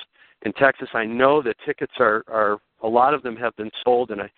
in 0.43 0.53
Texas, 0.53 0.89
I 0.93 1.05
know 1.05 1.41
that 1.41 1.55
tickets 1.65 1.93
are, 1.99 2.23
are 2.27 2.57
a 2.83 2.87
lot 2.87 3.13
of 3.13 3.23
them 3.23 3.35
have 3.37 3.55
been 3.55 3.71
sold, 3.83 4.11
and 4.11 4.21
I 4.21 4.29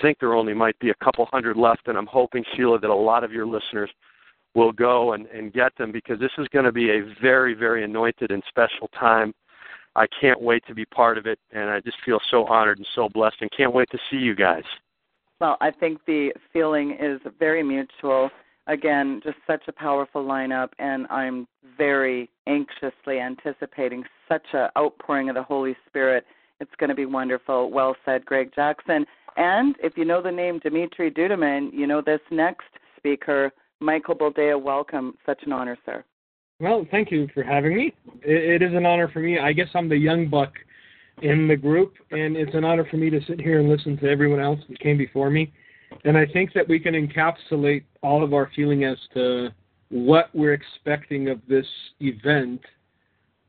think 0.00 0.18
there 0.18 0.34
only 0.34 0.54
might 0.54 0.78
be 0.78 0.90
a 0.90 1.04
couple 1.04 1.26
hundred 1.26 1.56
left. 1.56 1.88
And 1.88 1.98
I'm 1.98 2.06
hoping, 2.06 2.44
Sheila, 2.54 2.78
that 2.78 2.90
a 2.90 2.94
lot 2.94 3.24
of 3.24 3.32
your 3.32 3.46
listeners 3.46 3.90
will 4.54 4.72
go 4.72 5.12
and, 5.12 5.26
and 5.26 5.52
get 5.52 5.76
them 5.76 5.92
because 5.92 6.18
this 6.18 6.32
is 6.38 6.46
going 6.48 6.64
to 6.64 6.72
be 6.72 6.90
a 6.90 7.14
very, 7.20 7.54
very 7.54 7.84
anointed 7.84 8.30
and 8.30 8.42
special 8.48 8.88
time. 8.98 9.34
I 9.96 10.06
can't 10.20 10.40
wait 10.40 10.64
to 10.68 10.74
be 10.74 10.84
part 10.86 11.18
of 11.18 11.26
it, 11.26 11.38
and 11.52 11.68
I 11.68 11.80
just 11.80 11.96
feel 12.04 12.20
so 12.30 12.46
honored 12.46 12.78
and 12.78 12.86
so 12.94 13.08
blessed, 13.08 13.36
and 13.40 13.50
can't 13.50 13.74
wait 13.74 13.90
to 13.90 13.98
see 14.10 14.18
you 14.18 14.36
guys. 14.36 14.62
Well, 15.40 15.56
I 15.60 15.70
think 15.70 16.04
the 16.06 16.32
feeling 16.52 16.96
is 17.00 17.20
very 17.38 17.62
mutual 17.62 18.30
again, 18.70 19.20
just 19.24 19.36
such 19.46 19.62
a 19.68 19.72
powerful 19.72 20.24
lineup, 20.24 20.68
and 20.78 21.06
I'm 21.10 21.46
very 21.76 22.30
anxiously 22.46 23.18
anticipating 23.18 24.04
such 24.28 24.46
an 24.52 24.68
outpouring 24.78 25.28
of 25.28 25.34
the 25.34 25.42
Holy 25.42 25.76
Spirit. 25.86 26.24
It's 26.60 26.70
going 26.78 26.88
to 26.88 26.96
be 26.96 27.06
wonderful. 27.06 27.70
Well 27.70 27.96
said, 28.04 28.24
Gregg 28.24 28.52
Jackson. 28.54 29.04
And 29.36 29.74
if 29.82 29.96
you 29.96 30.04
know 30.04 30.22
the 30.22 30.30
name 30.30 30.60
Dumitru 30.60 31.14
Duduman, 31.14 31.70
you 31.72 31.86
know 31.86 32.00
this 32.00 32.20
next 32.30 32.68
speaker, 32.96 33.50
Michael 33.80 34.14
Boldea. 34.14 34.60
Welcome. 34.60 35.14
Such 35.26 35.42
an 35.44 35.52
honor, 35.52 35.76
sir. 35.84 36.04
Well, 36.60 36.86
thank 36.90 37.10
you 37.10 37.28
for 37.32 37.42
having 37.42 37.74
me. 37.74 37.94
It, 38.22 38.62
it 38.62 38.62
is 38.62 38.74
an 38.74 38.86
honor 38.86 39.08
for 39.08 39.20
me. 39.20 39.38
I 39.38 39.52
guess 39.52 39.68
I'm 39.74 39.88
the 39.88 39.96
young 39.96 40.28
buck 40.28 40.52
in 41.22 41.48
the 41.48 41.56
group, 41.56 41.94
and 42.10 42.36
it's 42.36 42.54
an 42.54 42.64
honor 42.64 42.86
for 42.90 42.98
me 42.98 43.10
to 43.10 43.20
sit 43.26 43.40
here 43.40 43.60
and 43.60 43.68
listen 43.68 43.96
to 43.98 44.08
everyone 44.08 44.40
else 44.40 44.60
that 44.68 44.78
came 44.78 44.98
before 44.98 45.30
me. 45.30 45.52
And 46.04 46.16
I 46.16 46.26
think 46.26 46.52
that 46.54 46.68
we 46.68 46.78
can 46.78 46.94
encapsulate 46.94 47.84
all 48.02 48.24
of 48.24 48.32
our 48.32 48.50
feeling 48.54 48.84
as 48.84 48.96
to 49.14 49.50
what 49.90 50.30
we're 50.34 50.54
expecting 50.54 51.28
of 51.28 51.40
this 51.48 51.66
event 52.00 52.60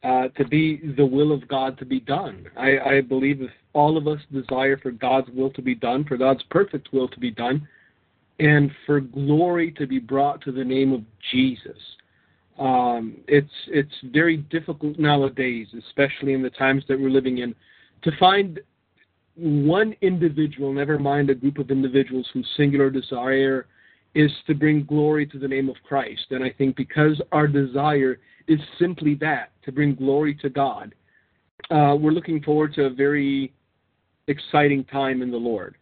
uh, 0.03 0.27
to 0.29 0.45
be 0.45 0.81
the 0.97 1.05
will 1.05 1.31
of 1.31 1.47
God 1.47 1.77
to 1.77 1.85
be 1.85 1.99
done. 1.99 2.47
I, 2.57 2.79
I 2.79 3.01
believe 3.01 3.41
if 3.41 3.51
all 3.73 3.97
of 3.97 4.07
us 4.07 4.19
desire 4.31 4.77
for 4.77 4.91
God's 4.91 5.29
will 5.29 5.51
to 5.51 5.61
be 5.61 5.75
done, 5.75 6.03
for 6.03 6.17
God's 6.17 6.43
perfect 6.49 6.91
will 6.91 7.07
to 7.09 7.19
be 7.19 7.31
done, 7.31 7.67
and 8.39 8.71
for 8.85 8.99
glory 8.99 9.71
to 9.73 9.85
be 9.85 9.99
brought 9.99 10.41
to 10.41 10.51
the 10.51 10.63
name 10.63 10.91
of 10.91 11.01
Jesus. 11.31 11.77
Um, 12.57 13.17
it's 13.27 13.51
it's 13.67 13.93
very 14.11 14.37
difficult 14.37 14.97
nowadays, 14.97 15.67
especially 15.77 16.33
in 16.33 16.41
the 16.41 16.49
times 16.49 16.83
that 16.87 16.99
we're 16.99 17.09
living 17.09 17.37
in, 17.37 17.55
to 18.03 18.11
find 18.19 18.59
one 19.35 19.95
individual, 20.01 20.73
never 20.73 20.99
mind 20.99 21.29
a 21.29 21.35
group 21.35 21.57
of 21.57 21.71
individuals 21.71 22.27
whose 22.33 22.47
singular 22.57 22.89
desire 22.89 23.67
is 24.13 24.31
to 24.47 24.53
bring 24.53 24.83
glory 24.83 25.25
to 25.25 25.39
the 25.39 25.47
name 25.47 25.69
of 25.69 25.75
Christ. 25.83 26.25
And 26.31 26.43
I 26.43 26.49
think 26.49 26.75
because 26.75 27.21
our 27.31 27.47
desire 27.47 28.19
is 28.47 28.59
simply 28.77 29.15
that, 29.15 29.51
to 29.63 29.71
bring 29.71 29.95
glory 29.95 30.35
to 30.35 30.49
God, 30.49 30.93
uh, 31.69 31.95
we're 31.99 32.11
looking 32.11 32.41
forward 32.41 32.73
to 32.73 32.85
a 32.85 32.89
very 32.89 33.53
exciting 34.27 34.83
time 34.85 35.21
in 35.21 35.31
the 35.31 35.37
Lord. 35.37 35.77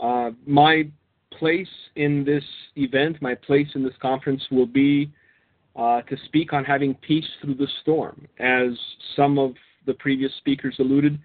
Uh, 0.00 0.30
my 0.46 0.88
place 1.38 1.68
in 1.96 2.24
this 2.24 2.44
event, 2.76 3.20
my 3.22 3.34
place 3.34 3.68
in 3.74 3.82
this 3.82 3.94
conference 4.00 4.42
will 4.50 4.66
be 4.66 5.10
uh, 5.76 6.02
to 6.02 6.16
speak 6.26 6.52
on 6.52 6.64
having 6.64 6.94
peace 6.94 7.26
through 7.40 7.54
the 7.54 7.68
storm. 7.82 8.26
As 8.38 8.70
some 9.16 9.38
of 9.38 9.54
the 9.86 9.94
previous 9.94 10.32
speakers 10.38 10.76
alluded, 10.78 11.18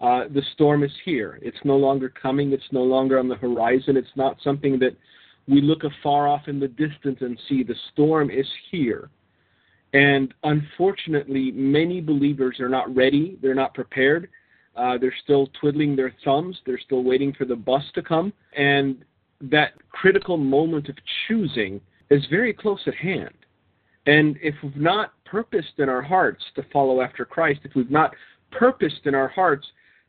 uh, 0.00 0.24
the 0.32 0.42
storm 0.52 0.82
is 0.84 0.92
here. 1.04 1.38
It's 1.42 1.56
no 1.64 1.76
longer 1.76 2.08
coming. 2.10 2.52
It's 2.52 2.70
no 2.70 2.82
longer 2.82 3.18
on 3.18 3.28
the 3.28 3.36
horizon. 3.36 3.96
It's 3.96 4.08
not 4.16 4.36
something 4.42 4.78
that 4.80 4.96
we 5.48 5.60
look 5.60 5.84
afar 5.84 6.28
off 6.28 6.48
in 6.48 6.60
the 6.60 6.68
distance 6.68 7.18
and 7.20 7.40
see. 7.48 7.62
The 7.62 7.76
storm 7.92 8.30
is 8.30 8.46
here. 8.70 9.08
And 9.94 10.34
unfortunately, 10.42 11.52
many 11.52 12.00
believers 12.00 12.60
are 12.60 12.68
not 12.68 12.94
ready. 12.94 13.38
They're 13.40 13.54
not 13.54 13.72
prepared. 13.72 14.28
Uh, 14.76 14.98
they're 14.98 15.14
still 15.24 15.48
twiddling 15.58 15.96
their 15.96 16.14
thumbs. 16.24 16.58
They're 16.66 16.80
still 16.84 17.02
waiting 17.02 17.32
for 17.32 17.46
the 17.46 17.56
bus 17.56 17.84
to 17.94 18.02
come. 18.02 18.32
And 18.54 19.02
that 19.40 19.72
critical 19.88 20.36
moment 20.36 20.90
of 20.90 20.96
choosing 21.26 21.80
is 22.10 22.22
very 22.28 22.52
close 22.52 22.80
at 22.86 22.94
hand. 22.94 23.34
And 24.06 24.36
if 24.42 24.54
we've 24.62 24.76
not 24.76 25.12
purposed 25.24 25.78
in 25.78 25.88
our 25.88 26.02
hearts 26.02 26.44
to 26.56 26.64
follow 26.72 27.00
after 27.00 27.24
Christ, 27.24 27.60
if 27.64 27.74
we've 27.74 27.90
not 27.90 28.14
purposed 28.52 29.00
in 29.06 29.14
our 29.14 29.28
hearts 29.28 29.66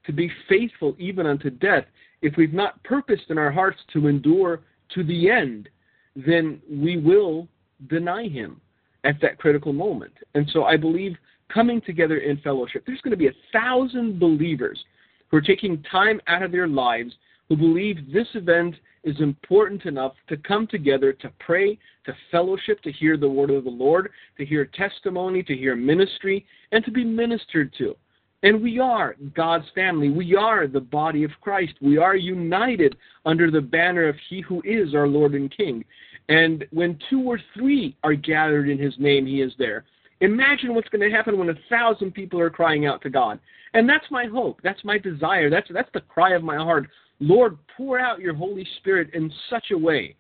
to 0.08 0.14
be 0.14 0.32
faithful 0.50 0.96
even 0.98 1.28
unto 1.28 1.52
death, 1.52 1.86
if 2.24 2.36
we've 2.36 2.54
not 2.54 2.82
purposed 2.84 3.30
in 3.30 3.38
our 3.38 3.52
hearts 3.52 3.78
to 3.94 4.08
endure 4.08 4.62
to 4.96 5.04
the 5.04 5.30
end, 5.30 5.70
then 6.16 6.60
we 6.70 6.98
will 6.98 7.48
deny 7.90 8.28
him 8.28 8.60
at 9.04 9.22
that 9.22 9.38
critical 9.38 9.74
moment. 9.74 10.14
And 10.34 10.50
so 10.52 10.64
I 10.64 10.78
believe 10.78 11.16
coming 11.54 11.80
together 11.82 12.18
in 12.18 12.38
fellowship, 12.38 12.84
there's 12.88 13.02
going 13.02 13.12
to 13.12 13.18
be 13.18 13.28
a 13.28 13.36
thousand 13.54 14.20
believers 14.20 14.84
who 15.30 15.38
are 15.38 15.42
taking 15.42 15.84
time 15.84 16.20
out 16.28 16.42
of 16.42 16.52
their 16.52 16.68
lives 16.68 17.14
who 17.50 17.56
believe 17.56 18.12
this 18.12 18.28
event 18.34 18.76
is 19.04 19.20
important 19.20 19.86
enough 19.86 20.14
to 20.28 20.36
come 20.38 20.68
together 20.68 21.14
to 21.14 21.32
pray, 21.40 21.78
to 22.06 22.14
fellowship, 22.32 22.82
to 22.82 22.92
hear 22.92 23.16
the 23.16 23.30
word 23.30 23.52
of 23.52 23.64
the 23.64 23.70
Lord, 23.70 24.10
to 24.38 24.46
hear 24.46 24.66
testimony, 24.66 25.44
to 25.44 25.56
hear 25.56 25.76
ministry, 25.76 26.46
and 26.72 26.84
to 26.84 26.92
be 26.92 27.06
ministered 27.06 27.74
to. 27.78 27.96
And 28.44 28.62
we 28.62 28.80
are 28.80 29.16
God's 29.36 29.66
family. 29.74 30.10
We 30.10 30.36
are 30.36 30.68
the 30.68 30.80
body 30.80 31.24
of 31.24 31.32
Christ. 31.42 31.74
We 31.82 31.98
are 31.98 32.16
united 32.16 32.96
under 33.26 33.50
the 33.50 33.62
banner 33.62 34.08
of 34.08 34.16
He 34.30 34.42
who 34.42 34.62
is 34.64 34.94
our 34.94 35.08
Lord 35.08 35.34
and 35.34 35.56
King. 35.56 35.84
And 36.30 36.66
when 36.72 37.00
two 37.10 37.22
or 37.22 37.40
three 37.56 37.96
are 38.04 38.14
gathered 38.14 38.70
in 38.70 38.78
His 38.78 38.94
name, 39.00 39.26
He 39.26 39.42
is 39.42 39.54
there. 39.58 39.86
Imagine 40.22 40.74
what's 40.74 40.90
going 40.90 41.08
to 41.08 41.16
happen 41.16 41.38
when 41.38 41.50
a 41.50 41.60
thousand 41.70 42.14
people 42.14 42.40
are 42.40 42.50
crying 42.50 42.86
out 42.86 43.02
to 43.04 43.10
God. 43.10 43.40
And 43.74 43.88
that's 43.88 44.06
my 44.10 44.26
hope. 44.26 44.60
That's 44.64 44.84
my 44.84 44.98
desire. 44.98 45.50
That's, 45.50 45.68
that's 45.72 45.92
the 45.94 46.02
cry 46.02 46.34
of 46.34 46.44
my 46.44 46.58
heart. 46.58 46.88
Lord, 47.20 47.58
pour 47.76 48.00
out 48.00 48.20
your 48.20 48.34
Holy 48.34 48.68
Spirit 48.78 49.10
in 49.14 49.32
such 49.50 49.72
a 49.72 49.78
way. 49.78 50.16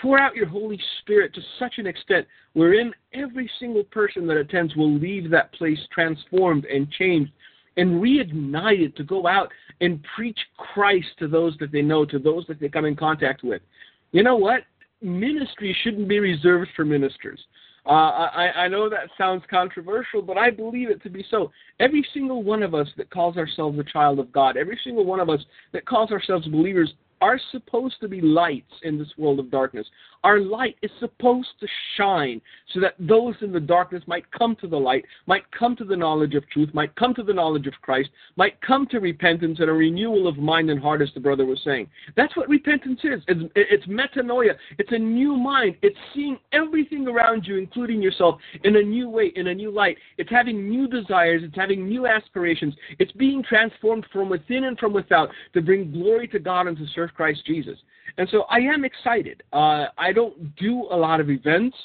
Pour 0.00 0.18
out 0.18 0.36
your 0.36 0.46
Holy 0.46 0.78
Spirit 1.00 1.34
to 1.34 1.40
such 1.58 1.78
an 1.78 1.86
extent 1.86 2.26
wherein 2.52 2.92
every 3.14 3.50
single 3.58 3.84
person 3.84 4.26
that 4.26 4.36
attends 4.36 4.76
will 4.76 4.92
leave 4.92 5.30
that 5.30 5.52
place 5.54 5.78
transformed 5.92 6.64
and 6.66 6.90
changed 6.90 7.32
and 7.76 8.02
reignited 8.02 8.94
to 8.96 9.04
go 9.04 9.26
out 9.26 9.50
and 9.80 10.04
preach 10.14 10.38
Christ 10.56 11.08
to 11.18 11.28
those 11.28 11.56
that 11.60 11.72
they 11.72 11.82
know, 11.82 12.04
to 12.06 12.18
those 12.18 12.46
that 12.48 12.60
they 12.60 12.68
come 12.68 12.84
in 12.84 12.96
contact 12.96 13.42
with. 13.42 13.62
You 14.12 14.22
know 14.22 14.36
what? 14.36 14.62
Ministry 15.02 15.76
shouldn't 15.82 16.08
be 16.08 16.18
reserved 16.18 16.70
for 16.74 16.84
ministers. 16.84 17.40
Uh, 17.86 17.90
I, 17.90 18.64
I 18.64 18.68
know 18.68 18.88
that 18.88 19.10
sounds 19.16 19.44
controversial, 19.48 20.20
but 20.20 20.36
I 20.36 20.50
believe 20.50 20.90
it 20.90 21.02
to 21.04 21.10
be 21.10 21.24
so. 21.30 21.52
Every 21.78 22.04
single 22.12 22.42
one 22.42 22.64
of 22.64 22.74
us 22.74 22.88
that 22.96 23.10
calls 23.10 23.36
ourselves 23.36 23.78
a 23.78 23.84
child 23.84 24.18
of 24.18 24.32
God, 24.32 24.56
every 24.56 24.78
single 24.82 25.04
one 25.04 25.20
of 25.20 25.30
us 25.30 25.40
that 25.72 25.86
calls 25.86 26.10
ourselves 26.10 26.48
believers, 26.48 26.92
are 27.20 27.40
supposed 27.50 27.96
to 28.00 28.08
be 28.08 28.20
lights 28.20 28.72
in 28.82 28.98
this 28.98 29.08
world 29.16 29.38
of 29.38 29.50
darkness. 29.50 29.86
Our 30.26 30.40
light 30.40 30.74
is 30.82 30.90
supposed 30.98 31.50
to 31.60 31.68
shine 31.96 32.42
so 32.74 32.80
that 32.80 32.96
those 32.98 33.36
in 33.42 33.52
the 33.52 33.60
darkness 33.60 34.02
might 34.08 34.28
come 34.32 34.56
to 34.56 34.66
the 34.66 34.76
light, 34.76 35.04
might 35.26 35.48
come 35.52 35.76
to 35.76 35.84
the 35.84 35.94
knowledge 35.94 36.34
of 36.34 36.42
truth, 36.50 36.68
might 36.74 36.92
come 36.96 37.14
to 37.14 37.22
the 37.22 37.32
knowledge 37.32 37.68
of 37.68 37.74
Christ, 37.80 38.10
might 38.34 38.60
come 38.60 38.88
to 38.88 38.98
repentance 38.98 39.60
and 39.60 39.70
a 39.70 39.72
renewal 39.72 40.26
of 40.26 40.36
mind 40.36 40.68
and 40.68 40.80
heart, 40.80 41.00
as 41.00 41.10
the 41.14 41.20
brother 41.20 41.46
was 41.46 41.60
saying. 41.64 41.86
That's 42.16 42.36
what 42.36 42.48
repentance 42.48 42.98
is. 43.04 43.22
It's, 43.28 43.52
it's 43.54 43.86
metanoia. 43.86 44.56
It's 44.80 44.90
a 44.90 44.98
new 44.98 45.36
mind. 45.36 45.76
It's 45.82 45.96
seeing 46.12 46.38
everything 46.50 47.06
around 47.06 47.46
you, 47.46 47.56
including 47.56 48.02
yourself, 48.02 48.40
in 48.64 48.74
a 48.74 48.82
new 48.82 49.08
way, 49.08 49.32
in 49.36 49.46
a 49.46 49.54
new 49.54 49.70
light. 49.70 49.96
It's 50.18 50.30
having 50.30 50.68
new 50.68 50.88
desires. 50.88 51.42
It's 51.44 51.54
having 51.54 51.88
new 51.88 52.08
aspirations. 52.08 52.74
It's 52.98 53.12
being 53.12 53.44
transformed 53.44 54.06
from 54.12 54.28
within 54.28 54.64
and 54.64 54.76
from 54.76 54.92
without 54.92 55.28
to 55.54 55.62
bring 55.62 55.92
glory 55.92 56.26
to 56.28 56.40
God 56.40 56.66
and 56.66 56.76
to 56.78 56.86
serve 56.96 57.14
Christ 57.14 57.46
Jesus. 57.46 57.78
And 58.18 58.28
so 58.30 58.42
I 58.50 58.58
am 58.58 58.84
excited. 58.84 59.42
Uh, 59.52 59.86
I 59.98 60.12
don't 60.12 60.54
do 60.56 60.86
a 60.90 60.96
lot 60.96 61.20
of 61.20 61.30
events. 61.30 61.76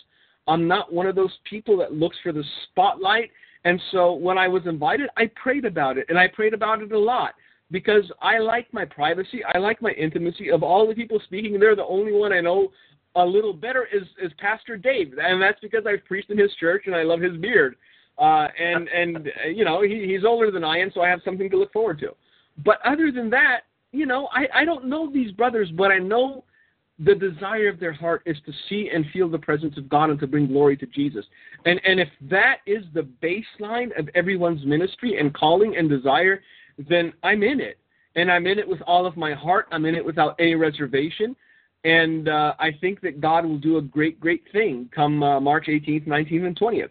I'm 0.48 0.68
not 0.68 0.92
one 0.92 1.08
of 1.08 1.16
those 1.16 1.34
people 1.50 1.78
that 1.78 1.94
looks 1.94 2.18
for 2.24 2.32
the 2.32 2.44
spotlight. 2.66 3.32
And 3.64 3.80
so 3.92 4.14
when 4.14 4.38
I 4.38 4.48
was 4.48 4.64
invited, 4.66 5.10
I 5.18 5.30
prayed 5.42 5.66
about 5.66 5.98
it, 5.98 6.08
and 6.10 6.18
I 6.18 6.28
prayed 6.28 6.54
about 6.54 6.82
it 6.82 6.92
a 6.92 7.00
lot 7.00 7.36
because 7.70 8.04
I 8.22 8.40
like 8.40 8.72
my 8.74 8.86
privacy. 8.86 9.42
I 9.54 9.60
like 9.60 9.82
my 9.82 9.92
intimacy. 9.92 10.50
Of 10.50 10.64
all 10.64 10.88
the 10.88 10.96
people 10.96 11.22
speaking 11.26 11.60
there, 11.60 11.76
the 11.76 11.86
only 11.86 12.12
one 12.12 12.34
I 12.34 12.42
know 12.42 12.72
a 13.16 13.26
little 13.26 13.54
better 13.54 13.88
is, 13.94 14.04
is 14.22 14.32
Pastor 14.40 14.78
Dave, 14.78 15.14
and 15.22 15.42
that's 15.42 15.60
because 15.60 15.84
I've 15.86 16.06
preached 16.06 16.32
in 16.32 16.38
his 16.38 16.54
church 16.60 16.84
and 16.86 16.96
I 16.96 17.04
love 17.04 17.22
his 17.22 17.38
beard. 17.38 17.76
Uh, 18.18 18.48
and 18.60 18.88
and 18.90 19.30
you 19.54 19.66
know 19.66 19.82
he, 19.82 20.06
he's 20.06 20.26
older 20.26 20.52
than 20.52 20.64
I 20.64 20.78
am, 20.80 20.92
so 20.94 21.02
I 21.02 21.10
have 21.10 21.22
something 21.24 21.50
to 21.50 21.58
look 21.58 21.74
forward 21.74 22.00
to. 22.00 22.10
But 22.64 22.80
other 22.86 23.12
than 23.12 23.30
that, 23.32 23.62
you 23.92 24.06
know, 24.06 24.30
I, 24.32 24.48
I 24.62 24.66
don't 24.66 24.86
know 24.86 25.12
these 25.12 25.32
brothers, 25.32 25.70
but 25.76 25.92
I 25.92 25.98
know 25.98 26.44
the 27.00 27.16
desire 27.16 27.68
of 27.68 27.80
their 27.80 27.94
heart 27.94 28.22
is 28.26 28.38
to 28.46 28.52
see 28.70 28.90
and 28.94 29.06
feel 29.12 29.28
the 29.28 29.40
presence 29.40 29.78
of 29.78 29.90
God 29.90 30.10
and 30.10 30.20
to 30.20 30.28
bring 30.28 30.48
glory 30.48 30.78
to 30.78 30.86
Jesus. 30.86 31.26
And 31.66 31.82
and 31.86 32.00
if 32.00 32.10
that 32.30 32.58
is 32.66 32.84
the 32.94 33.08
baseline 33.24 33.98
of 33.98 34.10
everyone's 34.14 34.66
ministry 34.66 35.20
and 35.20 35.34
calling 35.34 35.78
and 35.78 35.90
desire, 35.90 36.42
then 36.90 37.14
I'm 37.24 37.44
in 37.44 37.60
it. 37.60 37.78
And 38.16 38.32
I'm 38.32 38.46
in 38.46 38.60
it 38.60 38.68
with 38.68 38.82
all 38.82 39.06
of 39.06 39.16
my 39.16 39.34
heart. 39.34 39.68
I'm 39.72 39.86
in 39.86 39.96
it 39.96 40.06
without 40.06 40.36
any 40.38 40.56
reservation. 40.56 41.36
And 41.84 42.30
uh, 42.30 42.54
I 42.60 42.72
think 42.80 43.02
that 43.02 43.22
God 43.22 43.46
will 43.46 43.58
do 43.58 43.78
a 43.78 43.82
great, 43.82 44.20
great 44.20 44.44
thing 44.52 44.90
come 44.94 45.24
uh, 45.24 45.40
March 45.40 45.66
18th, 45.68 46.08
19th, 46.08 46.46
and 46.46 46.60
20th. 46.60 46.90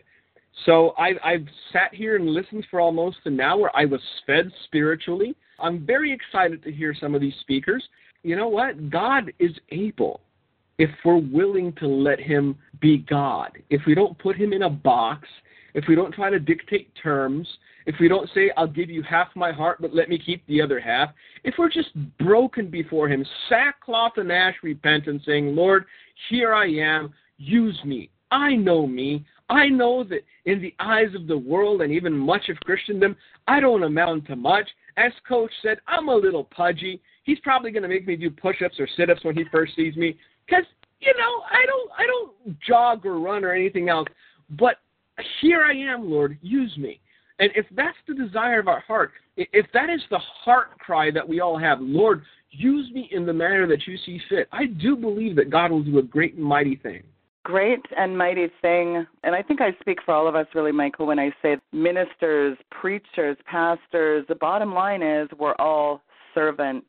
So 0.66 0.94
I've, 0.98 1.16
I've 1.24 1.46
sat 1.72 1.94
here 1.94 2.16
and 2.16 2.26
listened 2.26 2.66
for 2.70 2.80
almost 2.80 3.18
an 3.24 3.40
hour. 3.40 3.70
I 3.74 3.84
was 3.84 4.00
fed 4.26 4.50
spiritually. 4.64 5.36
I'm 5.60 5.84
very 5.86 6.12
excited 6.12 6.62
to 6.64 6.72
hear 6.72 6.94
some 6.98 7.14
of 7.14 7.20
these 7.20 7.34
speakers. 7.40 7.82
You 8.22 8.36
know 8.36 8.48
what? 8.48 8.90
God 8.90 9.32
is 9.38 9.52
able 9.70 10.20
if 10.78 10.90
we're 11.04 11.18
willing 11.18 11.72
to 11.74 11.86
let 11.86 12.20
Him 12.20 12.56
be 12.80 12.98
God. 12.98 13.50
If 13.68 13.82
we 13.86 13.94
don't 13.94 14.18
put 14.18 14.36
Him 14.36 14.52
in 14.52 14.62
a 14.62 14.70
box, 14.70 15.28
if 15.74 15.84
we 15.88 15.94
don't 15.94 16.14
try 16.14 16.30
to 16.30 16.38
dictate 16.38 16.90
terms, 17.02 17.46
if 17.86 17.94
we 18.00 18.08
don't 18.08 18.28
say, 18.34 18.50
I'll 18.56 18.66
give 18.66 18.90
you 18.90 19.02
half 19.02 19.28
my 19.34 19.52
heart, 19.52 19.80
but 19.80 19.94
let 19.94 20.08
me 20.08 20.18
keep 20.18 20.46
the 20.46 20.60
other 20.60 20.80
half, 20.80 21.10
if 21.44 21.54
we're 21.58 21.70
just 21.70 21.90
broken 22.18 22.70
before 22.70 23.08
Him, 23.08 23.24
sackcloth 23.48 24.12
and 24.16 24.30
ash 24.30 24.56
repentance, 24.62 25.22
saying, 25.26 25.54
Lord, 25.54 25.84
here 26.28 26.54
I 26.54 26.66
am, 26.66 27.12
use 27.38 27.78
me. 27.84 28.10
I 28.30 28.54
know 28.54 28.86
me. 28.86 29.24
I 29.48 29.68
know 29.68 30.04
that 30.04 30.20
in 30.44 30.62
the 30.62 30.74
eyes 30.78 31.12
of 31.14 31.26
the 31.26 31.36
world 31.36 31.82
and 31.82 31.92
even 31.92 32.16
much 32.16 32.48
of 32.48 32.60
Christendom, 32.60 33.16
I 33.48 33.58
don't 33.58 33.82
amount 33.82 34.26
to 34.28 34.36
much. 34.36 34.68
As 34.96 35.12
Coach 35.26 35.50
said, 35.62 35.78
I'm 35.86 36.08
a 36.08 36.14
little 36.14 36.44
pudgy. 36.44 37.00
He's 37.24 37.38
probably 37.40 37.70
going 37.70 37.82
to 37.82 37.88
make 37.88 38.06
me 38.06 38.16
do 38.16 38.30
push-ups 38.30 38.78
or 38.78 38.88
sit-ups 38.96 39.24
when 39.24 39.36
he 39.36 39.44
first 39.50 39.74
sees 39.76 39.96
me, 39.96 40.16
because 40.46 40.64
you 41.00 41.12
know 41.16 41.42
I 41.50 41.64
don't 41.66 41.90
I 41.96 42.06
don't 42.06 42.60
jog 42.60 43.06
or 43.06 43.18
run 43.18 43.44
or 43.44 43.52
anything 43.52 43.88
else. 43.88 44.08
But 44.58 44.76
here 45.40 45.62
I 45.62 45.74
am, 45.74 46.10
Lord, 46.10 46.38
use 46.42 46.76
me. 46.76 47.00
And 47.38 47.50
if 47.54 47.66
that's 47.74 47.96
the 48.06 48.14
desire 48.14 48.60
of 48.60 48.68
our 48.68 48.80
heart, 48.80 49.12
if 49.36 49.66
that 49.72 49.88
is 49.88 50.00
the 50.10 50.18
heart 50.18 50.78
cry 50.78 51.10
that 51.10 51.26
we 51.26 51.40
all 51.40 51.58
have, 51.58 51.78
Lord, 51.80 52.22
use 52.50 52.90
me 52.92 53.08
in 53.12 53.24
the 53.24 53.32
manner 53.32 53.66
that 53.66 53.86
you 53.86 53.96
see 54.04 54.20
fit, 54.28 54.48
I 54.52 54.66
do 54.66 54.96
believe 54.96 55.36
that 55.36 55.50
God 55.50 55.70
will 55.70 55.82
do 55.82 55.98
a 55.98 56.02
great 56.02 56.34
and 56.34 56.44
mighty 56.44 56.76
thing 56.76 57.02
great 57.44 57.84
and 57.96 58.16
mighty 58.16 58.48
thing. 58.62 59.06
And 59.24 59.34
I 59.34 59.42
think 59.42 59.60
I 59.60 59.72
speak 59.80 59.98
for 60.04 60.14
all 60.14 60.28
of 60.28 60.34
us, 60.34 60.46
really, 60.54 60.72
Michael, 60.72 61.06
when 61.06 61.18
I 61.18 61.32
say 61.42 61.56
ministers, 61.72 62.56
preachers, 62.70 63.36
pastors. 63.46 64.24
The 64.28 64.34
bottom 64.34 64.74
line 64.74 65.02
is 65.02 65.28
we're 65.38 65.54
all 65.58 66.02
servants. 66.34 66.86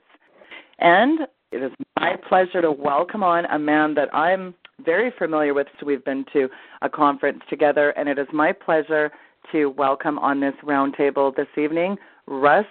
And 0.79 1.21
it 1.51 1.63
is 1.63 1.71
my 1.99 2.15
pleasure 2.27 2.61
to 2.61 2.71
welcome 2.71 3.23
on 3.23 3.45
a 3.45 3.59
man 3.59 3.93
that 3.95 4.13
I'm 4.15 4.53
very 4.85 5.11
familiar 5.17 5.53
with. 5.53 5.67
So 5.79 5.85
we've 5.85 6.03
been 6.03 6.25
to 6.33 6.49
a 6.81 6.89
conference 6.89 7.41
together, 7.49 7.91
and 7.91 8.09
it 8.09 8.17
is 8.17 8.27
my 8.33 8.51
pleasure 8.51 9.11
to 9.51 9.67
welcome 9.67 10.17
on 10.19 10.39
this 10.39 10.53
roundtable 10.63 11.35
this 11.35 11.47
evening 11.57 11.97
Russ 12.27 12.65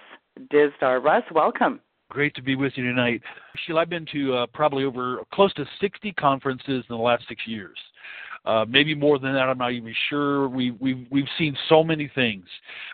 Dizdar. 0.51 1.03
Russ, 1.03 1.23
welcome. 1.31 1.79
Great 2.11 2.35
to 2.35 2.41
be 2.41 2.57
with 2.57 2.73
you 2.75 2.83
tonight. 2.83 3.21
Sheila, 3.65 3.79
I've 3.79 3.89
been 3.89 4.05
to 4.11 4.33
uh, 4.33 4.45
probably 4.47 4.83
over 4.83 5.19
close 5.33 5.53
to 5.53 5.63
60 5.79 6.11
conferences 6.11 6.67
in 6.67 6.83
the 6.89 7.01
last 7.01 7.23
six 7.29 7.41
years. 7.47 7.77
Uh, 8.43 8.65
maybe 8.67 8.95
more 8.95 9.19
than 9.19 9.33
that. 9.33 9.41
I'm 9.41 9.57
not 9.59 9.71
even 9.71 9.93
sure. 10.09 10.49
We, 10.49 10.71
we've 10.71 11.05
we've 11.11 11.27
seen 11.37 11.55
so 11.69 11.83
many 11.83 12.09
things. 12.15 12.45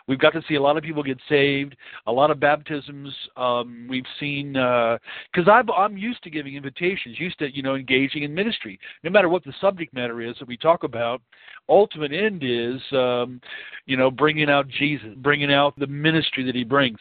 We've 0.06 0.18
got 0.18 0.34
to 0.34 0.42
see 0.46 0.56
a 0.56 0.62
lot 0.62 0.76
of 0.76 0.82
people 0.82 1.02
get 1.02 1.18
saved, 1.26 1.74
a 2.06 2.12
lot 2.12 2.30
of 2.30 2.38
baptisms. 2.38 3.14
Um, 3.36 3.86
we've 3.88 4.04
seen 4.20 4.52
because 4.52 5.48
uh, 5.48 5.72
I'm 5.72 5.96
used 5.96 6.22
to 6.24 6.30
giving 6.30 6.54
invitations, 6.54 7.18
used 7.18 7.38
to 7.38 7.54
you 7.54 7.62
know 7.62 7.76
engaging 7.76 8.24
in 8.24 8.34
ministry, 8.34 8.78
no 9.02 9.10
matter 9.10 9.30
what 9.30 9.42
the 9.44 9.54
subject 9.58 9.94
matter 9.94 10.20
is 10.20 10.36
that 10.38 10.48
we 10.48 10.56
talk 10.56 10.84
about 10.84 11.22
ultimate 11.68 12.12
end 12.12 12.42
is, 12.42 12.80
um, 12.92 13.40
you 13.86 13.96
know, 13.96 14.10
bringing 14.10 14.48
out 14.48 14.68
Jesus, 14.68 15.10
bringing 15.18 15.52
out 15.52 15.78
the 15.78 15.86
ministry 15.86 16.44
that 16.44 16.54
He 16.54 16.64
brings. 16.64 16.98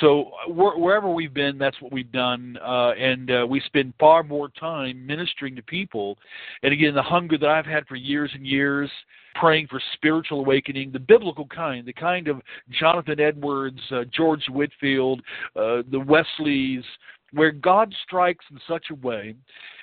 So 0.00 0.30
wh- 0.46 0.78
wherever 0.78 1.08
we've 1.08 1.34
been, 1.34 1.58
that's 1.58 1.80
what 1.80 1.92
we've 1.92 2.10
done, 2.10 2.58
uh, 2.64 2.90
and 2.92 3.30
uh, 3.30 3.46
we 3.48 3.60
spend 3.60 3.94
far 3.98 4.22
more 4.22 4.48
time 4.48 5.06
ministering 5.06 5.54
to 5.56 5.62
people. 5.62 6.18
And 6.62 6.72
again, 6.72 6.94
the 6.94 7.02
hunger 7.02 7.38
that 7.38 7.48
I've 7.48 7.66
had 7.66 7.77
for 7.86 7.96
years 7.96 8.30
and 8.34 8.46
years, 8.46 8.90
praying 9.34 9.66
for 9.68 9.80
spiritual 9.94 10.40
awakening, 10.40 10.90
the 10.90 10.98
biblical 10.98 11.46
kind, 11.46 11.86
the 11.86 11.92
kind 11.92 12.28
of 12.28 12.40
Jonathan 12.70 13.20
Edwards, 13.20 13.80
uh, 13.90 14.04
George 14.12 14.44
Whitefield, 14.50 15.20
uh, 15.56 15.82
the 15.90 16.00
Wesleys, 16.06 16.84
where 17.32 17.52
God 17.52 17.94
strikes 18.04 18.44
in 18.50 18.58
such 18.66 18.86
a 18.90 19.06
way 19.06 19.34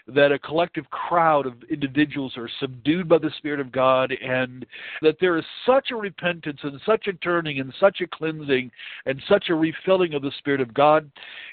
that 0.07 0.31
a 0.31 0.39
collective 0.39 0.87
crowd 0.91 1.47
of 1.47 1.53
individuals 1.69 2.33
are 2.37 2.49
subdued 2.59 3.09
by 3.09 3.17
the 3.17 3.31
Spirit 3.37 3.59
of 3.59 3.71
God, 3.71 4.11
and 4.21 4.65
that 5.01 5.17
there 5.19 5.37
is 5.37 5.45
such 5.65 5.89
a 5.91 5.95
repentance 5.95 6.59
and 6.63 6.79
such 6.85 7.07
a 7.07 7.13
turning 7.13 7.59
and 7.59 7.73
such 7.79 8.01
a 8.01 8.07
cleansing 8.07 8.71
and 9.05 9.21
such 9.27 9.49
a 9.49 9.55
refilling 9.55 10.13
of 10.13 10.21
the 10.21 10.31
Spirit 10.37 10.61
of 10.61 10.73
God 10.73 11.09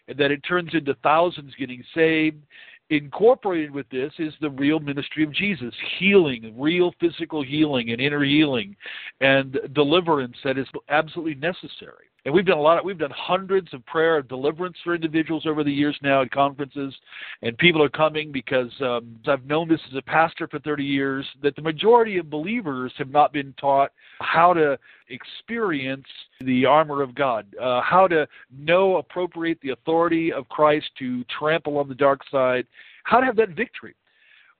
that 0.07 0.31
it 0.31 0.43
turns 0.47 0.71
into 0.75 0.95
thousands 1.03 1.55
getting 1.59 1.83
saved 1.95 2.43
incorporated 2.91 3.71
with 3.71 3.89
this 3.91 4.13
is 4.19 4.35
the 4.41 4.51
real 4.51 4.79
ministry 4.79 5.25
of 5.25 5.33
Jesus 5.33 5.75
healing, 5.99 6.55
real 6.59 6.93
physical 7.01 7.43
healing 7.43 7.91
and 7.91 8.01
inner 8.01 8.25
healing 8.25 8.77
and 9.21 9.59
deliverance 9.73 10.37
that 10.45 10.59
is 10.59 10.67
absolutely 10.89 11.35
necessary. 11.35 12.12
And 12.25 12.33
we've 12.33 12.47
done 12.47 12.59
a 12.59 12.63
lot 12.63 12.79
of, 12.79 12.85
we've 12.85 12.99
done 12.99 13.13
hundreds 13.17 13.75
of 13.75 13.85
prayer 13.85 14.17
of 14.17 14.29
deliverance 14.29 14.77
for 14.85 14.95
individuals 14.95 15.45
over 15.45 15.65
the 15.65 15.73
years 15.73 15.99
now 16.03 16.23
at 16.23 16.31
conferences, 16.31 16.95
and 17.43 17.59
people 17.59 17.83
are 17.83 17.89
coming 17.89 18.31
because 18.31 18.71
um, 18.81 19.19
I've 19.27 19.45
known 19.45 19.69
this 19.69 19.81
as 19.91 19.97
a 19.97 20.03
pastor 20.03 20.47
for 20.47 20.61
30 20.61 20.85
years 20.85 21.27
that 21.43 21.57
the 21.57 21.63
majority 21.63 22.19
of 22.19 22.31
believers 22.31 22.93
have 22.97 23.11
not 23.11 23.33
been 23.33 23.53
taught 23.61 23.91
how 24.21 24.53
to 24.55 24.79
experience 25.09 26.07
the 26.41 26.65
armor 26.65 27.03
of 27.03 27.13
God, 27.15 27.47
uh, 27.61 27.81
how 27.83 28.07
to 28.07 28.29
know, 28.57 28.99
appropriate 28.99 29.59
the 29.61 29.71
authority 29.71 30.33
of 30.33 30.49
Christ 30.49 30.87
to 31.01 31.25
trample 31.25 31.79
on 31.79 31.89
the 31.89 31.95
dark 31.95 32.21
side, 32.31 32.67
how 33.03 33.19
to 33.19 33.27
have 33.27 33.37
that 33.37 33.51
victory. 33.51 33.97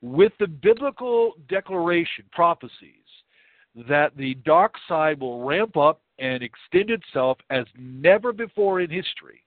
With 0.01 0.33
the 0.41 0.49
biblical 0.49 1.35
declaration, 1.49 2.25
prophecies, 2.33 2.97
that 3.89 4.17
the 4.17 4.35
dark 4.45 4.75
side 4.89 5.21
will 5.21 5.45
ramp 5.45 5.77
up 5.77 6.01
and 6.23 6.43
extend 6.43 6.89
itself 6.91 7.37
as 7.51 7.67
never 7.77 8.33
before 8.33 8.81
in 8.81 8.89
history, 8.89 9.43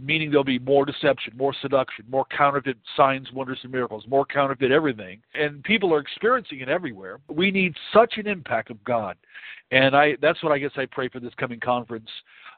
meaning 0.00 0.30
there'll 0.30 0.44
be 0.44 0.58
more 0.58 0.84
deception, 0.84 1.32
more 1.36 1.54
seduction, 1.62 2.04
more 2.08 2.26
counterfeit 2.36 2.76
signs, 2.96 3.32
wonders, 3.32 3.58
and 3.62 3.72
miracles, 3.72 4.04
more 4.06 4.26
counterfeit 4.26 4.70
everything. 4.70 5.22
And 5.34 5.64
people 5.64 5.94
are 5.94 5.98
experiencing 5.98 6.60
it 6.60 6.68
everywhere. 6.68 7.18
We 7.28 7.50
need 7.50 7.74
such 7.94 8.18
an 8.18 8.26
impact 8.26 8.70
of 8.70 8.84
God. 8.84 9.16
And 9.72 9.96
I 9.96 10.16
that's 10.20 10.42
what 10.44 10.52
I 10.52 10.58
guess 10.58 10.70
I 10.76 10.84
pray 10.84 11.08
for 11.08 11.18
this 11.18 11.34
coming 11.38 11.58
conference. 11.58 12.08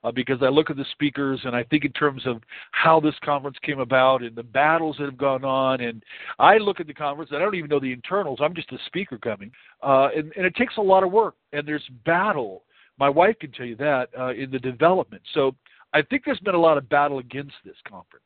Uh, 0.04 0.12
because 0.12 0.38
I 0.42 0.48
look 0.48 0.70
at 0.70 0.76
the 0.76 0.84
speakers 0.92 1.40
and 1.42 1.56
I 1.56 1.64
think 1.64 1.84
in 1.84 1.90
terms 1.90 2.22
of 2.24 2.40
how 2.70 3.00
this 3.00 3.16
conference 3.24 3.56
came 3.62 3.80
about 3.80 4.22
and 4.22 4.36
the 4.36 4.44
battles 4.44 4.94
that 4.98 5.06
have 5.06 5.18
gone 5.18 5.44
on, 5.44 5.80
and 5.80 6.04
I 6.38 6.58
look 6.58 6.78
at 6.78 6.86
the 6.86 6.94
conference 6.94 7.32
I 7.34 7.40
don't 7.40 7.56
even 7.56 7.68
know 7.68 7.80
the 7.80 7.92
internals. 7.92 8.38
I'm 8.40 8.54
just 8.54 8.70
a 8.70 8.78
speaker 8.86 9.18
coming, 9.18 9.50
uh, 9.82 10.10
and, 10.14 10.32
and 10.36 10.46
it 10.46 10.54
takes 10.54 10.76
a 10.76 10.80
lot 10.80 11.02
of 11.02 11.10
work 11.10 11.34
and 11.52 11.66
there's 11.66 11.82
battle 12.04 12.62
my 12.98 13.08
wife 13.08 13.38
can 13.38 13.52
tell 13.52 13.66
you 13.66 13.76
that 13.76 14.08
uh, 14.18 14.32
in 14.32 14.50
the 14.50 14.58
development. 14.58 15.22
So 15.34 15.54
I 15.92 16.02
think 16.02 16.22
there's 16.24 16.40
been 16.40 16.54
a 16.54 16.60
lot 16.60 16.78
of 16.78 16.88
battle 16.88 17.18
against 17.18 17.54
this 17.64 17.76
conference. 17.88 18.24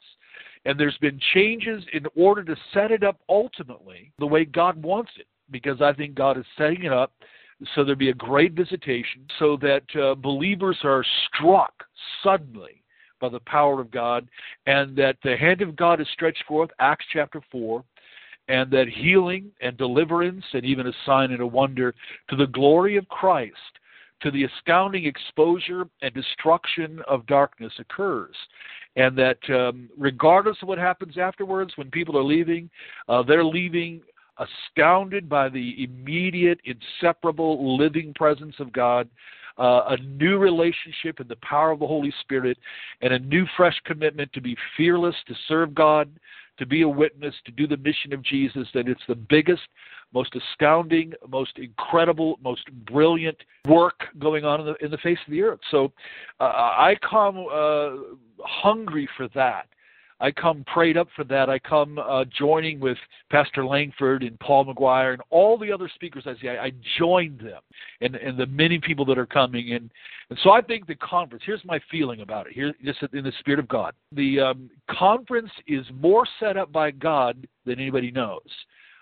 And 0.65 0.79
there's 0.79 0.99
been 0.99 1.19
changes 1.35 1.83
in 1.93 2.07
order 2.15 2.45
to 2.45 2.57
set 2.73 2.93
it 2.93 3.03
up 3.03 3.19
ultimately 3.29 4.13
the 4.19 4.27
way 4.27 4.45
God 4.45 4.81
wants 4.81 5.11
it, 5.19 5.27
because 5.51 5.83
I 5.83 5.93
think 5.93 6.15
God 6.15 6.39
is 6.39 6.45
setting 6.57 6.85
it 6.85 6.93
up 6.93 7.13
so 7.75 7.85
there'll 7.85 7.97
be 7.97 8.11
a 8.11 8.15
great 8.15 8.53
visitation 8.53 9.27
so 9.39 9.57
that 9.59 9.85
uh, 10.01 10.15
believers 10.15 10.79
are 10.85 11.05
struck 11.29 11.73
suddenly 12.23 12.83
by 13.21 13.29
the 13.29 13.41
power 13.41 13.81
of 13.81 13.91
God 13.91 14.29
and 14.67 14.97
that 14.97 15.17
the 15.23 15.37
hand 15.37 15.63
of 15.63 15.77
God 15.77 16.01
is 16.01 16.09
stretched 16.13 16.45
forth, 16.47 16.71
Acts 16.81 17.07
chapter 17.13 17.41
4, 17.53 17.85
and 18.49 18.71
that 18.73 18.89
healing 18.89 19.51
and 19.61 19.77
deliverance 19.77 20.45
and 20.53 20.65
even 20.65 20.89
a 20.89 20.93
sign 21.07 21.31
and 21.31 21.41
a 21.41 21.47
wonder 21.47 21.95
to 22.29 22.37
the 22.37 22.49
glory 22.49 22.97
of 22.97 23.09
Christ, 23.09 23.55
to 24.23 24.31
the 24.31 24.45
astounding 24.45 25.05
exposure 25.07 25.85
and 26.01 26.15
destruction 26.15 27.01
of 27.09 27.27
darkness 27.27 27.73
occurs. 27.79 28.35
And 28.97 29.17
that 29.17 29.39
um, 29.49 29.89
regardless 29.97 30.57
of 30.63 30.69
what 30.69 30.79
happens 30.79 31.17
afterwards, 31.19 31.73
when 31.77 31.91
people 31.91 32.19
are 32.19 32.25
leaving, 32.25 32.69
uh, 33.09 33.23
they're 33.23 33.45
leaving 33.45 34.03
astounded 34.39 35.29
by 35.29 35.49
the 35.49 35.85
immediate, 35.85 36.61
inseparable, 36.65 37.77
living 37.77 38.13
presence 38.15 38.55
of 38.59 38.73
God, 38.73 39.09
uh, 39.59 39.83
a 39.91 39.97
new 39.99 40.39
relationship 40.39 41.21
in 41.21 41.29
the 41.29 41.37
power 41.37 41.71
of 41.71 41.81
the 41.81 41.87
Holy 41.87 42.13
Spirit, 42.21 42.59
and 43.03 43.13
a 43.13 43.19
new, 43.19 43.47
fresh 43.57 43.79
commitment 43.85 44.33
to 44.33 44.41
be 44.41 44.57
fearless, 44.77 45.15
to 45.27 45.35
serve 45.49 45.75
God, 45.75 46.11
to 46.59 46.67
be 46.67 46.83
a 46.83 46.89
witness, 46.89 47.35
to 47.47 47.53
do 47.53 47.67
the 47.67 47.77
mission 47.77 48.13
of 48.13 48.23
Jesus, 48.23 48.69
that 48.75 48.89
it's 48.89 49.03
the 49.09 49.15
biggest, 49.15 49.63
most 50.13 50.35
astounding, 50.37 51.13
most 51.29 51.59
incredible, 51.59 52.39
most 52.43 52.71
brilliant 52.87 53.39
work 53.67 54.01
going 54.19 54.45
on 54.45 54.61
in 54.61 54.67
the, 54.67 54.85
in 54.85 54.91
the 54.91 54.99
face 54.99 55.19
of 55.27 55.31
the 55.31 55.43
earth. 55.43 55.61
So 55.71 55.93
uh, 56.41 56.45
I 56.45 56.97
come 57.09 57.47
uh, 57.53 57.91
hungry 58.45 59.09
for 59.17 59.29
that. 59.35 59.67
I 60.23 60.31
come 60.31 60.65
prayed 60.73 60.97
up 60.97 61.09
for 61.17 61.25
that. 61.25 61.51
I 61.51 61.59
come 61.59 61.99
uh, 61.99 62.25
joining 62.27 62.79
with 62.79 62.97
Pastor 63.29 63.67
Lankford 63.67 64.23
and 64.23 64.39
Paul 64.39 64.65
McGuire 64.65 65.15
and 65.15 65.23
all 65.31 65.59
the 65.59 65.73
other 65.73 65.91
speakers. 65.93 66.23
I 66.27 66.41
see. 66.41 66.49
I, 66.49 66.67
I 66.67 66.73
joined 66.97 67.41
them 67.41 67.61
and, 68.01 68.15
and 68.15 68.39
the 68.39 68.47
many 68.47 68.79
people 68.79 69.05
that 69.07 69.19
are 69.19 69.27
coming. 69.27 69.73
And, 69.73 69.91
and 70.31 70.39
so 70.45 70.51
I 70.51 70.61
think 70.61 70.87
the 70.87 70.95
conference. 70.95 71.43
Here's 71.45 71.65
my 71.65 71.81
feeling 71.91 72.21
about 72.21 72.47
it. 72.47 72.53
Here, 72.53 72.73
just 72.85 73.03
in 73.13 73.25
the 73.25 73.33
spirit 73.41 73.59
of 73.59 73.67
God, 73.67 73.95
the 74.13 74.41
um, 74.41 74.71
conference 74.89 75.51
is 75.67 75.85
more 75.93 76.25
set 76.39 76.57
up 76.57 76.71
by 76.71 76.93
God 76.93 77.45
than 77.67 77.81
anybody 77.81 78.13
knows. 78.13 78.41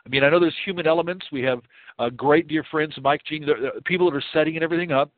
I 0.07 0.09
mean, 0.09 0.25
I 0.25 0.31
know 0.31 0.41
there's 0.41 0.57
human 0.65 0.87
elements. 0.87 1.27
We 1.31 1.43
have 1.43 1.61
uh, 1.99 2.09
great 2.09 2.49
dear 2.49 2.65
friends, 2.71 2.95
Mike 3.03 3.21
Jean, 3.27 3.47
people 3.85 4.11
that 4.11 4.17
are 4.17 4.25
setting 4.33 4.57
and 4.57 4.65
everything 4.65 4.91
up, 4.91 5.13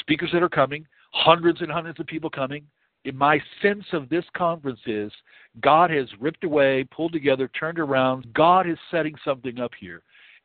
speakers 0.00 0.30
that 0.32 0.42
are 0.42 0.48
coming, 0.48 0.84
hundreds 1.12 1.60
and 1.60 1.70
hundreds 1.70 2.00
of 2.00 2.08
people 2.08 2.28
coming 2.28 2.64
my 3.12 3.40
sense 3.60 3.84
of 3.92 4.08
this 4.08 4.24
conference 4.36 4.80
is 4.86 5.12
God 5.60 5.90
has 5.90 6.06
ripped 6.20 6.44
away, 6.44 6.86
pulled 6.90 7.12
together, 7.12 7.48
turned 7.48 7.78
around. 7.78 8.32
God 8.32 8.68
is 8.68 8.78
setting 8.90 9.14
something 9.24 9.60
up 9.60 9.72
here. 9.78 10.02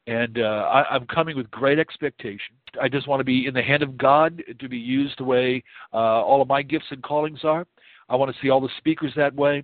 And 0.07 0.39
uh, 0.39 0.67
I, 0.71 0.95
I'm 0.95 1.05
coming 1.07 1.37
with 1.37 1.49
great 1.51 1.79
expectation. 1.79 2.55
I 2.81 2.89
just 2.89 3.07
want 3.07 3.19
to 3.19 3.23
be 3.23 3.45
in 3.47 3.53
the 3.53 3.61
hand 3.61 3.83
of 3.83 3.97
God 3.97 4.43
to 4.59 4.69
be 4.69 4.77
used 4.77 5.19
the 5.19 5.23
way 5.23 5.63
uh, 5.93 5.97
all 5.97 6.41
of 6.41 6.47
my 6.47 6.61
gifts 6.61 6.87
and 6.89 7.01
callings 7.03 7.39
are. 7.43 7.65
I 8.09 8.15
want 8.15 8.33
to 8.33 8.41
see 8.41 8.49
all 8.49 8.61
the 8.61 8.69
speakers 8.77 9.13
that 9.15 9.35
way. 9.35 9.63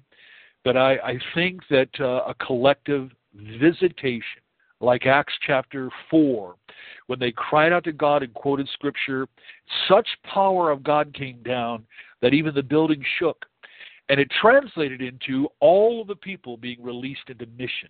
But 0.63 0.77
I, 0.77 0.93
I 0.97 1.19
think 1.33 1.61
that 1.69 1.89
uh, 1.99 2.23
a 2.27 2.35
collective 2.45 3.11
visitation, 3.59 4.41
like 4.81 5.05
Acts 5.05 5.33
chapter 5.45 5.89
4, 6.09 6.55
when 7.07 7.19
they 7.19 7.31
cried 7.31 7.71
out 7.71 7.83
to 7.85 7.91
God 7.91 8.23
and 8.23 8.33
quoted 8.33 8.67
scripture, 8.73 9.27
such 9.87 10.07
power 10.23 10.71
of 10.71 10.83
God 10.83 11.13
came 11.13 11.41
down 11.43 11.85
that 12.21 12.33
even 12.33 12.53
the 12.53 12.63
building 12.63 13.03
shook. 13.19 13.45
And 14.09 14.19
it 14.19 14.29
translated 14.41 15.01
into 15.01 15.47
all 15.59 16.01
of 16.01 16.07
the 16.07 16.15
people 16.15 16.57
being 16.57 16.81
released 16.83 17.29
into 17.29 17.47
mission. 17.57 17.89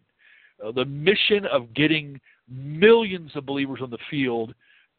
Uh, 0.66 0.72
the 0.72 0.86
mission 0.86 1.46
of 1.52 1.74
getting 1.74 2.20
millions 2.50 3.32
of 3.36 3.46
believers 3.46 3.80
on 3.82 3.90
the 3.90 3.98
field 4.10 4.54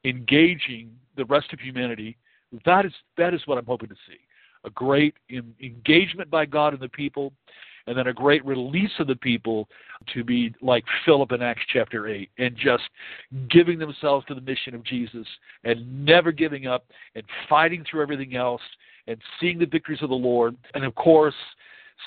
engaging 0.05 0.91
the 1.17 1.25
rest 1.27 1.53
of 1.53 1.61
humanity. 1.61 2.17
That 2.65 2.85
is, 2.85 2.93
that 3.17 3.35
is 3.35 3.41
what 3.47 3.59
I'm 3.59 3.67
hoping 3.67 3.89
to 3.89 3.95
see. 4.09 4.19
A 4.65 4.71
great 4.71 5.15
in, 5.29 5.55
engagement 5.63 6.31
by 6.31 6.45
God 6.47 6.73
and 6.73 6.83
the 6.83 6.89
people, 6.89 7.33
and 7.87 7.97
then 7.97 8.09
a 8.09 8.13
great 8.13 8.45
release 8.45 8.91
of 8.99 9.07
the 9.07 9.17
people 9.17 9.69
to 10.13 10.25
be 10.25 10.55
like 10.61 10.85
Philip 11.05 11.33
in 11.33 11.43
Acts 11.43 11.63
chapter 11.73 12.09
8 12.09 12.31
and 12.39 12.57
just 12.57 12.85
giving 13.51 13.79
themselves 13.79 14.27
to 14.27 14.35
the 14.35 14.41
mission 14.41 14.75
of 14.75 14.85
Jesus 14.85 15.27
and 15.65 16.05
never 16.05 16.33
giving 16.33 16.67
up 16.67 16.87
and 17.15 17.25
fighting 17.49 17.85
through 17.89 18.03
everything 18.03 18.37
else 18.37 18.63
and 19.07 19.21
seeing 19.41 19.59
the 19.59 19.67
victories 19.67 20.03
of 20.03 20.09
the 20.09 20.15
Lord. 20.15 20.57
And 20.75 20.85
of 20.85 20.95
course, 20.95 21.35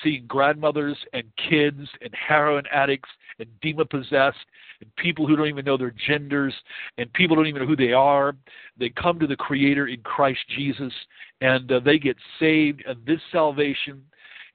seeing 0.03 0.25
grandmothers 0.27 0.97
and 1.13 1.23
kids 1.49 1.87
and 2.01 2.13
heroin 2.13 2.65
addicts 2.71 3.09
and 3.39 3.47
demon 3.61 3.87
possessed 3.89 4.37
and 4.81 4.95
people 4.95 5.27
who 5.27 5.35
don't 5.35 5.47
even 5.47 5.65
know 5.65 5.77
their 5.77 5.93
genders 6.07 6.53
and 6.97 7.11
people 7.13 7.35
don't 7.35 7.47
even 7.47 7.61
know 7.61 7.67
who 7.67 7.75
they 7.75 7.93
are. 7.93 8.35
They 8.77 8.89
come 8.89 9.19
to 9.19 9.27
the 9.27 9.35
Creator 9.35 9.87
in 9.87 10.01
Christ 10.01 10.39
Jesus 10.55 10.93
and 11.41 11.71
uh, 11.71 11.79
they 11.79 11.99
get 11.99 12.17
saved. 12.39 12.83
And 12.87 13.03
this 13.05 13.19
salvation 13.31 14.03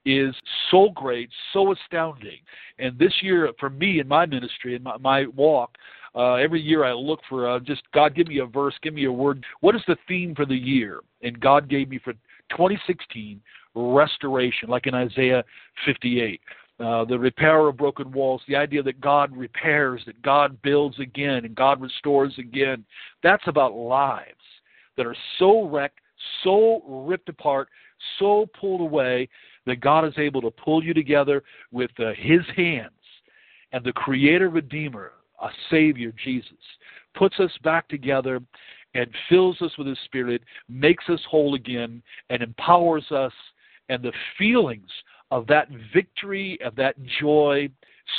is 0.05 0.35
so 0.71 0.89
great, 0.93 1.29
so 1.51 1.73
astounding. 1.73 2.39
And 2.79 2.97
this 2.97 3.13
year, 3.21 3.51
for 3.59 3.69
me 3.69 3.99
in 3.99 4.07
my 4.07 4.25
ministry 4.25 4.75
and 4.75 4.83
my, 4.83 4.97
my 4.97 5.25
walk, 5.35 5.77
uh, 6.15 6.35
every 6.35 6.61
year 6.61 6.85
I 6.85 6.93
look 6.93 7.19
for 7.27 7.49
uh, 7.49 7.59
just 7.59 7.81
God, 7.93 8.15
give 8.15 8.27
me 8.27 8.39
a 8.39 8.45
verse, 8.45 8.73
give 8.81 8.93
me 8.93 9.05
a 9.05 9.11
word. 9.11 9.43
What 9.59 9.75
is 9.75 9.81
the 9.87 9.97
theme 10.07 10.33
for 10.33 10.45
the 10.45 10.55
year? 10.55 11.01
And 11.21 11.39
God 11.39 11.69
gave 11.69 11.89
me 11.89 11.99
for 12.01 12.13
2016 12.51 13.41
restoration, 13.75 14.69
like 14.69 14.87
in 14.87 14.93
Isaiah 14.93 15.43
58. 15.85 16.39
Uh, 16.77 17.05
the 17.05 17.17
repair 17.17 17.67
of 17.67 17.77
broken 17.77 18.11
walls, 18.11 18.41
the 18.47 18.55
idea 18.55 18.83
that 18.83 18.99
God 18.99 19.35
repairs, 19.35 20.01
that 20.05 20.21
God 20.21 20.61
builds 20.61 20.99
again, 20.99 21.45
and 21.45 21.55
God 21.55 21.79
restores 21.79 22.33
again. 22.37 22.83
That's 23.23 23.47
about 23.47 23.73
lives 23.73 24.25
that 24.97 25.05
are 25.05 25.15
so 25.39 25.67
wrecked, 25.69 25.99
so 26.43 26.81
ripped 26.85 27.29
apart, 27.29 27.69
so 28.19 28.47
pulled 28.59 28.81
away 28.81 29.29
that 29.65 29.81
God 29.81 30.05
is 30.05 30.13
able 30.17 30.41
to 30.41 30.51
pull 30.51 30.83
you 30.83 30.93
together 30.93 31.43
with 31.71 31.91
uh, 31.99 32.11
His 32.17 32.41
hands. 32.55 32.91
And 33.71 33.83
the 33.83 33.93
Creator 33.93 34.49
Redeemer, 34.49 35.13
a 35.41 35.49
Savior, 35.69 36.13
Jesus, 36.23 36.51
puts 37.15 37.39
us 37.39 37.51
back 37.63 37.87
together 37.87 38.39
and 38.93 39.07
fills 39.29 39.61
us 39.61 39.71
with 39.77 39.87
His 39.87 39.97
Spirit, 40.05 40.41
makes 40.69 41.03
us 41.09 41.19
whole 41.29 41.55
again, 41.55 42.01
and 42.29 42.41
empowers 42.41 43.11
us. 43.11 43.33
And 43.89 44.01
the 44.01 44.13
feelings 44.37 44.89
of 45.31 45.45
that 45.47 45.67
victory, 45.93 46.57
of 46.63 46.75
that 46.75 46.95
joy, 47.19 47.69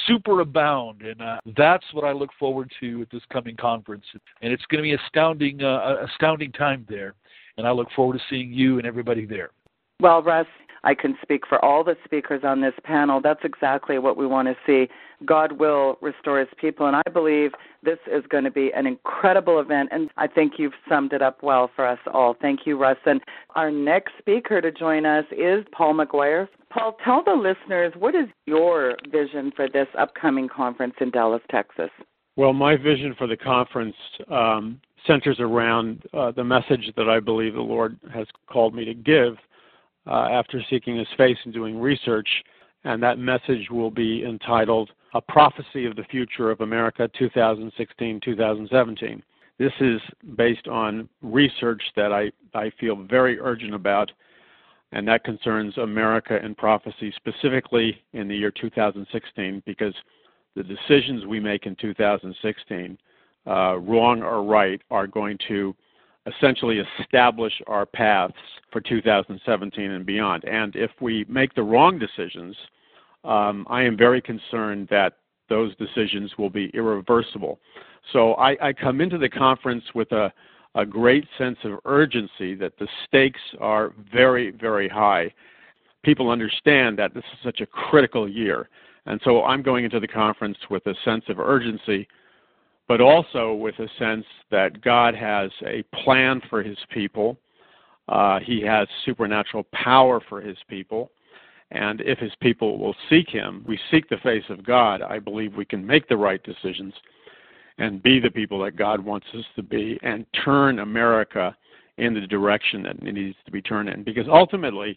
superabound. 0.08 1.08
And 1.08 1.20
uh, 1.22 1.38
that's 1.56 1.84
what 1.92 2.04
I 2.04 2.12
look 2.12 2.30
forward 2.38 2.70
to 2.80 3.02
at 3.02 3.10
this 3.10 3.22
coming 3.32 3.56
conference. 3.56 4.04
And 4.42 4.52
it's 4.52 4.64
going 4.66 4.82
to 4.82 4.82
be 4.82 4.94
astounding, 4.94 5.62
uh, 5.62 6.06
astounding 6.12 6.52
time 6.52 6.84
there. 6.88 7.14
And 7.56 7.66
I 7.66 7.70
look 7.70 7.88
forward 7.96 8.18
to 8.18 8.24
seeing 8.28 8.52
you 8.52 8.78
and 8.78 8.86
everybody 8.86 9.24
there. 9.24 9.50
Well, 10.00 10.22
Russ, 10.22 10.46
I 10.86 10.94
can 10.94 11.18
speak 11.20 11.48
for 11.48 11.62
all 11.64 11.82
the 11.82 11.96
speakers 12.04 12.42
on 12.44 12.60
this 12.60 12.72
panel. 12.84 13.20
That's 13.20 13.40
exactly 13.42 13.98
what 13.98 14.16
we 14.16 14.24
want 14.24 14.46
to 14.46 14.56
see. 14.64 14.88
God 15.24 15.58
will 15.58 15.98
restore 16.00 16.38
his 16.38 16.48
people, 16.60 16.86
and 16.86 16.94
I 16.94 17.10
believe 17.12 17.50
this 17.82 17.98
is 18.06 18.22
going 18.28 18.44
to 18.44 18.52
be 18.52 18.70
an 18.72 18.86
incredible 18.86 19.58
event, 19.58 19.88
and 19.90 20.10
I 20.16 20.28
think 20.28 20.52
you've 20.58 20.74
summed 20.88 21.12
it 21.12 21.22
up 21.22 21.42
well 21.42 21.68
for 21.74 21.84
us 21.84 21.98
all. 22.14 22.36
Thank 22.40 22.60
you, 22.66 22.78
Russ. 22.78 22.98
And 23.04 23.20
our 23.56 23.68
next 23.68 24.12
speaker 24.18 24.60
to 24.60 24.70
join 24.70 25.04
us 25.04 25.24
is 25.32 25.64
Paul 25.72 25.94
McGuire. 25.94 26.46
Paul, 26.70 26.96
tell 27.04 27.24
the 27.24 27.32
listeners 27.32 27.92
what 27.98 28.14
is 28.14 28.28
your 28.46 28.94
vision 29.10 29.50
for 29.56 29.68
this 29.68 29.88
upcoming 29.98 30.48
conference 30.48 30.94
in 31.00 31.10
Dallas, 31.10 31.42
Texas? 31.50 31.90
Well, 32.36 32.52
my 32.52 32.76
vision 32.76 33.12
for 33.18 33.26
the 33.26 33.36
conference 33.36 33.96
um, 34.30 34.80
centers 35.04 35.40
around 35.40 36.04
uh, 36.14 36.30
the 36.30 36.44
message 36.44 36.92
that 36.96 37.08
I 37.08 37.18
believe 37.18 37.54
the 37.54 37.60
Lord 37.60 37.98
has 38.14 38.28
called 38.48 38.72
me 38.72 38.84
to 38.84 38.94
give 38.94 39.36
uh, 40.06 40.28
after 40.30 40.62
seeking 40.70 40.96
his 40.96 41.08
face 41.16 41.38
and 41.44 41.52
doing 41.52 41.80
research. 41.80 42.28
And 42.84 43.02
that 43.02 43.18
message 43.18 43.68
will 43.70 43.90
be 43.90 44.24
entitled 44.24 44.90
A 45.14 45.20
Prophecy 45.20 45.86
of 45.86 45.96
the 45.96 46.04
Future 46.04 46.50
of 46.50 46.60
America 46.60 47.08
2016 47.18 48.20
2017. 48.24 49.22
This 49.58 49.72
is 49.80 50.00
based 50.36 50.68
on 50.68 51.08
research 51.22 51.82
that 51.96 52.12
I, 52.12 52.30
I 52.54 52.70
feel 52.78 52.96
very 52.96 53.40
urgent 53.40 53.74
about, 53.74 54.12
and 54.92 55.08
that 55.08 55.24
concerns 55.24 55.78
America 55.78 56.38
and 56.42 56.56
prophecy 56.56 57.12
specifically 57.16 58.00
in 58.12 58.28
the 58.28 58.36
year 58.36 58.50
2016 58.50 59.62
because 59.64 59.94
the 60.54 60.62
decisions 60.62 61.24
we 61.26 61.40
make 61.40 61.66
in 61.66 61.74
2016, 61.76 62.98
uh, 63.46 63.78
wrong 63.78 64.22
or 64.22 64.42
right, 64.42 64.80
are 64.90 65.06
going 65.06 65.38
to 65.48 65.74
essentially 66.26 66.82
establish 67.00 67.52
our 67.66 67.86
paths 67.86 68.34
for 68.72 68.80
2017 68.80 69.90
and 69.90 70.04
beyond. 70.04 70.44
And 70.44 70.74
if 70.76 70.90
we 71.00 71.24
make 71.28 71.54
the 71.54 71.62
wrong 71.62 71.98
decisions, 71.98 72.56
um, 73.24 73.66
I 73.68 73.82
am 73.82 73.96
very 73.96 74.20
concerned 74.20 74.88
that 74.90 75.14
those 75.48 75.74
decisions 75.76 76.32
will 76.38 76.50
be 76.50 76.70
irreversible. 76.74 77.60
So 78.12 78.34
I, 78.34 78.56
I 78.68 78.72
come 78.72 79.00
into 79.00 79.18
the 79.18 79.28
conference 79.28 79.84
with 79.94 80.10
a, 80.12 80.32
a 80.74 80.84
great 80.84 81.26
sense 81.38 81.58
of 81.64 81.78
urgency 81.84 82.54
that 82.56 82.78
the 82.78 82.88
stakes 83.06 83.40
are 83.60 83.92
very, 84.12 84.50
very 84.50 84.88
high. 84.88 85.32
people 86.04 86.30
understand 86.30 86.98
that 86.98 87.14
this 87.14 87.24
is 87.32 87.38
such 87.42 87.60
a 87.60 87.66
critical 87.66 88.28
year. 88.28 88.68
And 89.06 89.20
so 89.24 89.44
I'm 89.44 89.62
going 89.62 89.84
into 89.84 90.00
the 90.00 90.08
conference 90.08 90.58
with 90.68 90.86
a 90.86 90.94
sense 91.04 91.24
of 91.28 91.38
urgency, 91.38 92.08
but 92.88 93.00
also 93.00 93.54
with 93.54 93.78
a 93.78 93.88
sense 93.98 94.24
that 94.50 94.80
God 94.80 95.14
has 95.14 95.50
a 95.66 95.82
plan 96.04 96.40
for 96.48 96.62
his 96.62 96.78
people. 96.90 97.36
Uh, 98.08 98.38
he 98.40 98.60
has 98.62 98.86
supernatural 99.04 99.64
power 99.72 100.20
for 100.28 100.40
his 100.40 100.56
people. 100.68 101.10
And 101.72 102.00
if 102.02 102.18
his 102.18 102.32
people 102.40 102.78
will 102.78 102.94
seek 103.10 103.28
him, 103.28 103.64
we 103.66 103.78
seek 103.90 104.08
the 104.08 104.18
face 104.18 104.44
of 104.50 104.64
God, 104.64 105.02
I 105.02 105.18
believe 105.18 105.54
we 105.54 105.64
can 105.64 105.84
make 105.84 106.08
the 106.08 106.16
right 106.16 106.40
decisions 106.44 106.94
and 107.78 108.02
be 108.02 108.20
the 108.20 108.30
people 108.30 108.62
that 108.62 108.76
God 108.76 109.00
wants 109.00 109.26
us 109.34 109.44
to 109.56 109.62
be 109.62 109.98
and 110.02 110.24
turn 110.44 110.78
America 110.78 111.56
in 111.98 112.14
the 112.14 112.26
direction 112.26 112.82
that 112.84 112.96
it 113.02 113.12
needs 113.12 113.36
to 113.44 113.50
be 113.50 113.60
turned 113.60 113.88
in. 113.88 114.04
Because 114.04 114.26
ultimately, 114.28 114.96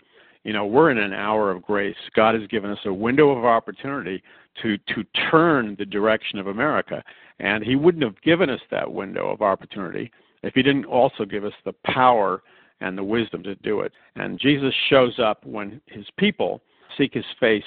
you 0.50 0.54
know, 0.54 0.66
we're 0.66 0.90
in 0.90 0.98
an 0.98 1.14
hour 1.14 1.52
of 1.52 1.62
grace. 1.62 1.96
God 2.16 2.34
has 2.34 2.48
given 2.48 2.72
us 2.72 2.80
a 2.86 2.92
window 2.92 3.30
of 3.30 3.46
opportunity 3.46 4.24
to 4.64 4.80
to 4.96 5.04
turn 5.30 5.76
the 5.78 5.86
direction 5.86 6.40
of 6.40 6.48
America, 6.48 7.04
and 7.38 7.64
He 7.64 7.76
wouldn't 7.76 8.04
have 8.04 8.20
given 8.24 8.50
us 8.50 8.60
that 8.72 8.92
window 8.92 9.30
of 9.30 9.44
opportunity 9.44 10.12
if 10.42 10.56
He 10.56 10.64
didn't 10.64 10.86
also 10.86 11.24
give 11.24 11.46
us 11.46 11.54
the 11.66 11.74
power 11.86 12.42
and 12.82 12.98
the 12.98 13.04
wisdom 13.04 13.44
to 13.44 13.54
do 13.58 13.82
it. 13.82 13.92
And 14.16 14.40
Jesus 14.40 14.74
shows 14.90 15.20
up 15.20 15.46
when 15.46 15.80
His 15.86 16.08
people 16.18 16.64
seek 16.98 17.14
His 17.14 17.26
face 17.40 17.62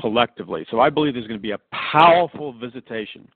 collectively. 0.00 0.64
So 0.70 0.80
I 0.80 0.88
believe 0.88 1.12
there's 1.12 1.26
going 1.26 1.38
to 1.38 1.42
be 1.42 1.50
a 1.50 1.60
powerful 1.92 2.54
visitation 2.54 3.28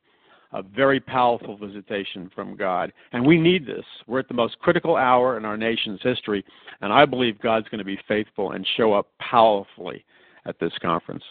a 0.57 0.63
very 0.63 0.99
powerful 0.99 1.57
visitation 1.59 2.31
from 2.35 2.57
God. 2.57 2.91
And 3.13 3.27
we 3.27 3.39
need 3.39 3.67
this. 3.67 3.85
We're 4.07 4.21
at 4.21 4.29
the 4.29 4.35
most 4.35 4.59
critical 4.59 4.97
hour 4.97 5.37
in 5.37 5.45
our 5.45 5.57
nation's 5.59 6.01
history, 6.03 6.45
and 6.81 6.93
I 6.93 7.05
believe 7.05 7.41
God's 7.41 7.69
going 7.69 7.79
to 7.79 7.85
be 7.85 7.99
faithful 8.09 8.53
and 8.53 8.67
show 8.77 8.95
up 8.95 9.09
powerfully 9.21 10.05
at 10.47 10.59
this 10.59 10.73
conference. 10.81 11.25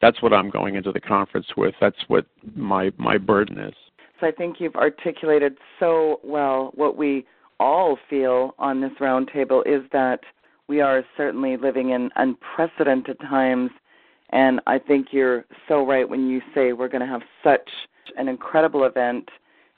That's 0.00 0.22
what 0.22 0.32
I'm 0.32 0.48
going 0.48 0.76
into 0.76 0.92
the 0.92 1.00
conference 1.00 1.46
with. 1.56 1.74
That's 1.80 1.96
what 2.06 2.26
my 2.54 2.92
my 2.98 3.18
burden 3.18 3.58
is. 3.58 3.74
So 4.20 4.28
I 4.28 4.30
think 4.30 4.60
you've 4.60 4.76
articulated 4.76 5.56
so 5.80 6.20
well 6.22 6.70
what 6.76 6.96
we 6.96 7.26
all 7.58 7.98
feel 8.08 8.54
on 8.60 8.80
this 8.80 8.92
roundtable 9.00 9.66
is 9.66 9.82
that 9.92 10.20
we 10.68 10.80
are 10.80 11.02
certainly 11.16 11.56
living 11.56 11.90
in 11.90 12.10
unprecedented 12.14 13.18
times 13.20 13.70
and 14.30 14.60
I 14.66 14.78
think 14.78 15.08
you're 15.10 15.46
so 15.66 15.84
right 15.84 16.08
when 16.08 16.28
you 16.28 16.42
say 16.54 16.72
we're 16.72 16.88
going 16.88 17.00
to 17.00 17.06
have 17.06 17.22
such 17.42 17.68
an 18.16 18.28
incredible 18.28 18.84
event, 18.84 19.28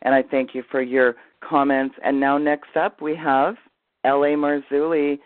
and 0.03 0.14
I 0.14 0.22
thank 0.22 0.55
you 0.55 0.62
for 0.70 0.83
your 0.83 1.16
comments. 1.47 1.95
And 2.05 2.20
now, 2.20 2.39
next 2.39 2.76
up, 2.76 3.01
we 3.01 3.16
have 3.16 3.57
L.A. 4.05 4.31
Marzulli. 4.31 5.18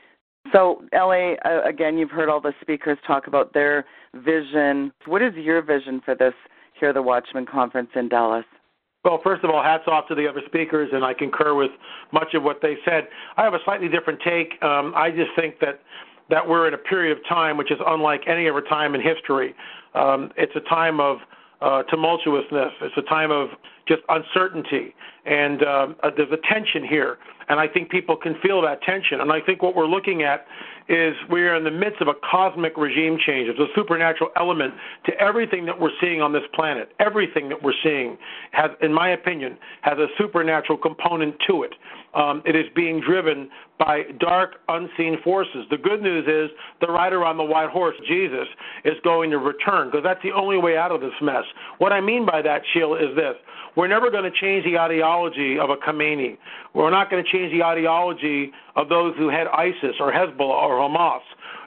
So, 0.52 0.82
L.A., 0.92 1.36
uh, 1.44 1.62
again, 1.68 1.96
you've 1.96 2.10
heard 2.10 2.28
all 2.28 2.40
the 2.40 2.52
speakers 2.60 2.98
talk 3.06 3.26
about 3.26 3.54
their 3.54 3.84
vision. 4.14 4.92
What 5.06 5.22
is 5.22 5.34
your 5.34 5.62
vision 5.62 6.00
for 6.04 6.14
this 6.14 6.34
Hear 6.78 6.92
the 6.92 7.02
Watchmen 7.02 7.46
conference 7.46 7.90
in 7.94 8.08
Dallas? 8.08 8.44
Well, 9.04 9.20
first 9.22 9.44
of 9.44 9.50
all, 9.50 9.62
hats 9.62 9.84
off 9.86 10.08
to 10.08 10.14
the 10.14 10.26
other 10.26 10.40
speakers, 10.46 10.88
and 10.92 11.04
I 11.04 11.14
concur 11.14 11.54
with 11.54 11.70
much 12.12 12.34
of 12.34 12.42
what 12.42 12.60
they 12.62 12.74
said. 12.84 13.06
I 13.36 13.44
have 13.44 13.54
a 13.54 13.58
slightly 13.64 13.88
different 13.88 14.18
take. 14.24 14.60
Um, 14.62 14.92
I 14.96 15.10
just 15.10 15.30
think 15.36 15.60
that 15.60 15.80
that 16.30 16.48
we're 16.48 16.66
in 16.66 16.72
a 16.72 16.78
period 16.78 17.16
of 17.16 17.22
time 17.28 17.58
which 17.58 17.70
is 17.70 17.78
unlike 17.86 18.22
any 18.26 18.48
other 18.48 18.62
time 18.62 18.94
in 18.94 19.00
history. 19.02 19.54
Um, 19.94 20.32
it's 20.38 20.56
a 20.56 20.60
time 20.60 20.98
of 20.98 21.18
Uh, 21.64 21.82
tumultuousness. 21.84 22.72
It's 22.82 22.96
a 22.98 23.08
time 23.08 23.30
of 23.30 23.48
just 23.86 24.02
uncertainty, 24.08 24.94
and 25.26 25.62
um, 25.62 25.96
uh, 26.02 26.10
there's 26.16 26.32
a 26.32 26.52
tension 26.52 26.86
here. 26.86 27.18
And 27.48 27.60
I 27.60 27.68
think 27.68 27.90
people 27.90 28.16
can 28.16 28.36
feel 28.42 28.62
that 28.62 28.80
tension. 28.82 29.20
And 29.20 29.30
I 29.30 29.40
think 29.40 29.62
what 29.62 29.76
we're 29.76 29.86
looking 29.86 30.22
at 30.22 30.46
is 30.88 31.14
we 31.30 31.42
are 31.42 31.56
in 31.56 31.64
the 31.64 31.70
midst 31.70 32.00
of 32.00 32.08
a 32.08 32.14
cosmic 32.30 32.76
regime 32.76 33.18
change. 33.18 33.48
There's 33.48 33.68
a 33.68 33.72
supernatural 33.74 34.30
element 34.36 34.74
to 35.06 35.12
everything 35.20 35.64
that 35.66 35.78
we're 35.78 35.92
seeing 36.00 36.20
on 36.20 36.32
this 36.32 36.42
planet. 36.54 36.92
Everything 37.00 37.48
that 37.48 37.62
we're 37.62 37.74
seeing 37.82 38.18
has, 38.52 38.70
in 38.82 38.92
my 38.92 39.10
opinion, 39.10 39.56
has 39.82 39.98
a 39.98 40.06
supernatural 40.18 40.78
component 40.78 41.34
to 41.48 41.62
it. 41.62 41.74
Um, 42.14 42.42
it 42.44 42.54
is 42.54 42.66
being 42.76 43.00
driven 43.00 43.48
by 43.78 44.02
dark, 44.20 44.56
unseen 44.68 45.16
forces. 45.24 45.64
The 45.70 45.78
good 45.78 46.02
news 46.02 46.26
is 46.28 46.54
the 46.80 46.92
rider 46.92 47.24
on 47.24 47.36
the 47.36 47.44
white 47.44 47.70
horse, 47.70 47.96
Jesus, 48.06 48.46
is 48.84 48.94
going 49.02 49.30
to 49.30 49.38
return 49.38 49.88
because 49.88 50.04
that's 50.04 50.22
the 50.22 50.32
only 50.32 50.58
way 50.58 50.76
out 50.76 50.92
of 50.92 51.00
this 51.00 51.14
mess. 51.20 51.44
What 51.78 51.92
I 51.92 52.00
mean 52.00 52.24
by 52.24 52.40
that, 52.42 52.62
Sheila, 52.72 52.96
is 52.96 53.16
this. 53.16 53.34
We're 53.76 53.88
never 53.88 54.10
going 54.10 54.24
to 54.24 54.30
change 54.30 54.64
the 54.64 54.78
ideology 54.78 55.58
of 55.58 55.70
a 55.70 55.76
Khomeini. 55.76 56.38
We're 56.74 56.90
not 56.90 57.10
going 57.10 57.24
to 57.24 57.30
change 57.30 57.52
the 57.52 57.64
ideology 57.64 58.52
of 58.76 58.88
those 58.88 59.14
who 59.16 59.28
had 59.28 59.46
ISIS 59.48 59.96
or 59.98 60.12
Hezbollah 60.12 60.40
or 60.40 60.78
Hamas. 60.78 61.20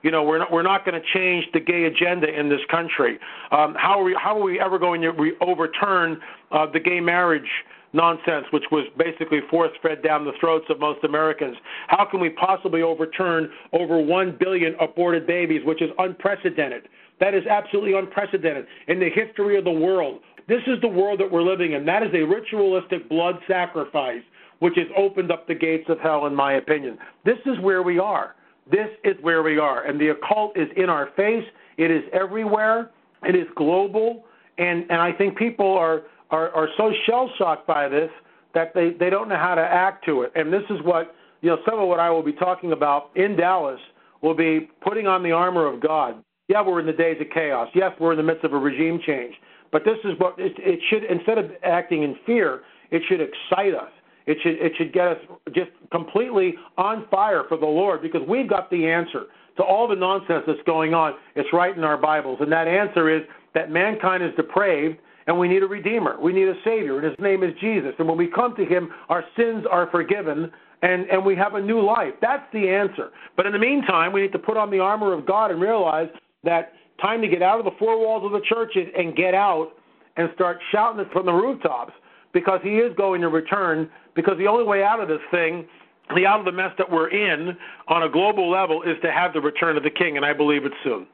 You 0.04 0.12
know, 0.12 0.24
we're 0.24 0.40
not, 0.40 0.52
we're 0.52 0.64
not 0.64 0.86
going 0.86 1.00
to 1.00 1.08
change 1.14 1.46
the 1.54 1.60
gay 1.60 1.84
agenda 1.86 2.28
in 2.28 2.50
this 2.50 2.62
country. 2.70 3.20
Um, 3.52 3.76
how, 3.78 4.00
are 4.00 4.04
we, 4.04 4.18
how 4.22 4.38
are 4.38 4.44
we 4.44 4.60
ever 4.60 4.80
going 4.80 5.02
to 5.02 5.12
re- 5.12 5.34
overturn 5.42 6.20
uh, 6.52 6.68
the 6.72 6.80
gay 6.80 7.00
marriage 7.00 7.50
nonsense, 7.94 8.46
which 8.52 8.66
was 8.72 8.86
basically 8.98 9.40
force 9.50 9.72
fed 9.82 10.04
down 10.04 10.24
the 10.24 10.34
throats 10.40 10.66
of 10.70 10.80
most 10.80 11.04
Americans? 11.04 11.58
How 11.88 12.06
can 12.06 12.20
we 12.20 12.30
possibly 12.30 12.84
overturn 12.84 13.50
over 13.74 14.00
1 14.00 14.38
billion 14.40 14.76
aborted 14.80 15.28
babies, 15.28 15.62
which 15.66 15.82
is 15.82 15.90
unprecedented? 15.98 16.88
That 17.20 17.34
is 17.34 17.44
absolutely 17.48 17.98
unprecedented 17.98 18.68
in 18.88 19.00
the 19.00 19.10
history 19.10 19.58
of 19.58 19.64
the 19.64 19.72
world. 19.72 20.22
This 20.48 20.62
is 20.68 20.80
the 20.82 20.88
world 20.88 21.20
that 21.20 21.32
we're 21.32 21.44
living 21.44 21.74
in. 21.74 21.86
That 21.86 22.04
is 22.04 22.10
a 22.14 22.24
ritualistic 22.24 23.10
blood 23.10 23.36
sacrifice, 23.48 24.22
which 24.60 24.76
has 24.78 24.88
opened 24.96 25.32
up 25.32 25.48
the 25.48 25.56
gates 25.56 25.86
of 25.90 26.00
hell, 26.00 26.26
in 26.26 26.34
my 26.34 26.54
opinion. 26.54 26.98
This 27.26 27.38
is 27.46 27.60
where 27.60 27.84
we 27.84 28.00
are. 28.00 28.36
This 28.72 28.88
is 29.04 29.16
where 29.22 29.44
we 29.44 29.58
are. 29.58 29.84
And 29.84 30.00
the 30.00 30.10
occult 30.10 30.58
is 30.58 30.68
in 30.76 30.90
our 30.90 31.10
face, 31.16 31.44
it 31.78 31.92
is 31.92 32.04
everywhere, 32.14 32.92
it 33.24 33.36
is 33.36 33.48
global. 33.56 34.26
And, 34.58 34.86
and 34.90 35.00
I 35.02 35.12
think 35.12 35.38
people 35.38 35.78
are, 35.78 36.04
are, 36.32 36.50
are 36.52 36.70
so 36.78 36.92
shell 37.06 37.30
shocked 37.38 37.68
by 37.68 37.88
this 37.88 38.10
that 38.54 38.74
they, 38.74 38.92
they 39.00 39.10
don't 39.10 39.30
know 39.30 39.38
how 39.38 39.56
to 39.56 39.62
act 39.62 40.06
to 40.06 40.24
it. 40.24 40.32
And 40.36 40.52
this 40.52 40.64
is 40.70 40.78
what, 40.84 41.14
you 41.42 41.50
know, 41.50 41.58
some 41.70 41.80
of 41.80 41.88
what 41.88 42.00
I 42.00 42.10
will 42.10 42.24
be 42.24 42.34
talking 42.34 42.72
about 42.72 43.12
in 43.16 43.36
Dallas 43.36 43.80
will 44.22 44.34
be 44.34 44.70
putting 44.82 45.08
on 45.08 45.24
the 45.24 45.32
armor 45.32 45.68
of 45.72 45.82
God. 45.82 46.24
Yeah, 46.48 46.62
we're 46.66 46.80
in 46.80 46.86
the 46.86 46.94
days 46.94 47.18
of 47.20 47.28
chaos. 47.34 47.68
Yes, 47.76 47.92
we're 48.00 48.14
in 48.14 48.18
the 48.18 48.24
midst 48.24 48.46
of 48.46 48.54
a 48.54 48.58
regime 48.58 49.00
change. 49.06 49.36
But 49.72 49.84
this 49.84 49.98
is 50.04 50.12
what 50.18 50.36
it, 50.38 50.54
it 50.58 50.80
should 50.90 51.04
instead 51.04 51.38
of 51.38 51.52
acting 51.64 52.04
in 52.04 52.16
fear, 52.26 52.62
it 52.92 53.02
should 53.08 53.22
excite 53.22 53.74
us. 53.74 53.92
It 54.26 54.38
should 54.44 54.56
it 54.56 54.74
should 54.78 54.94
get 54.94 55.08
us 55.08 55.18
just 55.54 55.72
completely 55.92 56.56
on 56.78 57.06
fire 57.10 57.44
for 57.48 57.58
the 57.58 57.66
Lord 57.66 58.02
because 58.02 58.22
we've 58.28 58.50
got 58.50 58.70
the 58.70 58.86
answer 58.88 59.24
to 59.58 59.64
all 59.64 59.88
the 59.88 59.96
nonsense 59.96 60.44
that's 60.46 60.60
going 60.66 60.94
on. 60.94 61.14
It's 61.36 61.50
right 61.54 61.76
in 61.76 61.84
our 61.84 61.98
Bibles, 61.98 62.40
and 62.42 62.52
that 62.52 62.68
answer 62.68 63.16
is 63.16 63.24
that 63.54 63.72
mankind 63.72 64.24
is 64.24 64.32
depraved 64.36 64.98
and 65.28 65.38
we 65.38 65.50
need 65.50 65.62
a 65.62 65.68
redeemer. 65.68 66.18
We 66.22 66.32
need 66.32 66.48
a 66.48 66.56
savior, 66.64 66.98
and 66.98 67.06
his 67.06 67.16
name 67.20 67.44
is 67.44 67.52
Jesus. 67.60 67.94
And 68.00 68.08
when 68.08 68.18
we 68.18 68.28
come 68.28 68.56
to 68.56 68.66
him, 68.66 68.90
our 69.10 69.26
sins 69.36 69.66
are 69.70 69.90
forgiven 69.92 70.52
and 70.82 71.10
and 71.10 71.26
we 71.26 71.36
have 71.36 71.56
a 71.56 71.62
new 71.62 71.82
life. 71.82 72.14
That's 72.22 72.46
the 72.54 72.70
answer. 72.70 73.10
But 73.36 73.46
in 73.46 73.52
the 73.52 73.60
meantime, 73.60 74.14
we 74.14 74.22
need 74.22 74.32
to 74.34 74.40
put 74.40 74.58
on 74.58 74.70
the 74.70 74.80
armor 74.80 75.14
of 75.14 75.26
God 75.26 75.52
and 75.52 75.62
realize 75.62 76.10
that 76.44 76.74
time 77.02 77.22
to 77.22 77.28
get 77.28 77.42
out 77.42 77.60
of 77.60 77.66
the 77.66 77.72
four 77.80 78.00
walls 78.00 78.24
of 78.26 78.32
the 78.32 78.42
churches 78.48 78.88
and 78.98 79.16
get 79.16 79.34
out 79.34 79.72
and 80.18 80.30
start 80.36 80.58
shouting 80.72 81.00
it 81.00 81.08
from 81.12 81.26
the 81.26 81.32
rooftops 81.32 81.94
because 82.34 82.60
he 82.64 82.78
is 82.78 82.96
going 82.96 83.22
to 83.22 83.30
return 83.30 83.90
because 84.16 84.38
the 84.38 84.48
only 84.48 84.64
way 84.64 84.84
out 84.84 85.00
of 85.00 85.08
this 85.08 85.22
thing 85.32 85.68
the 86.16 86.26
out 86.26 86.40
of 86.40 86.46
the 86.46 86.52
mess 86.52 86.72
that 86.78 86.90
we're 86.90 87.10
in 87.10 87.58
on 87.90 88.04
a 88.04 88.10
global 88.10 88.50
level 88.50 88.82
is 88.84 88.96
to 89.02 89.12
have 89.12 89.34
the 89.34 89.42
return 89.42 89.76
of 89.76 89.84
the 89.84 89.90
king 89.90 90.18
and 90.18 90.26
i 90.26 90.34
believe 90.34 90.66
it's 90.66 90.76
soon. 90.84 91.08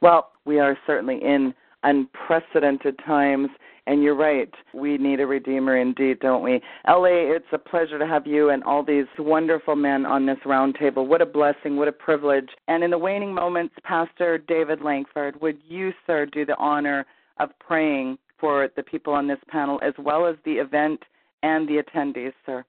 Well 0.00 0.32
we 0.44 0.58
are 0.58 0.76
certainly 0.86 1.18
in 1.22 1.54
unprecedented 1.82 2.98
times 3.04 3.48
and 3.86 4.02
you're 4.02 4.16
right. 4.16 4.52
We 4.74 4.96
need 4.98 5.20
a 5.20 5.26
redeemer 5.26 5.76
indeed, 5.76 6.20
don't 6.20 6.42
we? 6.42 6.60
LA, 6.86 7.34
it's 7.34 7.46
a 7.52 7.58
pleasure 7.58 7.98
to 7.98 8.06
have 8.06 8.26
you 8.26 8.50
and 8.50 8.62
all 8.64 8.84
these 8.84 9.06
wonderful 9.18 9.76
men 9.76 10.06
on 10.06 10.26
this 10.26 10.38
roundtable. 10.46 11.06
What 11.06 11.20
a 11.20 11.26
blessing, 11.26 11.76
what 11.76 11.88
a 11.88 11.92
privilege. 11.92 12.48
And 12.68 12.84
in 12.84 12.90
the 12.90 12.98
waning 12.98 13.34
moments, 13.34 13.74
Pastor 13.82 14.38
David 14.38 14.80
Lankford, 14.82 15.40
would 15.40 15.58
you, 15.66 15.92
sir, 16.06 16.26
do 16.26 16.44
the 16.44 16.56
honor 16.58 17.04
of 17.38 17.50
praying 17.58 18.18
for 18.38 18.68
the 18.76 18.82
people 18.82 19.12
on 19.12 19.26
this 19.26 19.38
panel 19.48 19.80
as 19.82 19.94
well 19.98 20.26
as 20.26 20.36
the 20.44 20.52
event 20.52 21.00
and 21.42 21.68
the 21.68 21.82
attendees, 21.82 22.32
sir? 22.46 22.64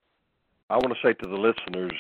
I 0.70 0.76
want 0.78 0.94
to 0.94 1.08
say 1.08 1.14
to 1.14 1.30
the 1.30 1.36
listeners, 1.36 2.00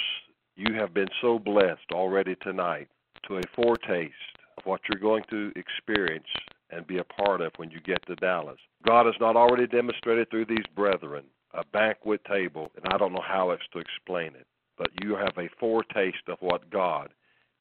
you 0.55 0.73
have 0.75 0.93
been 0.93 1.07
so 1.21 1.37
blessed 1.37 1.91
already 1.91 2.35
tonight 2.41 2.87
to 3.27 3.37
a 3.37 3.41
foretaste 3.55 4.13
of 4.57 4.65
what 4.65 4.81
you're 4.89 5.01
going 5.01 5.23
to 5.29 5.51
experience 5.55 6.27
and 6.73 6.87
be 6.87 6.97
a 6.99 7.03
part 7.03 7.41
of 7.41 7.51
when 7.57 7.71
you 7.71 7.79
get 7.81 8.05
to 8.07 8.15
Dallas. 8.15 8.59
God 8.85 9.05
has 9.05 9.15
not 9.19 9.35
already 9.35 9.67
demonstrated 9.67 10.29
through 10.29 10.45
these 10.45 10.65
brethren 10.75 11.25
a 11.53 11.63
banquet 11.71 12.21
table, 12.25 12.71
and 12.75 12.93
I 12.93 12.97
don't 12.97 13.13
know 13.13 13.23
how 13.25 13.51
else 13.51 13.61
to 13.73 13.79
explain 13.79 14.27
it, 14.35 14.47
but 14.77 14.89
you 15.03 15.15
have 15.15 15.37
a 15.37 15.49
foretaste 15.59 16.27
of 16.27 16.37
what 16.41 16.69
God 16.71 17.09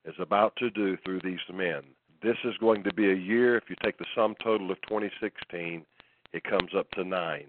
is 0.05 0.15
about 0.19 0.57
to 0.57 0.71
do 0.71 0.97
through 1.05 1.21
these 1.23 1.41
men. 1.53 1.83
This 2.23 2.39
is 2.45 2.55
going 2.59 2.85
to 2.85 2.95
be 2.95 3.11
a 3.11 3.15
year, 3.15 3.57
if 3.57 3.65
you 3.69 3.77
take 3.83 3.99
the 3.99 4.07
sum 4.15 4.35
total 4.43 4.71
of 4.71 4.81
2016, 4.89 5.85
it 6.33 6.45
comes 6.45 6.71
up 6.77 6.91
to 6.93 7.05
nine. 7.05 7.49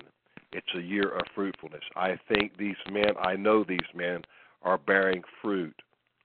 It's 0.52 0.76
a 0.76 0.82
year 0.82 1.10
of 1.10 1.24
fruitfulness. 1.34 1.84
I 1.96 2.20
think 2.28 2.58
these 2.58 2.76
men, 2.92 3.14
I 3.22 3.36
know 3.36 3.64
these 3.64 3.80
men, 3.96 4.24
are 4.64 4.78
bearing 4.78 5.24
fruit 5.42 5.76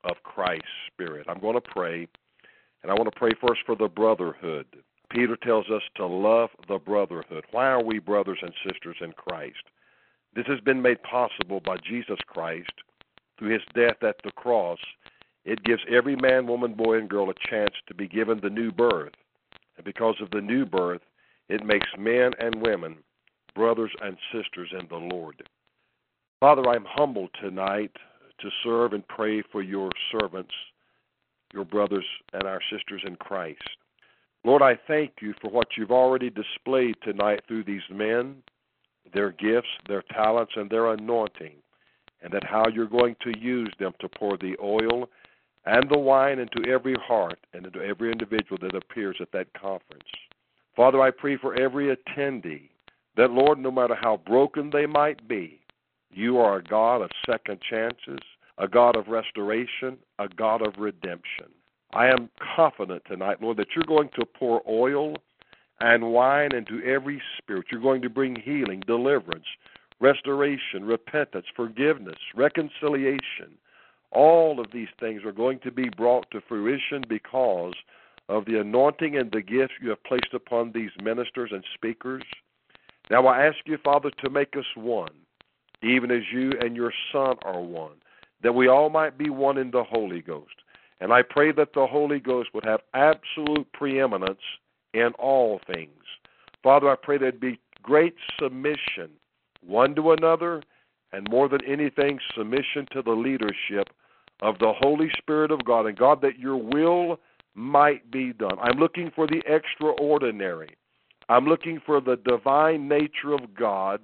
of 0.05 0.16
Christ's 0.24 0.66
Spirit. 0.93 1.26
I'm 1.28 1.41
going 1.41 1.55
to 1.55 1.61
pray 1.61 2.09
And 2.82 2.91
I 2.93 2.95
want 2.95 3.12
to 3.12 3.18
pray 3.18 3.32
first 3.41 3.62
for 3.66 3.76
the 3.76 3.89
brotherhood. 3.89 4.66
Peter 5.11 5.37
tells 5.37 5.71
us 5.71 5.83
to 5.97 6.07
love 6.07 6.51
the 6.69 6.79
brotherhood. 6.79 7.45
Why 7.51 7.67
are 7.67 7.83
we 7.83 7.99
brothers 7.99 8.39
and 8.43 8.53
sisters 8.67 8.97
in 9.01 9.13
Christ? 9.13 9.63
This 10.35 10.47
has 10.47 10.61
been 10.61 10.83
made 10.83 11.03
possible 11.03 11.61
by 11.61 11.77
Jesus 11.79 12.19
Christ 12.27 12.73
through 13.39 13.53
his 13.53 13.63
death 13.75 14.03
at 14.03 14.17
the 14.23 14.33
cross. 14.33 14.79
It 15.45 15.65
gives 15.65 15.83
every 15.91 16.17
man, 16.17 16.47
woman, 16.47 16.75
boy, 16.75 16.99
and 16.99 17.09
girl 17.09 17.31
a 17.31 17.49
chance 17.49 17.75
to 17.87 17.95
be 17.95 18.07
given 18.07 18.41
the 18.41 18.51
new 18.51 18.71
birth. 18.71 19.15
And 19.77 19.85
because 19.85 20.17
of 20.21 20.31
the 20.31 20.41
new 20.41 20.67
birth, 20.67 21.01
it 21.49 21.65
makes 21.65 21.89
men 21.99 22.33
and 22.39 22.61
women 22.61 22.97
brothers 23.55 23.91
and 24.03 24.17
sisters 24.33 24.71
in 24.79 24.87
the 24.89 25.15
Lord. 25.15 25.43
Father, 26.41 26.69
I'm 26.69 26.85
humbled 26.89 27.31
tonight 27.41 27.91
to 28.41 28.51
serve 28.63 28.93
and 28.93 29.07
pray 29.09 29.43
for 29.51 29.63
your 29.63 29.91
servants, 30.13 30.53
your 31.53 31.65
brothers 31.65 32.05
and 32.33 32.45
our 32.45 32.61
sisters 32.71 33.03
in 33.05 33.17
Christ. 33.17 33.69
Lord, 34.45 34.62
I 34.62 34.78
thank 34.86 35.14
you 35.20 35.34
for 35.41 35.51
what 35.51 35.68
you've 35.76 35.91
already 35.91 36.30
displayed 36.30 36.97
tonight 37.03 37.41
through 37.47 37.64
these 37.64 37.82
men, 37.91 38.36
their 39.12 39.32
gifts, 39.32 39.68
their 39.89 40.03
talents, 40.03 40.53
and 40.57 40.70
their 40.70 40.93
anointing, 40.93 41.55
and 42.22 42.32
that 42.32 42.45
how 42.45 42.68
you're 42.68 42.86
going 42.86 43.16
to 43.22 43.39
use 43.39 43.72
them 43.78 43.93
to 44.01 44.09
pour 44.09 44.36
the 44.36 44.57
oil 44.62 45.09
and 45.66 45.91
the 45.91 45.99
wine 45.99 46.39
into 46.39 46.68
every 46.68 46.95
heart 46.95 47.39
and 47.53 47.66
into 47.66 47.82
every 47.82 48.11
individual 48.11 48.59
that 48.61 48.74
appears 48.74 49.16
at 49.20 49.32
that 49.32 49.53
conference. 49.55 50.09
Father, 50.74 51.01
I 51.03 51.11
pray 51.11 51.36
for 51.36 51.55
every 51.55 51.95
attendee 51.95 52.70
that, 53.16 53.32
Lord, 53.32 53.59
no 53.59 53.70
matter 53.70 53.97
how 54.01 54.20
broken 54.24 54.70
they 54.70 54.86
might 54.86 55.26
be, 55.26 55.61
you 56.11 56.39
are 56.39 56.59
a 56.59 56.62
God 56.62 57.03
of 57.03 57.11
second 57.28 57.59
chances, 57.68 58.20
a 58.57 58.68
God 58.68 58.97
of 58.97 59.09
restoration, 59.09 59.99
a 60.18 60.28
God 60.28 60.66
of 60.66 60.74
redemption. 60.78 61.47
I 61.93 62.09
am 62.09 62.28
confident 62.57 63.03
tonight, 63.07 63.41
Lord, 63.41 63.57
that 63.57 63.68
you're 63.74 63.84
going 63.84 64.11
to 64.18 64.26
pour 64.26 64.62
oil 64.68 65.14
and 65.80 66.12
wine 66.12 66.55
into 66.55 66.82
every 66.84 67.22
spirit. 67.39 67.66
You're 67.70 67.80
going 67.80 68.03
to 68.03 68.11
bring 68.11 68.36
healing, 68.36 68.82
deliverance, 68.86 69.47
restoration, 70.01 70.84
repentance, 70.84 71.47
forgiveness, 71.57 72.18
reconciliation. 72.34 73.57
All 74.11 74.61
of 74.61 74.66
these 74.72 74.89
things 75.01 75.24
are 75.24 75.32
going 75.32 75.61
to 75.61 75.70
be 75.70 75.89
brought 75.89 76.30
to 76.30 76.41
fruition 76.47 77.05
because 77.09 77.74
of 78.28 78.45
the 78.45 78.61
anointing 78.61 79.16
and 79.16 79.30
the 79.30 79.43
gifts 79.43 79.74
you 79.80 79.89
have 79.91 80.05
placed 80.05 80.34
upon 80.34 80.72
these 80.72 80.91
ministers 81.03 81.51
and 81.53 81.64
speakers. 81.74 82.22
Now 83.11 83.26
I 83.26 83.47
ask 83.47 83.57
you, 83.64 83.78
Father, 83.82 84.11
to 84.22 84.30
make 84.30 84.57
us 84.57 84.66
one, 84.74 85.12
even 85.82 86.11
as 86.11 86.22
you 86.32 86.53
and 86.61 86.76
your 86.76 86.93
Son 87.12 87.36
are 87.43 87.61
one, 87.61 87.97
that 88.43 88.55
we 88.55 88.68
all 88.68 88.91
might 88.91 89.16
be 89.16 89.30
one 89.30 89.57
in 89.57 89.70
the 89.70 89.84
Holy 89.84 90.20
Ghost. 90.20 90.55
And 91.01 91.13
I 91.13 91.23
pray 91.23 91.53
that 91.53 91.73
the 91.75 91.87
Holy 91.87 92.19
Ghost 92.19 92.51
would 92.55 92.65
have 92.65 92.81
absolute 92.95 93.71
preeminence 93.73 94.41
in 94.95 95.11
all 95.19 95.61
things. 95.73 95.93
Father, 96.63 96.91
I 96.91 96.97
pray 97.01 97.19
there'd 97.19 97.41
be 97.41 97.61
great 97.83 98.15
submission 98.41 99.11
one 99.65 99.95
to 99.95 100.13
another, 100.13 100.63
and 101.13 101.29
more 101.31 101.49
than 101.49 101.65
anything, 101.65 102.19
submission 102.37 102.87
to 102.93 103.03
the 103.03 103.13
leadership 103.13 103.89
of 104.41 104.59
the 104.59 104.73
Holy 104.79 105.11
Spirit 105.19 105.51
of 105.51 105.65
God. 105.65 105.87
And 105.87 105.97
God, 105.97 106.21
that 106.23 106.39
your 106.39 106.57
will 106.57 107.19
might 107.55 108.11
be 108.11 108.33
done. 108.33 108.57
I'm 108.61 108.79
looking 108.79 109.11
for 109.15 109.27
the 109.27 109.43
extraordinary. 109.47 110.77
I'm 111.29 111.47
looking 111.47 111.81
for 111.85 112.01
the 112.01 112.17
divine 112.17 112.89
nature 112.89 113.33
of 113.33 113.55
God 113.55 114.01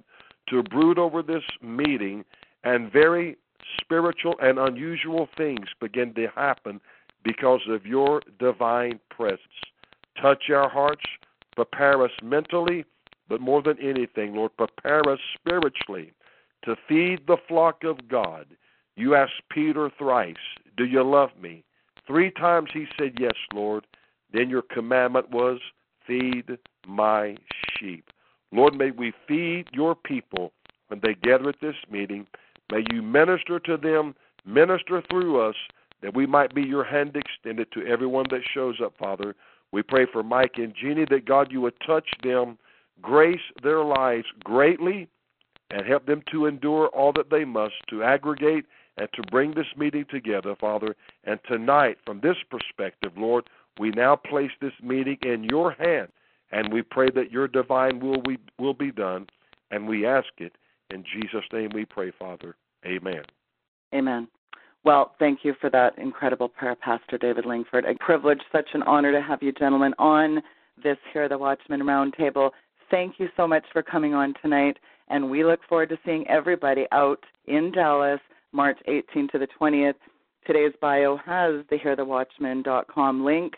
to 0.49 0.61
brood 0.61 0.99
over 0.99 1.23
this 1.23 1.43
meeting 1.61 2.23
and 2.63 2.91
very 2.91 3.37
spiritual 3.81 4.35
and 4.41 4.59
unusual 4.59 5.27
things 5.37 5.67
begin 5.79 6.13
to 6.15 6.27
happen 6.35 6.79
because 7.23 7.61
of 7.69 7.85
your 7.85 8.21
divine 8.39 8.99
presence. 9.09 9.41
Touch 10.21 10.49
our 10.49 10.69
hearts, 10.69 11.03
prepare 11.55 12.03
us 12.03 12.11
mentally, 12.23 12.85
but 13.27 13.41
more 13.41 13.61
than 13.61 13.79
anything, 13.79 14.35
Lord, 14.35 14.55
prepare 14.55 15.07
us 15.09 15.19
spiritually 15.35 16.13
to 16.63 16.75
feed 16.87 17.21
the 17.27 17.37
flock 17.47 17.83
of 17.83 18.07
God. 18.07 18.47
You 18.95 19.15
asked 19.15 19.41
Peter 19.49 19.89
thrice, 19.97 20.35
Do 20.77 20.85
you 20.85 21.03
love 21.03 21.31
me? 21.41 21.63
Three 22.07 22.31
times 22.31 22.69
he 22.73 22.85
said, 22.97 23.13
Yes, 23.19 23.35
Lord. 23.53 23.85
Then 24.31 24.49
your 24.49 24.61
commandment 24.61 25.29
was, 25.31 25.59
Feed 26.05 26.57
my 26.87 27.35
sheep. 27.77 28.09
Lord, 28.51 28.75
may 28.75 28.91
we 28.91 29.11
feed 29.27 29.65
your 29.73 29.95
people 29.95 30.53
when 30.87 30.99
they 31.01 31.15
gather 31.15 31.49
at 31.49 31.59
this 31.61 31.75
meeting. 31.89 32.27
May 32.71 32.83
you 32.91 33.01
minister 33.01 33.59
to 33.59 33.77
them, 33.77 34.15
minister 34.45 35.01
through 35.09 35.39
us, 35.39 35.55
that 36.01 36.15
we 36.15 36.25
might 36.25 36.53
be 36.53 36.61
your 36.61 36.83
hand 36.83 37.15
extended 37.15 37.71
to 37.71 37.85
everyone 37.85 38.25
that 38.29 38.41
shows 38.53 38.75
up, 38.83 38.93
Father. 38.97 39.35
We 39.71 39.81
pray 39.83 40.05
for 40.11 40.23
Mike 40.23 40.53
and 40.55 40.73
Jeannie 40.75 41.05
that 41.09 41.25
God, 41.25 41.51
you 41.51 41.61
would 41.61 41.79
touch 41.85 42.07
them, 42.23 42.57
grace 43.01 43.41
their 43.63 43.83
lives 43.83 44.25
greatly, 44.43 45.07
and 45.71 45.85
help 45.85 46.05
them 46.05 46.21
to 46.31 46.45
endure 46.45 46.87
all 46.87 47.11
that 47.13 47.29
they 47.29 47.43
must 47.43 47.75
to 47.89 48.03
aggregate 48.03 48.65
and 48.97 49.09
to 49.13 49.21
bring 49.31 49.53
this 49.53 49.67
meeting 49.75 50.05
together, 50.09 50.55
Father. 50.59 50.95
And 51.23 51.39
tonight, 51.47 51.97
from 52.05 52.19
this 52.21 52.37
perspective, 52.49 53.11
Lord, 53.17 53.49
we 53.79 53.89
now 53.91 54.15
place 54.15 54.51
this 54.61 54.73
meeting 54.81 55.17
in 55.21 55.43
your 55.43 55.71
hand, 55.71 56.09
and 56.51 56.71
we 56.71 56.81
pray 56.81 57.09
that 57.15 57.31
your 57.31 57.47
divine 57.47 57.99
will 57.99 58.21
be, 58.21 58.37
will 58.57 58.73
be 58.73 58.91
done, 58.91 59.27
and 59.71 59.87
we 59.87 60.05
ask 60.05 60.27
it 60.37 60.53
in 60.91 61.03
Jesus' 61.03 61.45
name 61.51 61.69
we 61.73 61.85
pray, 61.85 62.11
Father. 62.17 62.55
Amen. 62.85 63.23
Amen. 63.93 64.27
Well, 64.83 65.15
thank 65.17 65.39
you 65.43 65.55
for 65.59 65.69
that 65.71 65.97
incredible 65.97 66.47
prayer, 66.47 66.75
Pastor 66.75 67.17
David 67.17 67.45
Lankford. 67.45 67.85
A 67.85 67.95
privilege, 67.95 68.41
such 68.51 68.69
an 68.73 68.83
honor 68.83 69.11
to 69.11 69.21
have 69.21 69.41
you 69.41 69.51
gentlemen 69.51 69.93
on 69.97 70.43
this 70.83 70.97
here, 71.11 71.27
the 71.27 71.37
Watchmen 71.37 71.81
Roundtable. 71.81 72.51
Thank 72.91 73.15
you 73.17 73.29
so 73.35 73.47
much 73.47 73.63
for 73.73 73.81
coming 73.81 74.13
on 74.13 74.35
tonight, 74.41 74.77
and 75.07 75.29
we 75.29 75.43
look 75.43 75.61
forward 75.67 75.89
to 75.89 75.97
seeing 76.05 76.27
everybody 76.27 76.85
out 76.91 77.23
in 77.47 77.71
Dallas, 77.71 78.19
March 78.51 78.77
18th 78.87 79.31
to 79.31 79.39
the 79.39 79.47
20th. 79.59 79.95
Today's 80.45 80.73
bio 80.79 81.17
has 81.17 81.65
the 81.71 81.77
hearthewatchman.com 81.77 83.25
link. 83.25 83.53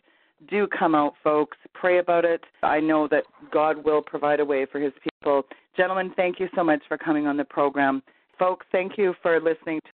Do 0.49 0.67
come 0.67 0.95
out, 0.95 1.15
folks. 1.23 1.57
Pray 1.73 1.99
about 1.99 2.23
it. 2.23 2.41
I 2.63 2.80
know 2.80 3.07
that 3.09 3.23
God 3.51 3.84
will 3.84 4.01
provide 4.01 4.39
a 4.39 4.45
way 4.45 4.65
for 4.65 4.80
his 4.80 4.93
people. 5.03 5.43
Gentlemen, 5.78 6.11
thank 6.15 6.39
you 6.39 6.49
so 6.55 6.63
much 6.63 6.82
for 6.88 6.97
coming 6.97 7.28
on 7.28 7.38
the 7.38 7.45
program. 7.45 8.01
Folks, 8.39 8.65
thank 8.71 8.97
you 8.97 9.13
for 9.21 9.39
listening 9.39 9.80